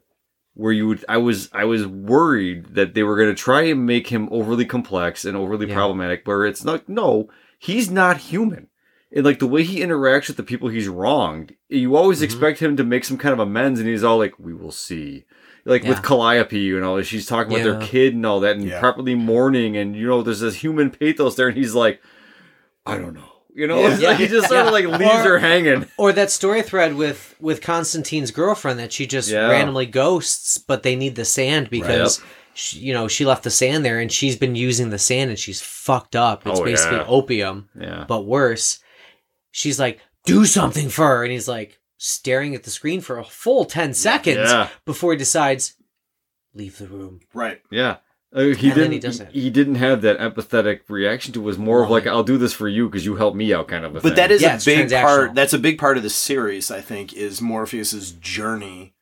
Where 0.54 0.72
you 0.72 0.86
would 0.86 1.04
I 1.08 1.16
was 1.16 1.48
I 1.52 1.64
was 1.64 1.86
worried 1.88 2.74
that 2.76 2.94
they 2.94 3.02
were 3.02 3.16
going 3.16 3.30
to 3.34 3.42
try 3.42 3.62
and 3.62 3.84
make 3.84 4.08
him 4.08 4.28
overly 4.30 4.64
complex 4.64 5.24
and 5.24 5.36
overly 5.36 5.66
Yeah. 5.66 5.74
problematic. 5.74 6.22
Where 6.24 6.46
it's 6.46 6.62
not 6.62 6.88
no, 6.88 7.28
he's 7.58 7.90
not 7.90 8.18
human. 8.18 8.68
And 9.14 9.24
like 9.24 9.38
the 9.40 9.46
way 9.46 9.62
he 9.62 9.80
interacts 9.80 10.28
with 10.28 10.36
the 10.38 10.42
people 10.42 10.68
he's 10.68 10.88
wronged, 10.88 11.54
you 11.68 11.96
always 11.96 12.20
Mhm. 12.20 12.24
expect 12.24 12.60
him 12.60 12.76
to 12.76 12.84
make 12.84 13.04
some 13.04 13.18
kind 13.18 13.32
of 13.32 13.38
amends, 13.40 13.78
and 13.78 13.88
he's 13.88 14.02
all 14.04 14.16
like, 14.18 14.38
"We 14.38 14.54
will 14.54 14.72
see." 14.72 15.24
Like 15.64 15.82
with 15.82 15.98
Yeah. 15.98 16.02
Calliope, 16.02 16.58
you 16.58 16.80
know, 16.80 17.00
she's 17.02 17.26
talking 17.26 17.52
about 17.52 17.62
their 17.64 17.86
kid 17.88 18.14
and 18.14 18.24
all 18.26 18.40
that, 18.40 18.56
and 18.56 18.66
Yeah. 18.66 18.80
properly 18.80 19.14
mourning, 19.14 19.76
and 19.76 19.94
you 19.94 20.06
know, 20.06 20.22
there's 20.22 20.40
this 20.40 20.56
human 20.56 20.90
pathos 20.90 21.36
there, 21.36 21.48
and 21.48 21.56
he's 21.56 21.74
like, 21.74 22.00
I 22.86 22.96
don't 22.96 23.14
know. 23.14 23.28
You 23.54 23.66
know, 23.66 23.80
Yeah. 23.86 23.96
like 24.08 24.16
he 24.16 24.26
just 24.28 24.48
sort 24.48 24.66
of 24.66 24.72
like 24.72 24.86
leaves 24.86 25.02
Or- 25.26 25.28
her 25.32 25.38
hanging. 25.40 25.86
Or 25.98 26.12
that 26.12 26.30
story 26.30 26.62
thread 26.62 26.94
with 26.96 27.34
with 27.38 27.60
Constantine's 27.60 28.30
girlfriend 28.30 28.78
that 28.78 28.92
she 28.92 29.06
just 29.06 29.30
Yeah. 29.30 29.48
randomly 29.50 29.86
ghosts, 29.86 30.56
but 30.58 30.82
they 30.82 30.96
need 30.96 31.14
the 31.16 31.24
sand 31.26 31.68
because 31.70 32.20
she, 32.54 32.78
you 32.78 32.94
know 32.94 33.08
she 33.08 33.24
left 33.26 33.44
the 33.44 33.50
sand 33.50 33.84
there, 33.84 34.00
and 34.00 34.10
she's 34.10 34.36
been 34.36 34.56
using 34.56 34.88
the 34.90 34.98
sand, 34.98 35.28
and 35.30 35.38
she's 35.38 35.60
fucked 35.60 36.16
up. 36.16 36.46
It's 36.46 36.58
Oh, 36.60 36.64
basically 36.64 36.96
yeah. 36.96 37.04
opium, 37.06 37.68
Yeah. 37.78 38.04
but 38.08 38.24
worse. 38.26 38.78
She's 39.52 39.78
like, 39.78 40.00
"Do 40.24 40.44
something 40.44 40.88
for 40.88 41.06
her," 41.06 41.22
and 41.22 41.30
he's 41.32 41.46
like 41.46 41.78
staring 41.98 42.54
at 42.56 42.64
the 42.64 42.70
screen 42.70 43.00
for 43.00 43.18
a 43.18 43.24
full 43.24 43.64
ten 43.64 43.94
seconds 43.94 44.50
Yeah. 44.50 44.68
before 44.84 45.12
he 45.12 45.18
decides, 45.18 45.74
"Leave 46.54 46.78
the 46.78 46.88
room." 46.88 47.20
Right. 47.32 47.60
Yeah. 47.70 47.98
Uh, 48.34 48.44
he 48.54 48.68
And 48.68 48.74
didn't. 48.76 48.90
he 48.92 48.96
He, 48.96 49.00
doesn't. 49.00 49.30
he 49.32 49.50
didn't 49.50 49.74
have 49.74 50.00
that 50.02 50.18
empathetic 50.18 50.80
reaction 50.88 51.34
to 51.34 51.40
it. 51.40 51.42
It 51.42 51.46
was 51.46 51.58
more 51.58 51.84
of 51.84 51.90
like, 51.90 52.06
"I'll 52.06 52.22
do 52.24 52.38
this 52.38 52.54
for 52.54 52.66
you 52.66 52.88
because 52.88 53.04
you 53.04 53.16
helped 53.16 53.36
me 53.36 53.52
out," 53.52 53.68
kind 53.68 53.84
of 53.84 53.94
a 53.94 54.00
thing. 54.00 54.10
But 54.10 54.16
that 54.16 54.30
is 54.32 54.40
Yeah, 54.40 54.56
a 54.56 54.64
big 54.64 54.90
part. 54.90 55.34
That's 55.34 55.52
a 55.52 55.58
big 55.58 55.78
part 55.78 55.98
of 55.98 56.02
the 56.02 56.08
series. 56.10 56.70
I 56.70 56.80
think 56.80 57.12
is 57.12 57.40
Morpheus's 57.42 58.10
journey 58.12 58.94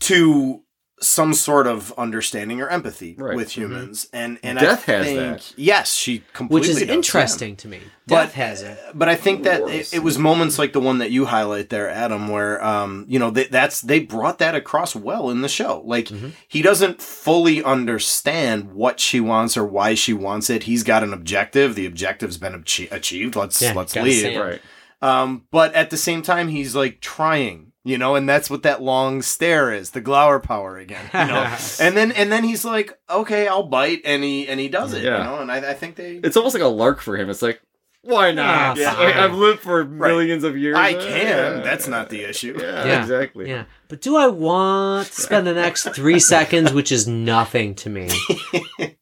to 0.00 0.62
some 1.00 1.34
sort 1.34 1.66
of 1.66 1.92
understanding 1.98 2.60
or 2.60 2.68
empathy 2.68 3.14
Right. 3.18 3.36
with 3.36 3.50
humans, 3.56 4.08
and 4.12 4.38
and 4.42 4.58
Death 4.58 4.88
I 4.88 4.92
has 4.92 5.14
that. 5.16 5.52
Yes, 5.56 5.92
she 5.94 6.22
completely 6.32 6.60
Which 6.60 6.68
is 6.70 6.78
does, 6.80 6.88
yeah. 6.88 6.94
interesting 6.94 7.56
to 7.56 7.68
me. 7.68 7.80
But- 8.06 8.14
Death 8.26 8.34
has 8.34 8.62
it. 8.62 8.78
But 8.94 9.08
I 9.08 9.16
think 9.16 9.42
that 9.44 9.62
it, 9.68 9.92
it 9.92 9.98
was 10.02 10.18
moments 10.18 10.58
like 10.58 10.72
the 10.72 10.80
one 10.80 10.98
that 10.98 11.10
you 11.10 11.24
highlight 11.26 11.68
there, 11.70 11.88
Adam, 11.90 12.28
where 12.28 12.62
um, 12.64 13.04
you 13.08 13.18
know, 13.18 13.30
they, 13.30 13.44
that's 13.44 13.80
they 13.80 13.98
brought 14.00 14.38
that 14.38 14.54
across 14.54 14.94
well 14.94 15.30
in 15.30 15.40
the 15.42 15.48
show. 15.48 15.82
Like 15.84 16.06
Mhm. 16.08 16.32
he 16.48 16.62
doesn't 16.62 17.02
fully 17.02 17.62
understand 17.62 18.72
what 18.72 19.00
she 19.00 19.20
wants 19.20 19.56
or 19.56 19.64
why 19.64 19.94
she 19.94 20.12
wants 20.12 20.48
it. 20.48 20.62
He's 20.64 20.84
got 20.84 21.02
an 21.02 21.12
objective. 21.12 21.74
The 21.74 21.86
objective's 21.86 22.38
been 22.38 22.54
achi- 22.54 22.88
achieved. 22.90 23.36
Let's 23.36 23.60
Yeah, 23.60 23.72
let's 23.74 23.94
leave. 23.96 24.38
right. 24.40 24.62
Um, 25.02 25.42
but 25.50 25.74
at 25.74 25.90
the 25.90 25.96
same 25.98 26.22
time, 26.22 26.48
he's 26.48 26.74
like 26.74 27.00
trying, 27.00 27.72
you 27.84 27.98
know, 27.98 28.14
and 28.14 28.26
that's 28.28 28.48
what 28.48 28.62
that 28.62 28.82
long 28.82 29.20
stare 29.22 29.72
is, 29.72 29.90
the 29.90 30.00
glower 30.00 30.40
power 30.40 30.78
again, 30.78 31.04
you 31.12 31.26
know. 31.26 31.54
and 31.80 31.96
then 31.96 32.12
and 32.12 32.32
then 32.32 32.42
he's 32.44 32.64
like, 32.64 32.98
okay, 33.10 33.46
I'll 33.46 33.62
bite, 33.68 34.00
and 34.04 34.24
he 34.24 34.48
and 34.48 34.58
he 34.58 34.68
does 34.68 34.92
it, 34.94 35.02
Yeah. 35.04 35.18
you 35.18 35.24
know. 35.24 35.38
And 35.40 35.52
I, 35.52 35.70
I 35.70 35.74
think 35.74 35.96
they, 35.96 36.16
It's 36.16 36.36
almost 36.36 36.54
like 36.54 36.62
a 36.62 36.66
lark 36.68 37.00
for 37.00 37.16
him. 37.16 37.28
It's 37.30 37.42
like, 37.42 37.60
why 38.02 38.32
not? 38.32 38.76
Yeah, 38.76 38.92
Like, 38.94 39.14
fine. 39.14 39.22
I've 39.24 39.34
lived 39.34 39.60
for 39.60 39.82
millions 39.84 40.44
of 40.44 40.56
years. 40.58 40.76
I 40.76 40.92
can. 40.92 41.26
yeah. 41.26 41.50
That's 41.62 41.88
not 41.88 42.10
the 42.10 42.22
issue. 42.24 42.54
Yeah, 42.60 42.84
Yeah. 42.86 43.00
exactly. 43.02 43.48
Yeah. 43.48 43.64
But 43.88 44.02
do 44.02 44.16
I 44.16 44.26
want 44.26 45.06
to 45.08 45.20
spend 45.22 45.46
the 45.46 45.54
next 45.54 45.84
three 45.94 46.18
seconds, 46.18 46.72
which 46.72 46.92
is 46.92 47.06
nothing 47.08 47.74
to 47.76 47.88
me, 47.90 48.10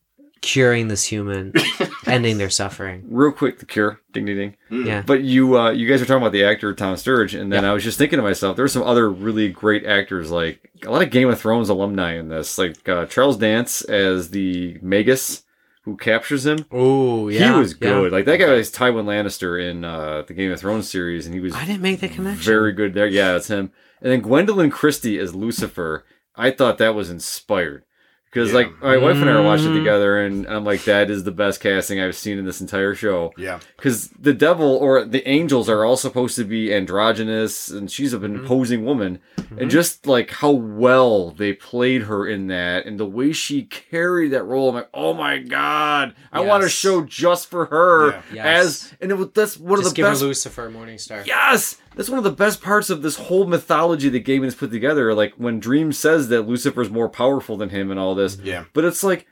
curing 0.43 0.89
this 0.89 1.05
human, 1.05 1.55
ending 2.07 2.37
their 2.37 2.51
suffering? 2.51 3.05
Real 3.09 3.33
quick, 3.33 3.59
the 3.59 3.67
cure, 3.67 4.01
ding 4.13 4.27
ding 4.27 4.37
ding. 4.37 4.57
Mm. 4.71 4.87
Yeah. 4.87 5.03
But 5.07 5.23
you, 5.23 5.59
uh, 5.59 5.71
you 5.71 5.89
guys 5.89 6.01
were 6.01 6.07
talking 6.07 6.23
about 6.23 6.33
the 6.33 6.45
actor 6.45 6.75
Tom 6.75 6.97
Sturridge, 6.97 7.41
and 7.41 7.51
then 7.51 7.65
I 7.65 7.73
was 7.73 7.83
just 7.83 7.97
thinking 7.97 8.19
to 8.19 8.23
myself, 8.23 8.57
there 8.57 8.65
were 8.65 8.69
some 8.69 8.83
other 8.83 9.11
really 9.11 9.49
great 9.49 9.87
actors, 9.87 10.31
like 10.31 10.71
a 10.85 10.91
lot 10.91 11.03
of 11.03 11.11
Game 11.11 11.29
of 11.29 11.41
Thrones 11.41 11.71
alumni 11.71 12.19
in 12.19 12.29
this, 12.29 12.59
like 12.59 12.87
uh, 12.89 13.07
Charles 13.07 13.39
Dance 13.39 13.81
as 13.83 14.31
the 14.31 14.79
Magus 14.83 15.45
who 15.85 15.97
captures 15.97 16.47
him. 16.47 16.65
Oh, 16.71 17.29
yeah, 17.29 17.55
he 17.55 17.59
was 17.59 17.75
good. 17.75 18.13
Like 18.13 18.25
that 18.27 18.39
guy 18.39 18.53
was 18.53 18.71
Tywin 18.71 19.05
Lannister 19.05 19.61
in 19.61 19.85
uh, 19.85 20.23
the 20.23 20.35
Game 20.35 20.53
of 20.53 20.61
Thrones 20.61 20.89
series, 20.89 21.27
and 21.27 21.35
he 21.35 21.41
was 21.41 21.55
I 21.55 21.65
didn't 21.65 21.83
make 21.83 22.01
that 22.01 22.13
connection. 22.13 22.45
very 22.45 22.73
good 22.73 22.95
there. 22.95 23.07
Yeah, 23.07 23.37
it's 23.37 23.49
him. 23.49 23.73
And 24.01 24.13
then 24.13 24.23
Gwendoline 24.23 24.73
Christie 24.73 25.19
as 25.19 25.35
Lucifer. 25.35 26.05
I 26.35 26.51
thought 26.51 26.79
that 26.79 26.95
was 26.95 27.11
inspired 27.11 27.85
because, 28.33 28.49
Yeah. 28.51 28.57
like, 28.57 28.83
my 28.83 28.97
wife 28.97 29.17
and 29.17 29.29
I 29.29 29.35
were 29.35 29.43
watching 29.43 29.67
it 29.67 29.71
Mm. 29.75 29.79
together, 29.81 30.19
and 30.19 30.47
I'm 30.47 30.65
like, 30.65 30.85
that 30.85 31.11
is 31.11 31.25
the 31.25 31.31
best 31.33 31.61
casting 31.61 32.01
I've 32.01 32.17
seen 32.17 32.39
in 32.39 32.47
this 32.47 32.61
entire 32.63 32.95
show. 32.95 33.33
Yeah. 33.37 33.59
Because 33.77 34.09
the 34.19 34.33
devil 34.33 34.67
or 34.77 35.05
the 35.05 35.27
angels 35.29 35.69
are 35.69 35.85
all 35.85 35.97
supposed 35.99 36.37
to 36.37 36.45
be 36.45 36.73
androgynous, 36.73 37.69
and 37.69 37.91
she's 37.91 38.15
an 38.15 38.25
imposing 38.25 38.85
woman. 38.85 39.19
And 39.59 39.71
just 39.71 40.07
like 40.07 40.31
how 40.31 40.51
well 40.51 41.31
they 41.31 41.53
played 41.53 42.03
her 42.05 42.27
in 42.27 42.47
that, 42.47 42.87
and 42.87 42.99
the 42.99 43.05
way 43.05 43.33
she 43.33 43.65
carried 43.65 44.31
that 44.33 44.45
role, 44.45 44.71
I'm 44.71 44.77
like, 44.77 44.89
oh 44.95 45.13
my 45.13 45.39
god, 45.39 46.15
I 46.33 46.41
want 46.41 46.65
a 46.65 46.69
show 46.71 47.03
just 47.03 47.51
for 47.51 47.67
her. 47.67 48.13
Yeah. 48.13 48.23
Yes. 48.33 48.47
As 48.47 48.93
and 49.03 49.13
it 49.13 49.35
that's 49.35 49.59
one 49.59 49.79
Just 49.81 49.89
of 49.89 49.93
the 49.95 49.97
give 49.97 50.07
best 50.07 50.21
her 50.23 50.27
Lucifer, 50.29 50.71
Morningstar. 50.71 51.27
Yes, 51.27 51.77
that's 51.95 52.09
one 52.09 52.19
of 52.19 52.25
the 52.25 52.31
best 52.31 52.61
parts 52.63 52.91
of 52.91 53.03
this 53.03 53.17
whole 53.17 53.47
mythology 53.47 54.09
that 54.11 54.25
Gaiman 54.25 54.45
has 54.45 54.55
put 54.55 54.71
together. 54.71 55.15
Like 55.15 55.35
when 55.37 55.61
Dream 55.61 55.93
says 55.93 56.29
that 56.29 56.43
Lucifer's 56.49 56.91
more 56.91 57.09
powerful 57.09 57.57
than 57.57 57.71
him 57.71 57.91
and 57.91 57.99
all 58.01 58.15
this, 58.15 58.39
Yeah. 58.43 58.65
but 58.73 58.85
it's 58.85 59.03
like 59.03 59.27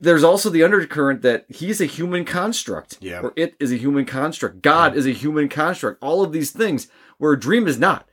there's 0.00 0.24
also 0.24 0.50
the 0.50 0.62
undercurrent 0.64 1.22
that 1.22 1.46
he's 1.48 1.80
a 1.80 1.86
human 1.86 2.24
construct, 2.24 2.98
Yeah. 3.00 3.20
or 3.20 3.32
it 3.36 3.54
is 3.58 3.72
a 3.72 3.76
human 3.76 4.04
construct. 4.04 4.60
God 4.60 4.96
is 4.96 5.06
a 5.06 5.12
human 5.12 5.48
construct. 5.48 6.02
All 6.02 6.22
of 6.22 6.32
these 6.32 6.50
things, 6.50 6.88
where 7.18 7.36
Dream 7.36 7.66
is 7.66 7.78
not. 7.78 8.06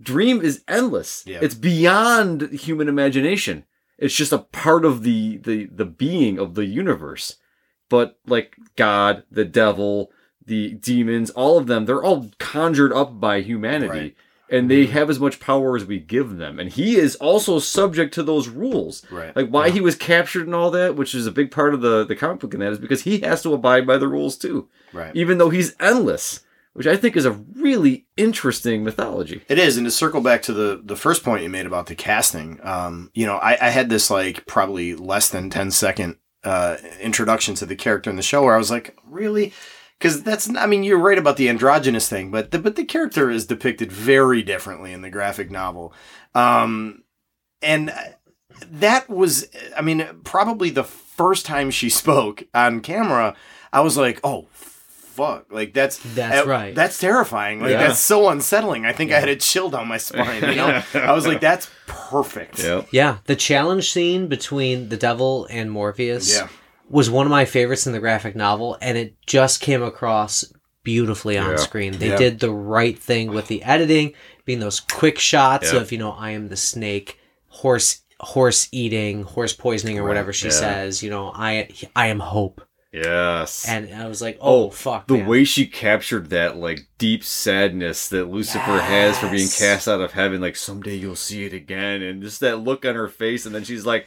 Dream 0.00 0.40
is 0.42 0.62
endless. 0.68 1.22
Yeah. 1.26 1.38
It's 1.42 1.54
beyond 1.54 2.50
human 2.52 2.88
imagination. 2.88 3.64
It's 3.98 4.14
just 4.14 4.32
a 4.32 4.38
part 4.38 4.84
of 4.84 5.02
the 5.04 5.38
the 5.38 5.66
the 5.66 5.84
being 5.84 6.38
of 6.38 6.54
the 6.54 6.64
universe. 6.66 7.36
But 7.88 8.18
like 8.26 8.56
God, 8.76 9.22
the 9.30 9.44
devil, 9.44 10.10
the 10.46 10.74
demons, 10.74 11.30
all 11.30 11.58
of 11.58 11.66
them, 11.66 11.86
they're 11.86 12.02
all 12.02 12.30
conjured 12.38 12.92
up 12.92 13.20
by 13.20 13.40
humanity. 13.40 13.88
Right. 13.88 14.16
And 14.50 14.70
they 14.70 14.84
have 14.84 15.08
as 15.08 15.18
much 15.18 15.40
power 15.40 15.76
as 15.76 15.86
we 15.86 15.98
give 15.98 16.36
them. 16.36 16.60
And 16.60 16.68
he 16.70 16.96
is 16.96 17.16
also 17.16 17.58
subject 17.58 18.12
to 18.14 18.22
those 18.22 18.48
rules. 18.48 19.02
Right. 19.10 19.34
Like 19.34 19.48
why 19.48 19.70
he 19.70 19.80
was 19.80 19.96
captured 19.96 20.44
and 20.44 20.54
all 20.54 20.70
that, 20.72 20.94
which 20.94 21.14
is 21.14 21.26
a 21.26 21.32
big 21.32 21.50
part 21.50 21.72
of 21.72 21.80
the, 21.80 22.04
the 22.04 22.14
comic 22.14 22.40
book 22.40 22.52
in 22.52 22.60
that, 22.60 22.72
is 22.72 22.78
because 22.78 23.02
he 23.02 23.20
has 23.20 23.42
to 23.44 23.54
abide 23.54 23.86
by 23.86 23.96
the 23.96 24.08
rules 24.08 24.36
too. 24.36 24.68
Right. 24.92 25.16
Even 25.16 25.38
though 25.38 25.48
he's 25.48 25.74
endless. 25.80 26.40
Which 26.74 26.86
I 26.86 26.96
think 26.96 27.16
is 27.16 27.26
a 27.26 27.32
really 27.32 28.06
interesting 28.16 28.82
mythology. 28.82 29.42
It 29.46 29.58
is, 29.58 29.76
and 29.76 29.84
to 29.86 29.90
circle 29.90 30.22
back 30.22 30.40
to 30.44 30.54
the 30.54 30.80
the 30.82 30.96
first 30.96 31.22
point 31.22 31.42
you 31.42 31.50
made 31.50 31.66
about 31.66 31.84
the 31.84 31.94
casting, 31.94 32.58
um, 32.62 33.10
you 33.12 33.26
know, 33.26 33.36
I, 33.36 33.58
I 33.60 33.68
had 33.68 33.90
this 33.90 34.10
like 34.10 34.46
probably 34.46 34.94
less 34.94 35.28
than 35.28 35.50
10 35.50 35.70
second 35.70 36.16
uh, 36.44 36.76
introduction 37.00 37.54
to 37.56 37.66
the 37.66 37.76
character 37.76 38.10
in 38.10 38.16
the 38.16 38.22
show 38.22 38.42
where 38.42 38.54
I 38.54 38.58
was 38.58 38.70
like, 38.70 38.96
really, 39.04 39.52
because 40.02 40.24
that's 40.24 40.50
I 40.56 40.66
mean 40.66 40.82
you're 40.82 40.98
right 40.98 41.16
about 41.18 41.36
the 41.36 41.48
androgynous 41.48 42.08
thing, 42.08 42.30
but 42.32 42.50
the, 42.50 42.58
but 42.58 42.74
the 42.74 42.84
character 42.84 43.30
is 43.30 43.46
depicted 43.46 43.92
very 43.92 44.42
differently 44.42 44.92
in 44.92 45.02
the 45.02 45.10
graphic 45.10 45.48
novel, 45.50 45.94
um, 46.34 47.04
and 47.62 47.92
that 48.68 49.08
was 49.08 49.46
I 49.76 49.80
mean 49.82 50.04
probably 50.24 50.70
the 50.70 50.82
first 50.84 51.46
time 51.46 51.70
she 51.70 51.88
spoke 51.88 52.42
on 52.52 52.80
camera, 52.80 53.36
I 53.72 53.80
was 53.80 53.96
like, 53.96 54.18
oh 54.24 54.46
fuck, 54.52 55.46
like 55.52 55.72
that's 55.72 55.98
That's 56.14 56.44
uh, 56.46 56.50
right. 56.50 56.74
that's 56.74 56.98
terrifying, 56.98 57.60
like 57.60 57.70
Yeah. 57.70 57.86
that's 57.86 58.00
so 58.00 58.28
unsettling. 58.28 58.84
I 58.86 58.92
think 58.92 59.12
I 59.12 59.20
had 59.20 59.28
a 59.28 59.36
chill 59.36 59.70
down 59.70 59.86
my 59.86 59.98
spine. 59.98 60.42
You 60.42 60.56
know, 60.56 60.82
I 60.94 61.12
was 61.12 61.26
like, 61.28 61.40
that's 61.40 61.70
perfect. 61.86 62.58
Yep. 62.58 62.88
Yeah, 62.90 63.18
the 63.26 63.36
challenge 63.36 63.92
scene 63.92 64.26
between 64.26 64.88
the 64.88 64.96
devil 64.96 65.46
and 65.50 65.70
Morpheus 65.70 66.34
Yeah. 66.34 66.48
Was 66.92 67.10
one 67.10 67.26
of 67.26 67.30
my 67.30 67.44
favorites 67.44 67.86
in 67.86 67.92
the 67.92 67.98
graphic 67.98 68.36
novel, 68.36 68.78
and 68.80 68.96
it 68.96 69.14
just 69.26 69.60
came 69.60 69.82
across 69.82 70.44
beautifully 70.84 71.38
on 71.38 71.50
Yeah. 71.52 71.56
screen. 71.56 71.98
They 71.98 72.08
Yeah. 72.10 72.16
did 72.16 72.38
the 72.40 72.50
right 72.52 72.98
thing 72.98 73.30
with 73.32 73.48
the 73.48 73.62
editing, 73.62 74.12
being 74.44 74.60
those 74.60 74.78
quick 74.80 75.18
shots 75.18 75.72
Yeah. 75.72 75.80
of, 75.80 75.90
you 75.90 75.98
know, 75.98 76.12
I 76.12 76.30
am 76.30 76.48
the 76.48 76.56
snake, 76.56 77.18
horse 77.48 77.98
horse 78.20 78.68
eating, 78.70 79.24
horse 79.24 79.52
poisoning 79.52 79.98
or 79.98 80.06
whatever 80.06 80.32
she 80.32 80.48
says, 80.48 81.02
you 81.02 81.10
know, 81.10 81.32
I 81.34 81.68
I 81.96 82.06
am 82.06 82.20
hope. 82.20 82.60
Yes. 82.92 83.66
And 83.66 83.92
I 83.94 84.06
was 84.06 84.20
like, 84.22 84.36
oh, 84.40 84.66
"Oh, 84.66 84.70
fuck, 84.70 85.08
the 85.08 85.14
man. 85.14 85.26
way 85.26 85.42
she 85.44 85.66
captured 85.66 86.30
that 86.30 86.56
like 86.56 86.80
deep 86.98 87.24
sadness 87.24 88.08
that 88.10 88.30
Lucifer 88.30 88.78
has 88.80 89.18
for 89.18 89.28
being 89.28 89.48
cast 89.48 89.88
out 89.88 90.00
of 90.00 90.12
heaven, 90.12 90.40
like 90.40 90.54
someday 90.56 90.94
you'll 90.94 91.16
see 91.16 91.44
it 91.46 91.52
again, 91.54 92.00
and 92.02 92.22
just 92.22 92.38
that 92.40 92.58
look 92.58 92.84
on 92.84 92.94
her 92.94 93.08
face, 93.08 93.44
and 93.46 93.54
then 93.54 93.64
she's 93.64 93.86
like, 93.86 94.06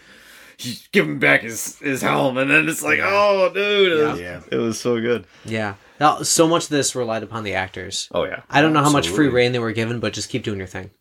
she's 0.58 0.88
giving 0.88 1.20
back 1.20 1.42
his 1.42 1.78
his 1.80 2.02
helm, 2.02 2.38
and 2.38 2.50
then 2.52 2.68
it's 2.70 2.84
like, 2.84 3.00
oh, 3.02 3.52
dude, 3.54 3.92
it, 4.00 4.04
was, 4.06 4.20
Yeah. 4.20 4.42
it 4.52 4.58
was 4.58 4.80
so 4.80 5.00
good. 5.00 5.26
Yeah. 5.46 5.76
Now, 6.00 6.24
so 6.24 6.48
much 6.48 6.64
of 6.66 6.70
this 6.70 6.94
relied 6.96 7.24
upon 7.24 7.44
the 7.44 7.54
actors. 7.54 8.10
Oh 8.14 8.26
yeah, 8.26 8.42
I 8.50 8.62
don't 8.62 8.74
know 8.74 8.84
how 8.84 8.92
much 8.92 9.08
free 9.10 9.28
rein 9.30 9.52
they 9.54 9.60
were 9.60 9.72
given, 9.72 10.00
but 10.00 10.14
just 10.14 10.30
keep 10.30 10.44
doing 10.44 10.58
your 10.58 10.68
thing. 10.68 10.92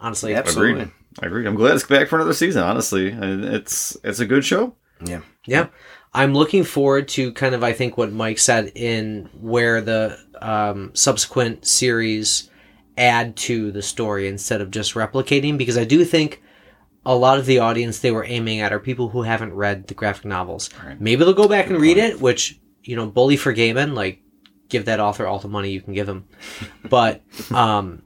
Honestly, 0.00 0.32
Yep. 0.32 0.46
Absolutely. 0.46 0.72
agreed. 0.82 0.92
I 1.22 1.26
agree. 1.26 1.46
I'm 1.46 1.54
glad 1.54 1.74
it's 1.74 1.86
back 1.86 2.08
for 2.08 2.16
another 2.16 2.34
season. 2.34 2.62
Honestly, 2.62 3.10
and 3.10 3.44
it's 3.44 3.96
it's 4.04 4.20
a 4.20 4.26
good 4.26 4.44
show. 4.44 4.74
Yeah. 5.04 5.20
Yeah. 5.46 5.68
I'm 6.12 6.34
looking 6.34 6.62
forward 6.62 7.08
to 7.08 7.32
kind 7.32 7.54
of 7.56 7.64
I 7.64 7.72
think 7.72 7.98
what 7.98 8.12
Mike 8.12 8.38
said 8.38 8.70
in 8.76 9.28
where 9.40 9.80
the 9.80 10.16
um, 10.40 10.92
subsequent 10.94 11.66
series 11.66 12.48
add 12.96 13.34
to 13.36 13.72
the 13.72 13.82
story 13.82 14.28
instead 14.28 14.60
of 14.60 14.70
just 14.70 14.94
replicating 14.94 15.58
because 15.58 15.76
I 15.76 15.82
do 15.84 16.04
think 16.04 16.40
a 17.06 17.14
lot 17.14 17.38
of 17.38 17.46
the 17.46 17.58
audience 17.58 17.98
they 17.98 18.10
were 18.10 18.24
aiming 18.24 18.60
at 18.60 18.72
are 18.72 18.80
people 18.80 19.10
who 19.10 19.22
haven't 19.22 19.54
read 19.54 19.86
the 19.86 19.94
graphic 19.94 20.24
novels. 20.24 20.70
Right. 20.84 21.00
Maybe 21.00 21.24
they'll 21.24 21.34
go 21.34 21.48
back 21.48 21.66
and 21.68 21.80
read 21.80 21.98
it, 21.98 22.20
which 22.20 22.58
you 22.82 22.96
know, 22.96 23.06
bully 23.06 23.36
for 23.36 23.54
Gaiman, 23.54 23.94
like 23.94 24.20
give 24.68 24.86
that 24.86 25.00
author 25.00 25.26
all 25.26 25.38
the 25.38 25.48
money 25.48 25.70
you 25.70 25.80
can 25.80 25.94
give 25.94 26.08
him. 26.08 26.26
But 26.88 27.22
um, 27.50 28.02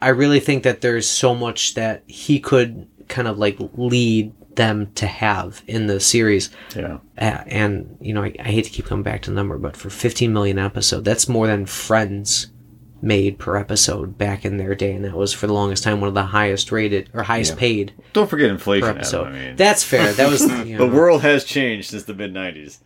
I 0.00 0.08
really 0.08 0.40
think 0.40 0.62
that 0.64 0.80
there's 0.80 1.08
so 1.08 1.34
much 1.34 1.74
that 1.74 2.02
he 2.06 2.40
could 2.40 2.88
kind 3.08 3.28
of 3.28 3.38
like 3.38 3.58
lead 3.74 4.32
them 4.56 4.90
to 4.94 5.06
have 5.06 5.62
in 5.66 5.86
the 5.86 6.00
series. 6.00 6.50
Yeah, 6.74 6.98
Uh, 7.18 7.44
and 7.46 7.98
you 8.00 8.14
know, 8.14 8.24
I, 8.24 8.34
I 8.40 8.44
hate 8.44 8.64
to 8.64 8.70
keep 8.70 8.86
coming 8.86 9.02
back 9.02 9.22
to 9.22 9.30
the 9.30 9.36
number, 9.36 9.58
but 9.58 9.76
for 9.76 9.90
15 9.90 10.32
million 10.32 10.58
episode, 10.58 11.04
that's 11.04 11.28
more 11.28 11.46
than 11.46 11.66
Friends 11.66 12.48
made 13.02 13.38
per 13.38 13.56
episode 13.56 14.16
back 14.16 14.44
in 14.44 14.56
their 14.56 14.74
day, 14.74 14.92
and 14.92 15.04
that 15.04 15.14
was 15.14 15.32
for 15.32 15.46
the 15.46 15.52
longest 15.52 15.84
time 15.84 16.00
one 16.00 16.08
of 16.08 16.14
the 16.14 16.24
highest 16.26 16.72
rated 16.72 17.10
or 17.12 17.22
highest 17.24 17.52
Yeah. 17.52 17.58
paid 17.58 17.94
don't 18.12 18.28
forget 18.28 18.48
per 18.48 18.54
inflation. 18.54 18.88
Adam, 18.88 18.96
episode. 18.98 19.26
I 19.28 19.32
mean, 19.32 19.56
That's 19.56 19.84
fair. 19.84 20.12
That 20.12 20.30
was 20.30 20.42
you 20.66 20.78
the 20.78 20.86
world 20.86 21.22
has 21.22 21.44
changed 21.44 21.90
since 21.90 22.04
the 22.04 22.14
mid 22.14 22.32
'90s. 22.32 22.78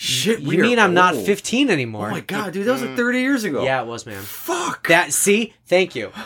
Shit, 0.00 0.38
You 0.40 0.58
mean 0.58 0.78
I'm 0.78 0.94
not 0.94 1.16
15 1.16 1.70
anymore? 1.70 2.06
Oh 2.06 2.10
my 2.12 2.20
god, 2.20 2.52
dude, 2.52 2.66
that 2.68 2.72
was 2.72 2.82
like 2.82 2.94
30 2.96 3.20
years 3.20 3.42
ago. 3.42 3.64
Yeah, 3.64 3.82
it 3.82 3.88
was, 3.88 4.06
man. 4.06 4.22
Fuck. 4.22 4.86
That 4.86 5.12
see, 5.12 5.54
thank 5.66 5.94
you. 5.94 6.12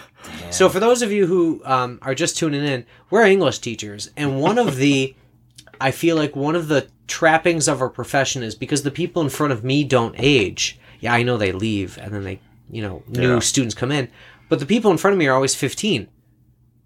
So 0.51 0.69
for 0.69 0.79
those 0.79 1.03
of 1.03 1.11
you 1.11 1.27
who 1.27 1.61
um, 1.65 1.99
are 2.03 2.15
just 2.15 2.37
tuning 2.39 2.63
in, 2.65 2.87
we're 3.11 3.25
English 3.25 3.59
teachers, 3.59 4.11
and 4.17 4.41
one 4.41 4.57
of 4.57 4.77
the, 4.77 5.17
I 5.81 5.91
feel 5.91 6.15
like 6.15 6.37
one 6.37 6.55
of 6.55 6.69
the 6.69 6.87
trappings 7.09 7.67
of 7.67 7.81
our 7.81 7.89
profession 7.89 8.43
is 8.45 8.55
because 8.55 8.83
the 8.85 8.91
people 8.93 9.21
in 9.23 9.31
front 9.31 9.53
of 9.53 9.65
me 9.65 9.83
don't 9.83 10.15
age. 10.19 10.79
Yeah, 11.03 11.13
I 11.13 11.23
know 11.25 11.37
they 11.37 11.53
leave, 11.53 11.99
and 11.99 12.15
then 12.15 12.25
they, 12.25 12.41
you 12.71 12.81
know, 12.81 13.03
new 13.09 13.35
Yeah. 13.35 13.39
students 13.41 13.75
come 13.75 13.93
in, 13.93 14.09
but 14.49 14.59
the 14.61 14.67
people 14.67 14.91
in 14.91 14.97
front 14.97 15.13
of 15.13 15.19
me 15.19 15.27
are 15.27 15.35
always 15.35 15.55
15. 15.55 16.09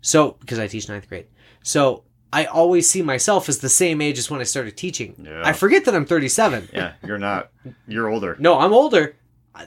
So 0.01 0.37
because 0.41 0.59
I 0.59 0.67
teach 0.67 0.89
ninth 0.89 1.09
grade, 1.09 1.27
so 1.63 2.03
I 2.33 2.47
always 2.47 2.89
see 2.91 3.03
myself 3.03 3.49
as 3.49 3.59
the 3.59 3.69
same 3.69 4.01
age 4.01 4.19
as 4.19 4.31
when 4.31 4.41
I 4.41 4.45
started 4.45 4.77
teaching. 4.77 5.15
Yeah. 5.23 5.43
I 5.45 5.53
forget 5.53 5.85
that 5.85 5.95
I'm 5.95 6.07
37. 6.07 6.71
yeah, 6.73 6.95
you're 7.07 7.19
not. 7.19 7.51
You're 7.87 8.09
older. 8.09 8.37
No, 8.41 8.59
I'm 8.59 8.73
older, 8.73 9.17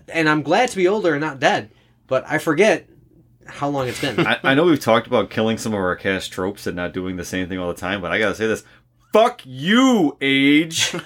and 0.09 0.27
I'm 0.27 0.41
glad 0.41 0.69
to 0.69 0.75
be 0.77 0.87
older 0.87 1.13
and 1.13 1.21
not 1.21 1.39
dead. 1.39 1.69
But 2.07 2.25
I 2.27 2.37
forget 2.39 2.89
how 3.45 3.69
long 3.69 3.87
it's 3.87 4.01
been. 4.01 4.19
I, 4.25 4.39
I 4.43 4.53
know 4.55 4.63
we've 4.65 4.79
talked 4.79 5.05
about 5.07 5.29
killing 5.29 5.57
some 5.59 5.73
of 5.73 5.79
our 5.79 5.95
cast 5.95 6.31
tropes 6.31 6.65
and 6.67 6.75
not 6.75 6.91
doing 6.93 7.17
the 7.17 7.25
same 7.25 7.47
thing 7.47 7.59
all 7.59 7.67
the 7.67 7.79
time, 7.79 8.01
but 8.01 8.11
I 8.11 8.17
gotta 8.19 8.33
say 8.35 8.47
this: 8.47 8.63
fuck 9.13 9.41
you, 9.45 10.17
age. 10.21 10.91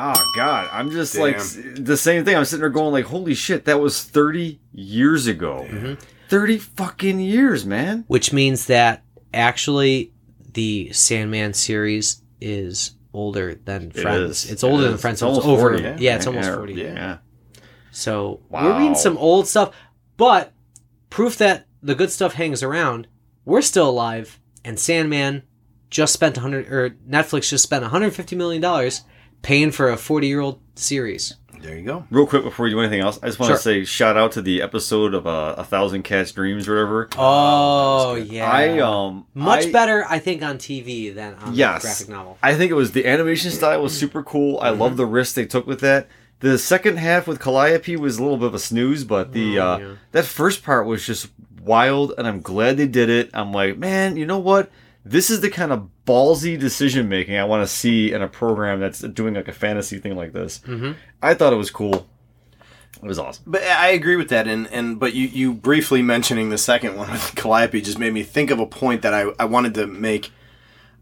Oh 0.00 0.32
God, 0.36 0.68
I'm 0.72 0.90
just 0.92 1.14
Damn. 1.14 1.22
like 1.22 1.38
the 1.74 1.96
same 1.96 2.24
thing. 2.24 2.36
I'm 2.36 2.44
sitting 2.44 2.60
there 2.60 2.70
going 2.70 2.92
like, 2.92 3.06
holy 3.06 3.34
shit, 3.34 3.64
that 3.64 3.80
was 3.80 4.04
30 4.04 4.60
years 4.72 5.26
ago. 5.26 5.66
Mm-hmm. 5.68 5.94
30 6.28 6.58
fucking 6.58 7.18
years, 7.20 7.66
man. 7.66 8.04
Which 8.06 8.32
means 8.32 8.66
that 8.66 9.02
actually 9.34 10.12
the 10.52 10.92
Sandman 10.92 11.52
series 11.54 12.22
is 12.40 12.92
older 13.12 13.56
than 13.56 13.90
Friends. 13.90 14.44
is. 14.44 14.50
It's 14.52 14.62
older 14.62 14.84
It 14.84 14.88
than. 14.90 14.98
Friends. 14.98 15.20
It's 15.20 15.22
It's, 15.22 15.44
almost 15.44 15.46
over. 15.48 15.70
40, 15.70 15.82
yeah, 15.82 15.96
yeah. 15.98 16.16
it's 16.16 16.26
almost 16.28 16.48
Yeah. 16.48 16.54
40. 16.56 16.72
Yeah. 16.74 16.84
Yeah. 16.94 17.16
So 17.90 18.40
Wow. 18.50 18.64
we're 18.66 18.78
reading 18.78 18.94
some 18.94 19.16
old 19.18 19.48
stuff, 19.48 19.74
but 20.16 20.52
proof 21.10 21.36
that 21.38 21.66
the 21.82 21.94
good 21.96 22.10
stuff 22.12 22.34
hangs 22.34 22.62
around. 22.62 23.08
We're 23.44 23.62
still 23.62 23.88
alive, 23.88 24.38
and 24.64 24.78
Sandman 24.78 25.42
just 25.90 26.12
spent 26.12 26.36
100 26.36 26.68
or 26.70 26.90
Netflix 27.08 27.48
just 27.48 27.64
spent 27.64 27.82
150 27.82 28.36
million 28.36 28.60
dollars 28.60 29.02
paying 29.42 29.70
for 29.70 29.88
a 29.90 29.96
40 29.96 30.26
year 30.26 30.40
old 30.40 30.60
series. 30.74 31.34
There 31.60 31.76
you 31.76 31.84
go. 31.84 32.04
Real 32.10 32.24
quick 32.26 32.44
before 32.44 32.68
you 32.68 32.74
do 32.76 32.80
anything 32.80 33.00
else, 33.00 33.18
I 33.20 33.26
just 33.26 33.40
want 33.40 33.48
Sure. 33.50 33.56
to 33.56 33.62
say 33.62 33.84
shout 33.84 34.16
out 34.16 34.30
to 34.32 34.42
the 34.42 34.62
episode 34.62 35.12
of 35.12 35.26
uh, 35.26 35.56
A 35.58 35.64
Thousand 35.64 36.04
Cats 36.04 36.30
Dreams 36.30 36.68
or 36.68 36.74
whatever. 36.74 37.08
Oh, 37.18 38.14
yeah, 38.14 38.48
I 38.48 38.78
um 38.78 39.26
much 39.34 39.66
I- 39.66 39.72
better, 39.72 40.04
I 40.08 40.20
think, 40.20 40.42
on 40.44 40.58
TV 40.58 41.12
than 41.12 41.34
on 41.34 41.54
Yes. 41.54 41.82
the 41.82 41.86
graphic 41.88 42.08
novel. 42.10 42.38
I 42.44 42.54
think 42.54 42.70
it 42.70 42.74
was 42.74 42.92
the 42.92 43.06
animation 43.06 43.50
style 43.50 43.82
was 43.82 43.96
super 43.98 44.22
cool. 44.22 44.60
I 44.62 44.70
Mm-hmm. 44.70 44.80
love 44.80 44.96
the 44.96 45.06
risk 45.06 45.34
they 45.34 45.46
took 45.46 45.66
with 45.66 45.80
that. 45.80 46.06
The 46.40 46.58
second 46.58 46.98
half 46.98 47.26
with 47.26 47.40
Calliope 47.40 47.96
was 47.96 48.18
a 48.18 48.22
little 48.22 48.38
bit 48.38 48.46
of 48.46 48.54
a 48.54 48.60
snooze, 48.60 49.02
but 49.02 49.32
the 49.32 49.56
Mm, 49.56 49.58
uh, 49.60 49.78
yeah. 49.80 49.94
that 50.12 50.24
first 50.26 50.62
part 50.62 50.86
was 50.86 51.04
just 51.04 51.26
wild, 51.60 52.12
and 52.16 52.28
I'm 52.28 52.40
glad 52.40 52.76
they 52.76 52.86
did 52.86 53.10
it. 53.10 53.30
I'm 53.34 53.52
like, 53.52 53.76
man, 53.76 54.16
you 54.16 54.24
know 54.26 54.38
what? 54.38 54.70
This 55.04 55.28
is 55.30 55.40
the 55.40 55.50
kind 55.50 55.72
of 55.72 55.88
ballsy 56.08 56.58
decision 56.58 57.08
making 57.08 57.36
I 57.36 57.44
want 57.44 57.62
to 57.62 57.72
see 57.72 58.12
in 58.12 58.22
a 58.22 58.28
program 58.28 58.80
that's 58.80 59.00
doing 59.00 59.34
like 59.34 59.48
a 59.48 59.52
fantasy 59.52 59.98
thing 59.98 60.16
like 60.16 60.32
this. 60.32 60.60
Mhm. 60.66 60.96
I 61.22 61.34
thought 61.34 61.52
it 61.52 61.56
was 61.56 61.70
cool. 61.70 62.06
It 63.02 63.06
was 63.06 63.18
awesome. 63.18 63.44
But 63.46 63.62
I 63.62 63.88
agree 63.90 64.16
with 64.16 64.28
that, 64.30 64.48
and, 64.48 64.66
and 64.72 64.98
but 64.98 65.14
you, 65.14 65.28
you 65.28 65.52
briefly 65.52 66.02
mentioning 66.02 66.50
the 66.50 66.58
second 66.58 66.96
one 66.96 67.10
with 67.12 67.34
Calliope 67.36 67.80
just 67.80 67.98
made 67.98 68.12
me 68.12 68.22
think 68.24 68.50
of 68.50 68.58
a 68.58 68.66
point 68.66 69.02
that 69.02 69.14
I, 69.14 69.26
I 69.38 69.44
wanted 69.44 69.74
to 69.74 69.86
make 69.86 70.32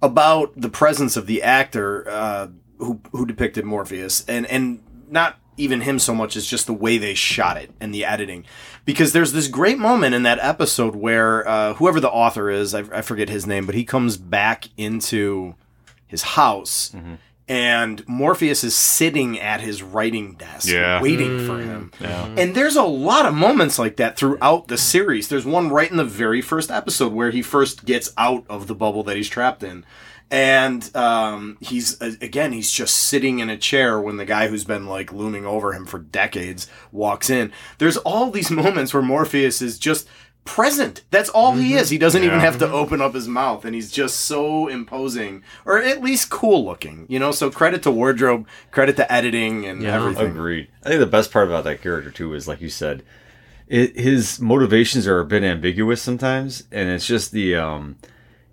about 0.02 0.52
the 0.60 0.68
presence 0.68 1.16
of 1.16 1.26
the 1.26 1.42
actor 1.42 2.06
uh, 2.10 2.48
who 2.78 3.00
who 3.12 3.24
depicted 3.24 3.64
Morpheus, 3.64 4.24
and 4.28 4.44
and 4.46 4.80
not 5.08 5.38
even 5.56 5.80
him 5.82 5.98
so 5.98 6.14
much 6.14 6.36
as 6.36 6.46
just 6.46 6.66
the 6.66 6.74
way 6.74 6.98
they 6.98 7.14
shot 7.14 7.56
it 7.56 7.70
and 7.80 7.94
the 7.94 8.04
editing, 8.04 8.44
because 8.86 9.12
there's 9.12 9.32
this 9.32 9.48
great 9.48 9.78
moment 9.78 10.14
in 10.14 10.22
that 10.22 10.38
episode 10.40 10.96
where 10.96 11.46
uh, 11.46 11.74
whoever 11.74 12.00
the 12.00 12.10
author 12.10 12.48
is, 12.48 12.74
I, 12.74 12.80
I 12.92 13.02
forget 13.02 13.28
his 13.28 13.46
name, 13.46 13.66
but 13.66 13.74
he 13.74 13.84
comes 13.84 14.16
back 14.16 14.68
into 14.78 15.54
his 16.06 16.22
house. 16.22 16.94
And 17.48 18.02
Morpheus 18.08 18.64
is 18.64 18.74
sitting 18.74 19.38
at 19.38 19.60
his 19.60 19.80
writing 19.80 20.32
desk, 20.34 20.66
Yeah. 20.68 21.00
waiting 21.00 21.46
for 21.46 21.58
him. 21.60 21.92
And 22.00 22.56
there's 22.56 22.74
a 22.74 22.82
lot 22.82 23.24
of 23.24 23.34
moments 23.34 23.78
like 23.78 23.96
that 23.98 24.16
throughout 24.16 24.66
the 24.66 24.76
series. 24.76 25.28
There's 25.28 25.44
one 25.46 25.68
right 25.68 25.88
in 25.88 25.96
the 25.96 26.04
very 26.04 26.40
first 26.42 26.72
episode 26.72 27.12
where 27.12 27.30
he 27.30 27.42
first 27.42 27.84
gets 27.84 28.12
out 28.18 28.44
of 28.48 28.66
the 28.66 28.74
bubble 28.74 29.04
that 29.04 29.16
he's 29.16 29.28
trapped 29.28 29.62
in. 29.62 29.84
And 30.30 30.94
um, 30.96 31.56
he's, 31.60 32.00
uh, 32.02 32.12
again, 32.20 32.52
he's 32.52 32.72
just 32.72 32.96
sitting 32.96 33.38
in 33.38 33.48
a 33.48 33.56
chair 33.56 34.00
when 34.00 34.16
the 34.16 34.24
guy 34.24 34.48
who's 34.48 34.64
been 34.64 34.86
like 34.86 35.12
looming 35.12 35.46
over 35.46 35.72
him 35.72 35.86
for 35.86 35.98
decades 36.00 36.68
walks 36.90 37.30
in. 37.30 37.52
There's 37.78 37.96
all 37.98 38.30
these 38.30 38.50
moments 38.62 38.92
where 38.92 39.02
Morpheus 39.04 39.62
is 39.62 39.78
just 39.78 40.08
present. 40.44 41.02
That's 41.10 41.28
all 41.28 41.52
he 41.52 41.74
is. 41.74 41.90
He 41.90 41.98
doesn't 41.98 42.22
even 42.22 42.40
have 42.40 42.58
to 42.60 42.70
open 42.70 43.00
up 43.00 43.14
his 43.14 43.26
mouth, 43.28 43.64
and 43.64 43.74
he's 43.74 43.90
just 43.90 44.16
so 44.20 44.68
imposing, 44.68 45.42
or 45.64 45.80
at 45.82 46.02
least 46.02 46.30
cool 46.30 46.64
looking. 46.64 47.06
You 47.08 47.18
know, 47.18 47.30
so 47.32 47.50
credit 47.50 47.82
to 47.84 47.90
wardrobe, 47.90 48.46
credit 48.70 48.96
to 48.96 49.12
editing, 49.12 49.64
and 49.66 49.82
Yeah. 49.82 49.96
everything. 49.96 50.26
Agreed. 50.30 50.68
I 50.84 50.88
think 50.90 51.00
the 51.00 51.06
best 51.06 51.32
part 51.32 51.48
about 51.48 51.64
that 51.64 51.82
character 51.82 52.10
too 52.10 52.32
is, 52.34 52.46
like 52.48 52.60
you 52.60 52.68
said, 52.70 53.02
it, 53.68 53.96
his 53.98 54.40
motivations 54.40 55.06
are 55.08 55.18
a 55.20 55.24
bit 55.24 55.42
ambiguous 55.42 56.00
sometimes, 56.02 56.62
and 56.70 56.88
it's 56.90 57.06
just 57.06 57.32
the 57.32 57.56
um, 57.56 57.96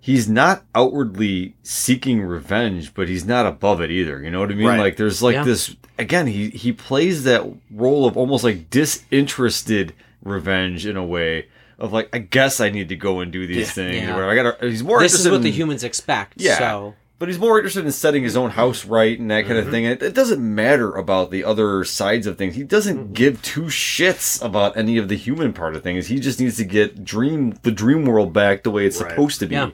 he's 0.06 0.28
not 0.28 0.62
outwardly 0.74 1.54
seeking 1.62 2.20
revenge, 2.20 2.92
but 2.92 3.08
he's 3.08 3.24
not 3.24 3.46
above 3.46 3.80
it 3.80 3.90
either. 3.90 4.22
You 4.22 4.30
know 4.30 4.40
what 4.40 4.50
I 4.50 4.54
mean? 4.54 4.66
Right. 4.66 4.78
Like 4.78 4.96
there's 4.98 5.22
like 5.22 5.32
Yeah. 5.34 5.44
this 5.44 5.74
again. 5.98 6.26
He 6.26 6.50
he 6.50 6.72
plays 6.72 7.24
that 7.24 7.42
role 7.70 8.04
of 8.06 8.14
almost 8.18 8.44
like 8.44 8.68
disinterested 8.68 9.94
revenge 10.22 10.84
in 10.86 10.98
a 10.98 11.04
way 11.04 11.46
of 11.78 11.92
like 11.92 12.10
I 12.12 12.18
guess 12.18 12.60
I 12.60 12.68
need 12.68 12.90
to 12.90 12.96
go 12.96 13.20
and 13.20 13.32
do 13.32 13.46
these 13.46 13.56
Yeah. 13.56 13.64
things. 13.64 14.02
Yeah. 14.02 14.16
Or. 14.18 14.28
I 14.28 14.34
got 14.34 14.60
to. 14.60 14.68
He's 14.68 14.82
more. 14.82 15.00
this 15.00 15.14
is 15.18 15.26
what 15.28 15.42
the 15.42 15.50
humans 15.50 15.84
expect. 15.84 16.34
Yeah. 16.36 16.58
So 16.58 16.94
But 17.18 17.28
he's 17.28 17.38
more 17.38 17.58
interested 17.58 17.86
in 17.86 17.92
setting 17.92 18.24
his 18.24 18.36
own 18.36 18.50
house 18.50 18.84
right 18.84 19.18
and 19.18 19.30
that 19.30 19.46
kind 19.46 19.56
of 19.56 19.70
thing. 19.70 19.86
And 19.86 19.94
it, 19.94 20.02
it 20.02 20.14
doesn't 20.14 20.42
matter 20.42 20.92
about 20.94 21.30
the 21.30 21.44
other 21.44 21.84
sides 21.84 22.26
of 22.26 22.36
things. 22.36 22.56
He 22.56 22.64
doesn't 22.64 23.12
give 23.14 23.40
two 23.40 23.62
shits 23.64 24.44
about 24.44 24.76
any 24.76 24.98
of 24.98 25.08
the 25.08 25.16
human 25.16 25.52
part 25.52 25.76
of 25.76 25.82
things. 25.84 26.08
He 26.08 26.18
just 26.18 26.40
needs 26.40 26.56
to 26.56 26.64
get 26.64 27.04
dream 27.04 27.56
the 27.62 27.70
dream 27.70 28.04
world 28.04 28.32
back 28.32 28.64
the 28.64 28.70
way 28.72 28.84
it's 28.84 29.00
Right. 29.00 29.10
supposed 29.10 29.38
to 29.40 29.46
be. 29.46 29.54
Yeah. 29.54 29.70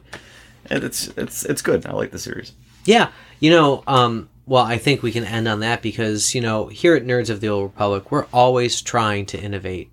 And 0.66 0.84
it's 0.84 1.08
it's 1.16 1.44
it's 1.46 1.62
good. 1.62 1.86
I 1.86 1.92
like 1.92 2.10
the 2.10 2.18
series. 2.18 2.52
Yeah, 2.84 3.08
you 3.40 3.50
know, 3.50 3.82
um, 3.86 4.28
well, 4.46 4.62
I 4.64 4.76
think 4.78 5.02
we 5.02 5.10
can 5.10 5.24
end 5.24 5.48
on 5.48 5.60
that 5.60 5.80
because 5.82 6.34
you 6.34 6.40
know, 6.42 6.66
here 6.68 6.94
at 6.94 7.04
Nerds 7.04 7.30
of 7.30 7.40
the 7.40 7.48
Old 7.48 7.64
Republic, 7.72 8.12
we're 8.12 8.26
always 8.32 8.80
trying 8.82 9.24
to 9.26 9.40
innovate, 9.40 9.90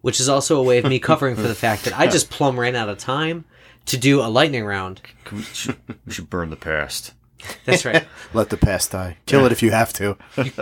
which 0.00 0.20
is 0.20 0.28
also 0.28 0.58
a 0.58 0.62
way 0.62 0.78
of 0.78 0.86
me 0.86 0.98
covering 1.10 1.36
for 1.36 1.42
the 1.42 1.54
fact 1.54 1.84
that 1.84 1.98
I 1.98 2.06
just 2.06 2.30
plumb 2.30 2.58
ran 2.58 2.74
out 2.74 2.88
of 2.88 2.96
time 2.98 3.44
to 3.88 3.96
do 3.96 4.20
a 4.20 4.28
lightning 4.28 4.64
round. 4.64 5.00
We, 5.32 5.42
should, 5.42 5.76
we 6.06 6.12
should 6.12 6.30
burn 6.30 6.50
the 6.50 6.56
past. 6.56 7.14
That's 7.64 7.84
right. 7.84 8.06
Let 8.34 8.50
the 8.50 8.56
past 8.56 8.92
die. 8.92 9.16
Kill 9.26 9.44
it 9.46 9.52
if 9.52 9.62
you 9.62 9.70
have 9.70 9.92
to. 9.94 10.16
you 10.36 10.52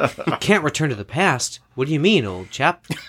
can't 0.41 0.64
return 0.64 0.91
to 0.91 0.95
the 0.95 1.05
past. 1.05 1.61
What 1.74 1.87
do 1.87 1.93
you 1.93 2.01
mean, 2.01 2.24
old 2.24 2.51
chap? 2.51 2.85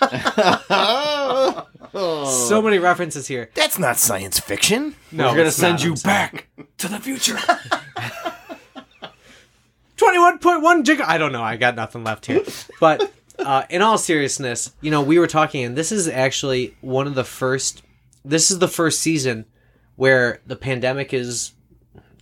so 1.92 2.62
many 2.62 2.78
references 2.78 3.26
here. 3.26 3.50
That's 3.54 3.78
not 3.78 3.96
science 3.96 4.38
fiction. 4.38 4.94
No, 5.12 5.28
We're 5.28 5.36
gonna 5.36 5.48
it's 5.48 5.56
send 5.56 5.74
not, 5.74 5.84
you 5.84 5.90
I'm 5.90 5.96
sorry. 5.96 6.14
back 6.14 6.48
to 6.78 6.88
the 6.88 6.98
future. 6.98 7.36
21.1 9.96 10.84
gig. 10.84 11.00
I 11.00 11.18
don't 11.18 11.32
know. 11.32 11.42
I 11.42 11.56
got 11.56 11.74
nothing 11.74 12.04
left 12.04 12.26
here. 12.26 12.42
But 12.80 13.12
uh, 13.38 13.64
in 13.68 13.82
all 13.82 13.98
seriousness, 13.98 14.72
you 14.80 14.90
know, 14.90 15.02
we 15.02 15.18
were 15.18 15.26
talking, 15.26 15.64
and 15.64 15.76
this 15.76 15.90
is 15.92 16.08
actually 16.08 16.76
one 16.80 17.06
of 17.06 17.14
the 17.14 17.24
first. 17.24 17.82
This 18.24 18.50
is 18.50 18.58
the 18.60 18.68
first 18.68 19.00
season 19.00 19.46
where 19.98 20.40
the 20.46 20.54
pandemic 20.54 21.12
is 21.12 21.52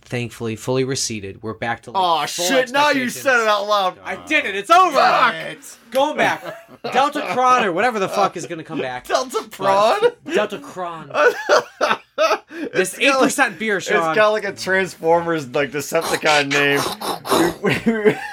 thankfully 0.01 0.55
fully 0.55 0.83
receded. 0.83 1.43
We're 1.43 1.53
back 1.53 1.83
to 1.83 1.91
like, 1.91 2.01
oh 2.03 2.25
shit! 2.25 2.71
Now 2.71 2.89
you 2.89 3.09
said 3.09 3.39
it 3.41 3.47
out 3.47 3.67
loud. 3.67 3.99
I 4.03 4.15
did 4.25 4.45
it. 4.45 4.55
It's 4.55 4.69
over. 4.71 4.95
Going 5.91 6.17
back. 6.17 6.43
Delta 6.91 7.21
Cron 7.33 7.63
or 7.65 7.71
whatever 7.71 7.99
the 7.99 8.09
fuck 8.09 8.35
is 8.35 8.47
going 8.47 8.57
to 8.57 8.63
come 8.63 8.79
back. 8.79 9.05
Delta 9.07 9.47
Prawn. 9.51 10.01
Delta 10.25 10.59
Cron. 10.59 11.11
This 12.73 12.97
eight 12.97 13.09
got 13.09 13.17
like- 13.19 13.27
percent 13.27 13.59
beer, 13.59 13.77
It's 13.77 13.87
got 13.89 14.29
like 14.29 14.43
a 14.43 14.51
Transformers 14.51 15.47
like 15.49 15.69
Decepticon 15.71 16.49
name. 16.49 18.15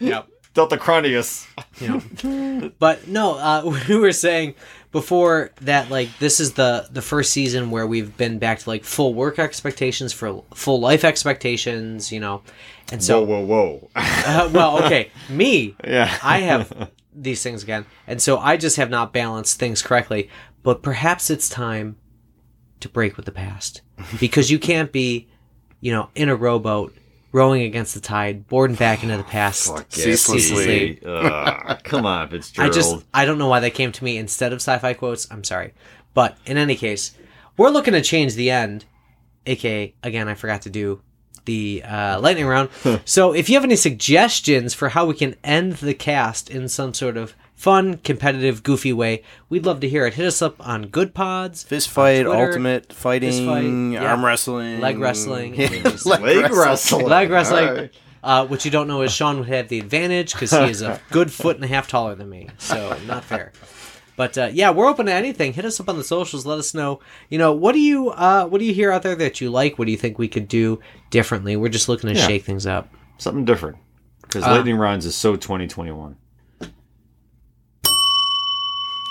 Yep. 0.00 0.28
Delta 0.54 0.76
Cronius. 0.76 1.46
you 1.80 1.88
know. 2.22 2.72
But 2.78 3.06
no, 3.08 3.34
uh, 3.36 3.78
we 3.88 3.96
were 3.96 4.12
saying 4.12 4.54
before 4.94 5.50
that 5.60 5.90
like 5.90 6.08
this 6.20 6.38
is 6.38 6.52
the 6.52 6.86
the 6.88 7.02
first 7.02 7.32
season 7.32 7.72
where 7.72 7.84
we've 7.84 8.16
been 8.16 8.38
back 8.38 8.60
to 8.60 8.70
like 8.70 8.84
full 8.84 9.12
work 9.12 9.40
expectations 9.40 10.12
for 10.12 10.44
full 10.54 10.78
life 10.78 11.04
expectations, 11.04 12.12
you 12.12 12.20
know. 12.20 12.42
And 12.92 13.02
so 13.02 13.24
whoa, 13.24 13.40
whoa, 13.40 13.44
whoa. 13.44 13.90
uh, 13.96 14.48
well, 14.54 14.84
okay, 14.84 15.10
me, 15.28 15.74
yeah. 15.84 16.16
I 16.22 16.38
have 16.38 16.90
these 17.12 17.42
things 17.42 17.64
again. 17.64 17.86
And 18.06 18.22
so 18.22 18.38
I 18.38 18.56
just 18.56 18.76
have 18.76 18.88
not 18.88 19.12
balanced 19.12 19.58
things 19.58 19.82
correctly, 19.82 20.30
but 20.62 20.80
perhaps 20.80 21.28
it's 21.28 21.48
time 21.48 21.96
to 22.78 22.88
break 22.88 23.16
with 23.16 23.26
the 23.26 23.32
past 23.32 23.82
because 24.20 24.48
you 24.48 24.60
can't 24.60 24.92
be, 24.92 25.28
you 25.80 25.90
know, 25.90 26.08
in 26.14 26.28
a 26.28 26.36
rowboat 26.36 26.96
rowing 27.34 27.62
against 27.62 27.94
the 27.94 28.00
tide, 28.00 28.46
boarding 28.46 28.76
back 28.76 29.02
into 29.02 29.16
the 29.16 29.24
past 29.38 29.66
Fuck 29.66 29.86
Ceaselessly. 29.90 31.00
Ugh, 31.04 31.80
come 31.82 32.06
on, 32.06 32.32
I 32.56 32.70
just 32.70 33.04
I 33.12 33.26
don't 33.26 33.38
know 33.38 33.48
why 33.48 33.60
that 33.60 33.74
came 33.74 33.92
to 33.92 34.04
me 34.04 34.16
instead 34.16 34.52
of 34.52 34.58
sci-fi 34.58 34.94
quotes. 34.94 35.30
I'm 35.30 35.44
sorry, 35.44 35.74
but 36.14 36.38
in 36.46 36.56
any 36.56 36.76
case, 36.76 37.14
we're 37.58 37.70
looking 37.70 37.92
to 37.92 38.00
change 38.00 38.36
the 38.36 38.50
end. 38.50 38.86
aka 39.44 39.92
again, 40.02 40.28
I 40.28 40.34
forgot 40.34 40.62
to 40.62 40.70
do 40.70 41.02
the 41.44 41.82
uh, 41.84 42.20
lightning 42.20 42.46
round. 42.46 42.70
so 43.04 43.34
if 43.34 43.50
you 43.50 43.56
have 43.56 43.64
any 43.64 43.76
suggestions 43.76 44.72
for 44.72 44.90
how 44.90 45.04
we 45.04 45.14
can 45.14 45.34
end 45.42 45.74
the 45.74 45.92
cast 45.92 46.48
in 46.48 46.68
some 46.68 46.94
sort 46.94 47.16
of 47.16 47.34
fun, 47.64 47.96
competitive, 48.04 48.62
goofy 48.62 48.92
way, 48.92 49.22
we'd 49.48 49.64
love 49.64 49.80
to 49.80 49.88
hear 49.88 50.06
it. 50.06 50.14
Hit 50.14 50.26
us 50.26 50.42
up 50.42 50.54
on 50.66 50.84
Goodpods, 50.86 51.64
Fist 51.64 51.88
fight, 51.88 52.24
Twitter, 52.24 52.46
ultimate 52.46 52.92
fighting, 52.92 53.46
fight, 53.46 53.64
yeah. 54.02 54.10
arm 54.10 54.22
wrestling, 54.24 54.80
leg 54.80 54.98
wrestling, 54.98 55.54
Yeah, 55.58 55.68
leg 56.04 56.20
Leg 56.20 56.52
wrestling. 56.52 57.06
leg 57.06 57.30
wrestling. 57.30 57.68
All 57.68 57.74
right. 57.74 57.94
Uh, 58.22 58.46
what 58.46 58.64
you 58.66 58.70
don't 58.70 58.86
know 58.86 59.00
is 59.02 59.12
Sean 59.12 59.38
would 59.38 59.48
have 59.48 59.68
the 59.68 59.78
advantage 59.78 60.32
because 60.32 60.50
he 60.50 60.58
is 60.70 60.82
a 60.82 61.00
good 61.10 61.32
foot 61.32 61.56
and 61.56 61.64
a 61.64 61.68
half 61.68 61.88
taller 61.88 62.14
than 62.14 62.28
me, 62.28 62.48
so 62.58 62.96
not 63.06 63.24
fair. 63.24 63.52
But 64.16 64.38
uh, 64.38 64.50
yeah, 64.52 64.70
we're 64.70 64.86
open 64.86 65.06
to 65.06 65.12
anything. 65.12 65.52
Hit 65.54 65.64
us 65.64 65.80
up 65.80 65.88
on 65.88 65.96
the 65.98 66.04
socials. 66.04 66.46
Let 66.46 66.58
us 66.58 66.72
know. 66.74 67.00
You 67.30 67.38
know, 67.38 67.52
what 67.52 67.72
do 67.72 67.80
you 67.80 68.10
uh, 68.10 68.46
what 68.46 68.58
do 68.60 68.64
you 68.64 68.72
hear 68.74 68.92
out 68.92 69.02
there 69.02 69.16
that 69.16 69.40
you 69.40 69.50
like? 69.50 69.78
What 69.78 69.86
do 69.86 69.90
you 69.92 69.98
think 69.98 70.18
we 70.18 70.28
could 70.28 70.48
do 70.48 70.80
differently? 71.10 71.56
We're 71.56 71.68
just 71.68 71.88
looking 71.88 72.08
to 72.12 72.16
Yeah. 72.18 72.26
shake 72.26 72.44
things 72.44 72.66
up. 72.66 72.88
Something 73.18 73.44
different. 73.44 73.76
Because 74.22 74.44
Uh, 74.44 74.52
lightning 74.52 74.76
rounds 74.76 75.04
is 75.04 75.14
so 75.16 75.34
2021. 75.36 76.16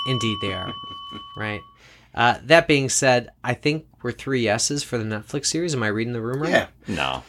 Indeed, 0.08 0.38
they 0.41 0.54
are. 0.54 0.74
right. 1.38 1.62
Uh, 2.16 2.36
that 2.43 2.68
being 2.68 2.89
said, 2.89 3.30
I 3.43 3.54
think 3.56 3.86
we're 4.04 4.12
three 4.12 4.41
yeses 4.41 4.84
for 4.84 4.97
the 4.97 5.04
Netflix 5.04 5.47
series. 5.47 5.74
Am 5.74 5.82
I 5.84 5.88
reading 5.88 6.14
the 6.14 6.22
room 6.22 6.41
right? 6.43 6.51
Yeah. 6.51 6.68
No. 6.88 7.24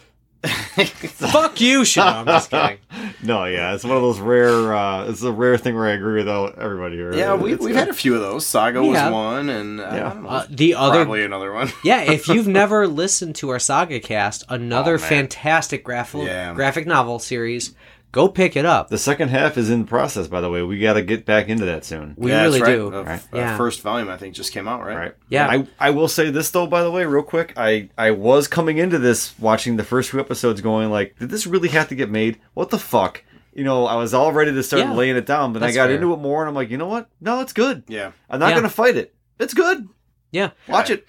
Fuck 0.44 1.60
you, 1.60 1.84
Sean. 1.86 2.06
I'm 2.14 2.26
just 2.26 2.50
kidding. 2.50 2.78
No, 3.22 3.46
yeah, 3.46 3.74
it's 3.74 3.84
one 3.84 3.96
of 3.96 4.02
those 4.02 4.20
rare. 4.20 4.74
Uh, 4.74 5.06
it's 5.08 5.22
a 5.22 5.32
rare 5.32 5.56
thing 5.56 5.74
where 5.76 5.86
I 5.86 5.92
agree 5.92 6.18
with 6.18 6.28
all- 6.28 6.52
everybody. 6.58 6.96
Here. 6.96 7.14
Yeah, 7.14 7.34
we, 7.34 7.54
It's 7.54 7.64
we've 7.64 7.72
good. 7.72 7.78
had 7.78 7.88
a 7.88 7.94
few 7.94 8.14
of 8.14 8.20
those. 8.20 8.46
Saga 8.46 8.82
We 8.82 8.90
was 8.90 8.98
have. 8.98 9.12
one, 9.14 9.48
and 9.48 9.80
uh, 9.80 9.84
Yeah. 9.84 9.88
I 10.10 10.12
don't 10.12 10.22
know, 10.24 10.28
Uh, 10.28 10.46
the 10.50 10.74
other 10.74 11.04
probably 11.04 11.24
another 11.24 11.50
one. 11.54 11.70
Yeah, 11.82 12.02
if 12.02 12.28
you've 12.28 12.46
never 12.46 12.86
listened 12.86 13.36
to 13.36 13.48
our 13.48 13.58
Saga 13.58 13.98
cast, 14.00 14.44
another 14.50 14.96
Oh, 14.96 14.98
fantastic 14.98 15.84
graphic 15.84 16.24
Yeah. 16.26 16.52
graphic 16.52 16.86
novel 16.86 17.18
series, 17.18 17.74
go 18.14 18.28
pick 18.28 18.56
it 18.56 18.64
up. 18.64 18.88
The 18.88 18.96
second 18.96 19.28
half 19.28 19.58
is 19.58 19.68
in 19.68 19.80
the 19.80 19.86
process, 19.86 20.28
by 20.28 20.40
the 20.40 20.48
way. 20.48 20.62
We 20.62 20.78
got 20.78 20.94
to 20.94 21.02
get 21.02 21.26
back 21.26 21.48
into 21.48 21.64
that 21.66 21.84
soon. 21.84 22.14
We 22.16 22.30
Yeah, 22.30 22.42
really 22.44 22.62
right. 22.62 22.76
do. 22.76 22.90
The 22.90 23.02
Right. 23.04 23.12
f- 23.14 23.28
uh, 23.34 23.36
Yeah. 23.36 23.56
first 23.58 23.82
volume, 23.82 24.08
I 24.08 24.16
think, 24.16 24.34
just 24.34 24.52
came 24.52 24.66
out, 24.68 24.80
right? 24.82 24.96
Right. 24.96 25.14
Yeah. 25.28 25.48
I, 25.48 25.66
I 25.78 25.90
will 25.90 26.08
say 26.08 26.30
this 26.30 26.50
though, 26.50 26.66
by 26.66 26.82
the 26.82 26.90
way, 26.90 27.04
real 27.04 27.22
quick. 27.24 27.52
I 27.56 27.90
I 27.98 28.12
was 28.12 28.48
coming 28.48 28.78
into 28.78 28.98
this 28.98 29.34
watching 29.38 29.76
the 29.76 29.84
first 29.84 30.10
few 30.10 30.20
episodes, 30.20 30.60
going 30.60 30.90
like, 30.90 31.18
did 31.18 31.28
this 31.30 31.46
really 31.46 31.68
have 31.70 31.88
to 31.88 31.94
get 31.94 32.08
made? 32.10 32.38
What 32.54 32.70
the 32.70 32.78
fuck? 32.78 33.22
You 33.52 33.64
know, 33.64 33.86
I 33.86 33.96
was 33.96 34.14
all 34.14 34.32
ready 34.32 34.52
to 34.52 34.62
start 34.62 34.82
Yeah. 34.82 34.92
laying 34.94 35.16
it 35.16 35.26
down, 35.26 35.52
but 35.52 35.62
I 35.62 35.72
got 35.72 35.86
fair. 35.86 35.94
into 35.96 36.12
it 36.12 36.18
more, 36.18 36.42
and 36.42 36.48
I'm 36.48 36.54
like, 36.54 36.70
you 36.70 36.76
know 36.78 36.88
what? 36.88 37.08
No, 37.20 37.40
it's 37.40 37.52
good. 37.52 37.82
Yeah. 37.88 38.12
I'm 38.30 38.40
not 38.40 38.50
Yeah. 38.50 38.56
gonna 38.56 38.68
fight 38.68 38.96
it. 38.96 39.14
It's 39.38 39.54
good. 39.54 39.88
Yeah, 40.32 40.50
Watch 40.66 40.90
Right. 40.90 40.98
it. 40.98 41.06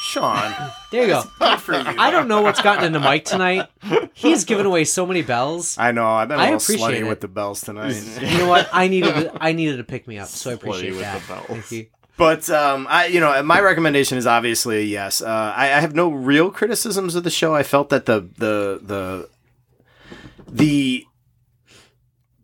Sean. 0.00 0.54
there 0.92 1.02
you 1.02 1.08
go. 1.08 1.22
Good 1.40 1.60
for 1.60 1.74
you. 1.74 1.82
I 1.84 2.10
don't 2.10 2.28
know 2.28 2.40
what's 2.42 2.62
gotten 2.62 2.84
into 2.84 3.00
Mike 3.00 3.24
tonight. 3.24 3.66
He's 4.14 4.44
given 4.44 4.64
away 4.64 4.84
so 4.84 5.04
many 5.04 5.22
bells. 5.22 5.76
I 5.76 5.90
know. 5.90 6.06
I've 6.06 6.28
been 6.28 6.38
a 6.38 6.42
I 6.42 6.44
little 6.52 6.58
appreciate 6.58 7.02
slutty 7.02 7.04
it. 7.04 7.08
with 7.08 7.20
the 7.20 7.28
bells 7.28 7.60
tonight. 7.62 7.94
You 8.20 8.38
know 8.38 8.48
what? 8.48 8.68
I 8.72 8.86
needed 8.88 9.12
to, 9.14 9.32
I 9.40 9.52
needed 9.52 9.78
to 9.78 9.84
pick 9.84 10.06
me 10.06 10.18
up, 10.18 10.28
so 10.28 10.50
I 10.50 10.54
appreciate 10.54 10.92
with 10.92 11.00
that. 11.00 11.20
the 11.22 11.26
bells. 11.28 11.46
Thank 11.48 11.70
you. 11.72 11.86
But 12.16 12.48
um, 12.50 12.86
I, 12.90 13.06
you 13.06 13.20
know, 13.20 13.42
my 13.42 13.60
recommendation 13.60 14.18
is 14.18 14.26
obviously 14.26 14.78
a 14.78 14.82
yes. 14.82 15.20
Uh, 15.22 15.52
I, 15.56 15.64
I 15.66 15.80
have 15.80 15.94
no 15.94 16.10
real 16.10 16.50
criticisms 16.50 17.14
of 17.14 17.22
the 17.24 17.30
show. 17.30 17.54
I 17.54 17.62
felt 17.62 17.90
that 17.90 18.06
the 18.06 18.20
the 18.38 18.80
the 18.82 19.28
the 20.48 21.04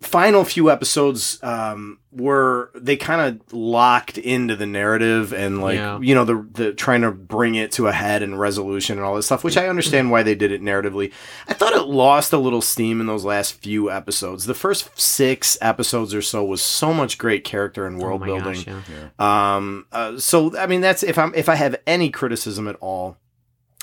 final 0.01 0.45
few 0.45 0.71
episodes 0.71 1.43
um, 1.43 1.99
were 2.15 2.71
they 2.75 2.97
kind 2.97 3.21
of 3.21 3.53
locked 3.53 4.19
into 4.19 4.55
the 4.55 4.67
narrative 4.67 5.33
and 5.33 5.61
like 5.61 5.77
Yeah. 5.77 5.99
you 6.01 6.15
know 6.15 6.25
the 6.25 6.47
the 6.53 6.73
trying 6.73 7.01
to 7.03 7.11
bring 7.11 7.57
it 7.57 7.73
to 7.73 7.89
a 7.89 7.93
head 7.93 8.23
and 8.23 8.39
resolution 8.39 8.99
and 8.99 9.05
all 9.05 9.17
this 9.17 9.27
stuff, 9.27 9.43
which 9.43 9.57
I 9.57 9.69
understand 9.69 10.11
why 10.11 10.23
they 10.23 10.35
did 10.35 10.53
it 10.53 10.62
narratively. 10.62 11.12
I 11.49 11.55
thought 11.55 11.73
it 11.75 11.87
lost 11.87 12.33
a 12.33 12.39
little 12.39 12.62
steam 12.62 13.01
in 13.01 13.07
those 13.07 13.25
last 13.25 13.55
few 13.61 13.91
episodes. 13.91 14.47
The 14.47 14.55
first 14.55 14.89
six 14.99 15.59
episodes 15.61 16.15
or 16.15 16.23
so 16.23 16.45
was 16.45 16.62
so 16.62 16.95
much 16.95 17.19
great 17.19 17.43
character 17.45 17.87
and 17.87 17.99
world 17.99 18.23
oh 18.23 18.27
building. 18.27 18.62
gosh, 18.62 18.85
yeah. 19.19 19.57
Um, 19.57 19.87
uh, 19.93 20.19
so 20.19 20.57
I 20.57 20.67
mean, 20.67 20.81
that's 20.81 21.03
if 21.03 21.19
I'm 21.19 21.35
if 21.35 21.49
I 21.49 21.57
have 21.57 21.75
any 21.87 22.11
criticism 22.11 22.69
at 22.69 22.77
all, 22.77 23.17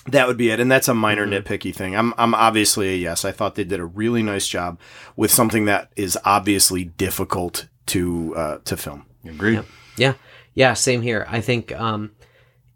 that 0.07 0.27
would 0.27 0.37
be 0.37 0.49
it, 0.49 0.59
and 0.59 0.71
that's 0.71 0.87
a 0.87 0.93
minor 0.95 1.27
Mhm. 1.27 1.43
nitpicky 1.43 1.75
thing. 1.75 1.95
I'm 1.95 2.13
I'm 2.17 2.33
obviously 2.33 2.89
a 2.93 2.95
yes. 2.95 3.23
I 3.25 3.31
thought 3.31 3.55
they 3.55 3.63
did 3.63 3.79
a 3.79 3.85
really 3.85 4.23
nice 4.23 4.47
job 4.47 4.79
with 5.15 5.31
something 5.31 5.65
that 5.65 5.91
is 5.95 6.17
obviously 6.25 6.85
difficult 6.85 7.67
to 7.91 8.35
uh, 8.35 8.57
to 8.65 8.75
film. 8.77 9.05
Agreed. 9.25 9.53
Yep. 9.55 9.65
Yeah, 9.97 10.13
yeah, 10.53 10.73
same 10.73 11.01
here. 11.01 11.25
I 11.29 11.41
think 11.41 11.71
um, 11.79 12.11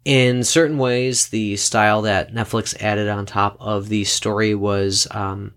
in 0.04 0.44
certain 0.44 0.78
ways, 0.78 1.28
the 1.28 1.56
style 1.56 2.02
that 2.02 2.32
Netflix 2.32 2.80
added 2.82 3.08
on 3.08 3.26
top 3.26 3.56
of 3.58 3.88
the 3.88 4.04
story 4.04 4.54
was 4.54 5.08
um, 5.10 5.54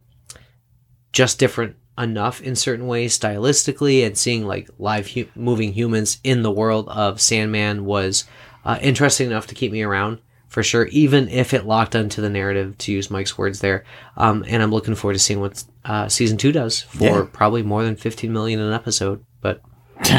just 1.12 1.40
different 1.40 1.76
enough 1.98 2.42
in 2.42 2.56
certain 2.56 2.88
ways 2.88 3.18
stylistically, 3.18 4.06
and 4.06 4.18
seeing 4.18 4.46
like 4.46 4.70
live 4.80 5.08
hu- 5.12 5.28
moving 5.36 5.74
humans 5.74 6.20
in 6.24 6.42
the 6.44 6.52
world 6.52 6.88
of 6.90 7.20
Sandman 7.22 7.86
was 7.86 8.26
uh, 8.66 8.80
interesting 8.82 9.28
enough 9.28 9.48
to 9.48 9.56
keep 9.56 9.72
me 9.72 9.82
around 9.84 10.20
for 10.48 10.64
sure, 10.64 10.86
even 10.88 11.28
if 11.30 11.54
it 11.54 11.66
locked 11.68 11.96
onto 11.96 12.22
the 12.22 12.30
narrative, 12.30 12.76
to 12.80 12.92
use 12.92 13.12
Mike's 13.12 13.38
words 13.38 13.60
there. 13.60 13.84
Um, 14.18 14.44
and 14.48 14.64
I'm 14.64 14.72
looking 14.72 14.96
forward 14.96 15.14
to 15.14 15.20
seeing 15.20 15.40
what 15.42 15.64
uh, 15.86 16.08
season 16.10 16.38
two 16.38 16.52
does 16.52 16.82
for 16.82 17.04
Yeah. 17.04 17.26
probably 17.32 17.62
more 17.62 17.84
than 17.84 17.96
15 17.96 18.34
million 18.34 18.60
an 18.60 18.74
episode. 18.74 19.24
But, 19.42 19.62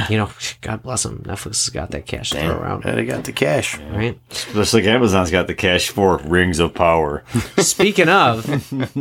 you 0.09 0.17
know, 0.17 0.31
God 0.61 0.83
bless 0.83 1.03
them. 1.03 1.23
Netflix 1.27 1.65
has 1.65 1.69
got 1.71 1.91
that 1.91 2.07
cash 2.07 2.31
to 2.31 2.41
throw 2.41 2.59
around, 2.59 2.83
They 2.85 3.05
got 3.05 3.25
the 3.25 3.33
cash. 3.33 3.79
right? 3.79 4.19
Just 4.31 4.75
like 4.75 4.85
Amazon's 4.85 5.31
got 5.31 5.47
the 5.47 5.55
cash 5.55 5.89
for 5.91 6.19
Rings 6.19 6.59
of 6.59 6.75
Power. 6.75 7.25
Speaking 7.59 8.09
of, 8.09 8.47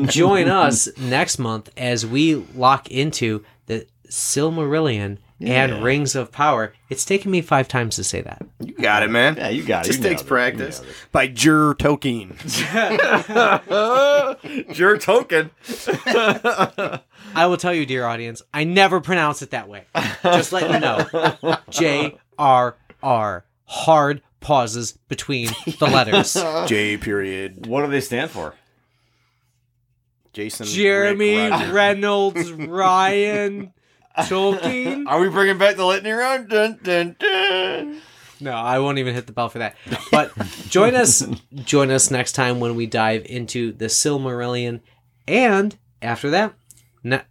join 0.07 0.47
us 0.47 0.87
next 0.97 1.39
month 1.39 1.69
as 1.77 2.05
we 2.05 2.35
lock 2.35 2.89
into 2.91 3.43
the 3.67 3.87
Silmarillion 4.09 5.17
and 5.41 5.83
Rings 5.83 6.15
of 6.15 6.31
Power. 6.31 6.73
It's 6.89 7.05
taken 7.05 7.31
me 7.31 7.41
five 7.41 7.67
times 7.67 7.95
to 7.95 8.03
say 8.03 8.21
that. 8.21 8.41
You 8.59 8.73
got 8.73 9.03
it, 9.03 9.09
man. 9.09 9.37
Yeah, 9.37 9.49
you 9.49 9.63
got 9.63 9.85
it. 9.85 9.87
Just 9.87 9.99
You 10.03 10.09
takes 10.09 10.21
it. 10.21 10.27
practice. 10.27 10.81
By 11.11 11.27
Jur 11.27 11.73
Tolkien. 11.75 12.35
it. 14.69 14.77
Your 14.77 14.97
token. 14.97 15.51
I 17.35 17.45
will 17.45 17.57
tell 17.57 17.73
you, 17.73 17.85
dear 17.85 18.05
audience, 18.05 18.41
I 18.53 18.63
never 18.63 18.99
pronounce 19.01 19.41
it 19.41 19.51
that 19.51 19.67
way. 19.69 19.85
Just 20.23 20.51
let 20.51 20.69
you 20.71 20.79
know. 20.79 21.57
J 21.69 22.17
R 22.37 22.75
R. 23.03 23.45
Hard 23.65 24.21
pauses 24.39 24.93
between 25.09 25.49
the 25.79 25.85
letters. 25.87 26.33
J 26.67 26.97
period. 26.97 27.67
What 27.67 27.85
do 27.85 27.91
they 27.91 28.01
stand 28.01 28.31
for? 28.31 28.55
Jason. 30.33 30.65
Jeremy 30.67 31.35
Rick, 31.37 31.73
Reynolds 31.73 32.51
Ryan 32.53 33.73
Tolkien. 34.27 35.05
Are 35.07 35.19
we 35.19 35.29
bringing 35.29 35.57
back 35.57 35.75
the 35.75 35.85
litany 35.85 36.11
round? 36.11 36.49
Dun, 36.49 36.79
dun, 36.83 37.15
dun. 37.19 38.01
No, 38.41 38.51
I 38.51 38.79
won't 38.79 38.99
even 38.99 39.13
hit 39.13 39.27
the 39.27 39.33
bell 39.33 39.49
for 39.49 39.59
that. 39.59 39.75
But 40.11 40.31
join 40.69 40.95
us 40.95 41.25
join 41.55 41.91
us 41.91 42.09
next 42.09 42.33
time 42.33 42.59
when 42.59 42.75
we 42.75 42.85
dive 42.85 43.25
into 43.25 43.71
the 43.73 43.85
Silmarillion 43.85 44.79
and 45.27 45.77
after 46.01 46.29
that 46.29 46.53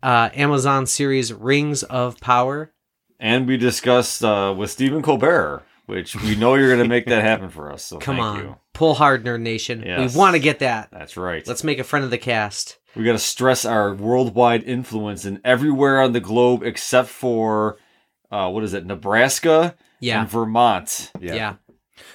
uh, 0.03 0.31
Amazon 0.35 0.87
series 0.87 1.33
Rings 1.33 1.83
of 1.83 2.21
Power. 2.21 2.73
And 3.21 3.47
we 3.47 3.57
discussed 3.57 4.23
uh, 4.25 4.55
with 4.57 4.71
Stephen 4.71 5.03
Colbert, 5.03 5.65
which 5.87 6.15
we 6.17 6.37
know 6.37 6.55
you're 6.55 6.69
going 6.69 6.83
to 6.83 6.89
make 6.89 7.07
that 7.07 7.23
happen 7.23 7.51
for 7.51 7.73
us. 7.73 7.85
So 7.85 7.99
Come 7.99 8.17
thank 8.17 8.25
on. 8.27 8.39
you. 8.39 8.57
Pull 8.79 8.95
hard 8.95 9.25
nerd 9.25 9.41
nation. 9.41 9.83
Yes. 9.85 10.15
We 10.15 10.19
want 10.19 10.35
to 10.35 10.39
get 10.39 10.61
that. 10.61 10.89
That's 10.93 11.17
right. 11.17 11.45
Let's 11.47 11.65
make 11.65 11.81
a 11.81 11.85
friend 11.85 12.05
of 12.05 12.13
the 12.13 12.19
cast. 12.19 12.79
we 12.95 13.03
got 13.03 13.13
to 13.13 13.19
stress 13.19 13.65
our 13.65 13.93
worldwide 13.93 14.63
influence 14.63 15.25
in 15.25 15.41
everywhere 15.45 16.01
on 16.01 16.13
the 16.13 16.21
globe 16.21 16.63
except 16.63 17.09
for 17.09 17.77
uh, 18.31 18.49
what 18.51 18.63
is 18.63 18.75
it, 18.75 18.87
Nebraska 18.87 19.75
Yeah. 19.99 20.21
and 20.21 20.31
Vermont. 20.31 21.11
Yeah. 21.21 21.57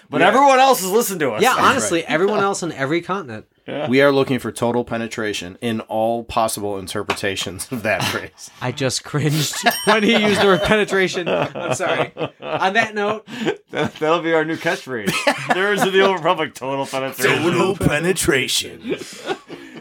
But 0.09 0.21
everyone 0.21 0.59
else 0.59 0.81
is 0.81 0.89
listening 0.89 1.19
to 1.19 1.31
us. 1.31 1.41
Yeah, 1.41 1.55
honestly, 1.57 2.05
everyone 2.05 2.39
else 2.39 2.63
on 2.63 2.71
every 2.71 3.01
continent. 3.01 3.45
We 3.89 4.01
are 4.01 4.11
looking 4.11 4.39
for 4.39 4.51
total 4.51 4.83
penetration 4.83 5.57
in 5.61 5.79
all 5.81 6.23
possible 6.23 6.77
interpretations 6.77 7.71
of 7.71 7.83
that 7.83 8.03
phrase. 8.11 8.51
I 8.61 8.71
just 8.71 9.03
cringed 9.03 9.55
when 9.85 10.03
he 10.03 10.15
used 10.17 10.41
the 10.41 10.45
word 10.47 10.61
penetration. 10.63 11.27
I'm 11.29 11.73
sorry. 11.75 12.11
On 12.41 12.73
that 12.73 12.93
note, 12.93 13.25
That, 13.71 13.93
that'll 13.95 14.21
be 14.21 14.33
our 14.33 14.43
new 14.45 14.57
catchphrase. 14.57 15.13
there 15.53 15.71
is 15.73 15.81
the 15.83 16.01
old 16.01 16.15
Republic 16.17 16.53
total 16.53 16.85
penetration. 16.85 17.41
Total 17.43 17.75
penetration. 17.75 18.97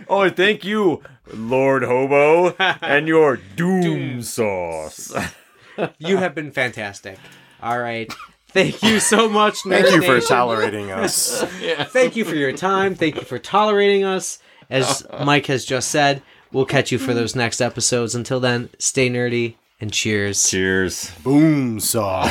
Oh, 0.09 0.23
and 0.23 0.37
thank 0.37 0.63
you, 0.63 1.01
Lord 1.33 1.85
Hobo, 1.85 2.55
and 2.83 3.09
your 3.09 3.37
doom 3.57 4.21
sauce. 4.21 5.15
you 5.99 6.19
have 6.19 6.35
been 6.35 6.51
fantastic. 6.51 7.19
All 7.63 7.79
right. 7.79 8.13
Thank 8.53 8.83
you 8.83 9.01
so 9.01 9.29
much, 9.31 9.63
Thank 9.63 9.87
Nerd 9.87 9.95
you 9.95 10.03
for 10.03 10.21
tolerating 10.21 10.91
us. 10.91 11.43
Thank 11.89 12.17
you 12.17 12.25
for 12.25 12.35
your 12.35 12.53
time. 12.53 12.95
Thank 12.95 13.17
you 13.17 13.23
for 13.23 13.39
tolerating 13.39 14.05
us. 14.05 14.39
As 14.71 15.07
Mike 15.25 15.47
has 15.47 15.65
just 15.65 15.91
said, 15.91 16.23
we'll 16.53 16.67
catch 16.67 16.93
you 16.93 16.99
for 16.99 17.15
those 17.15 17.35
next 17.35 17.61
episodes. 17.61 18.15
Until 18.15 18.41
then, 18.41 18.71
stay 18.79 19.09
nerdy 19.11 19.55
and 19.81 19.93
cheers. 19.93 20.49
Cheers. 20.49 21.11
Boom 21.23 21.81
saw. 21.81 22.23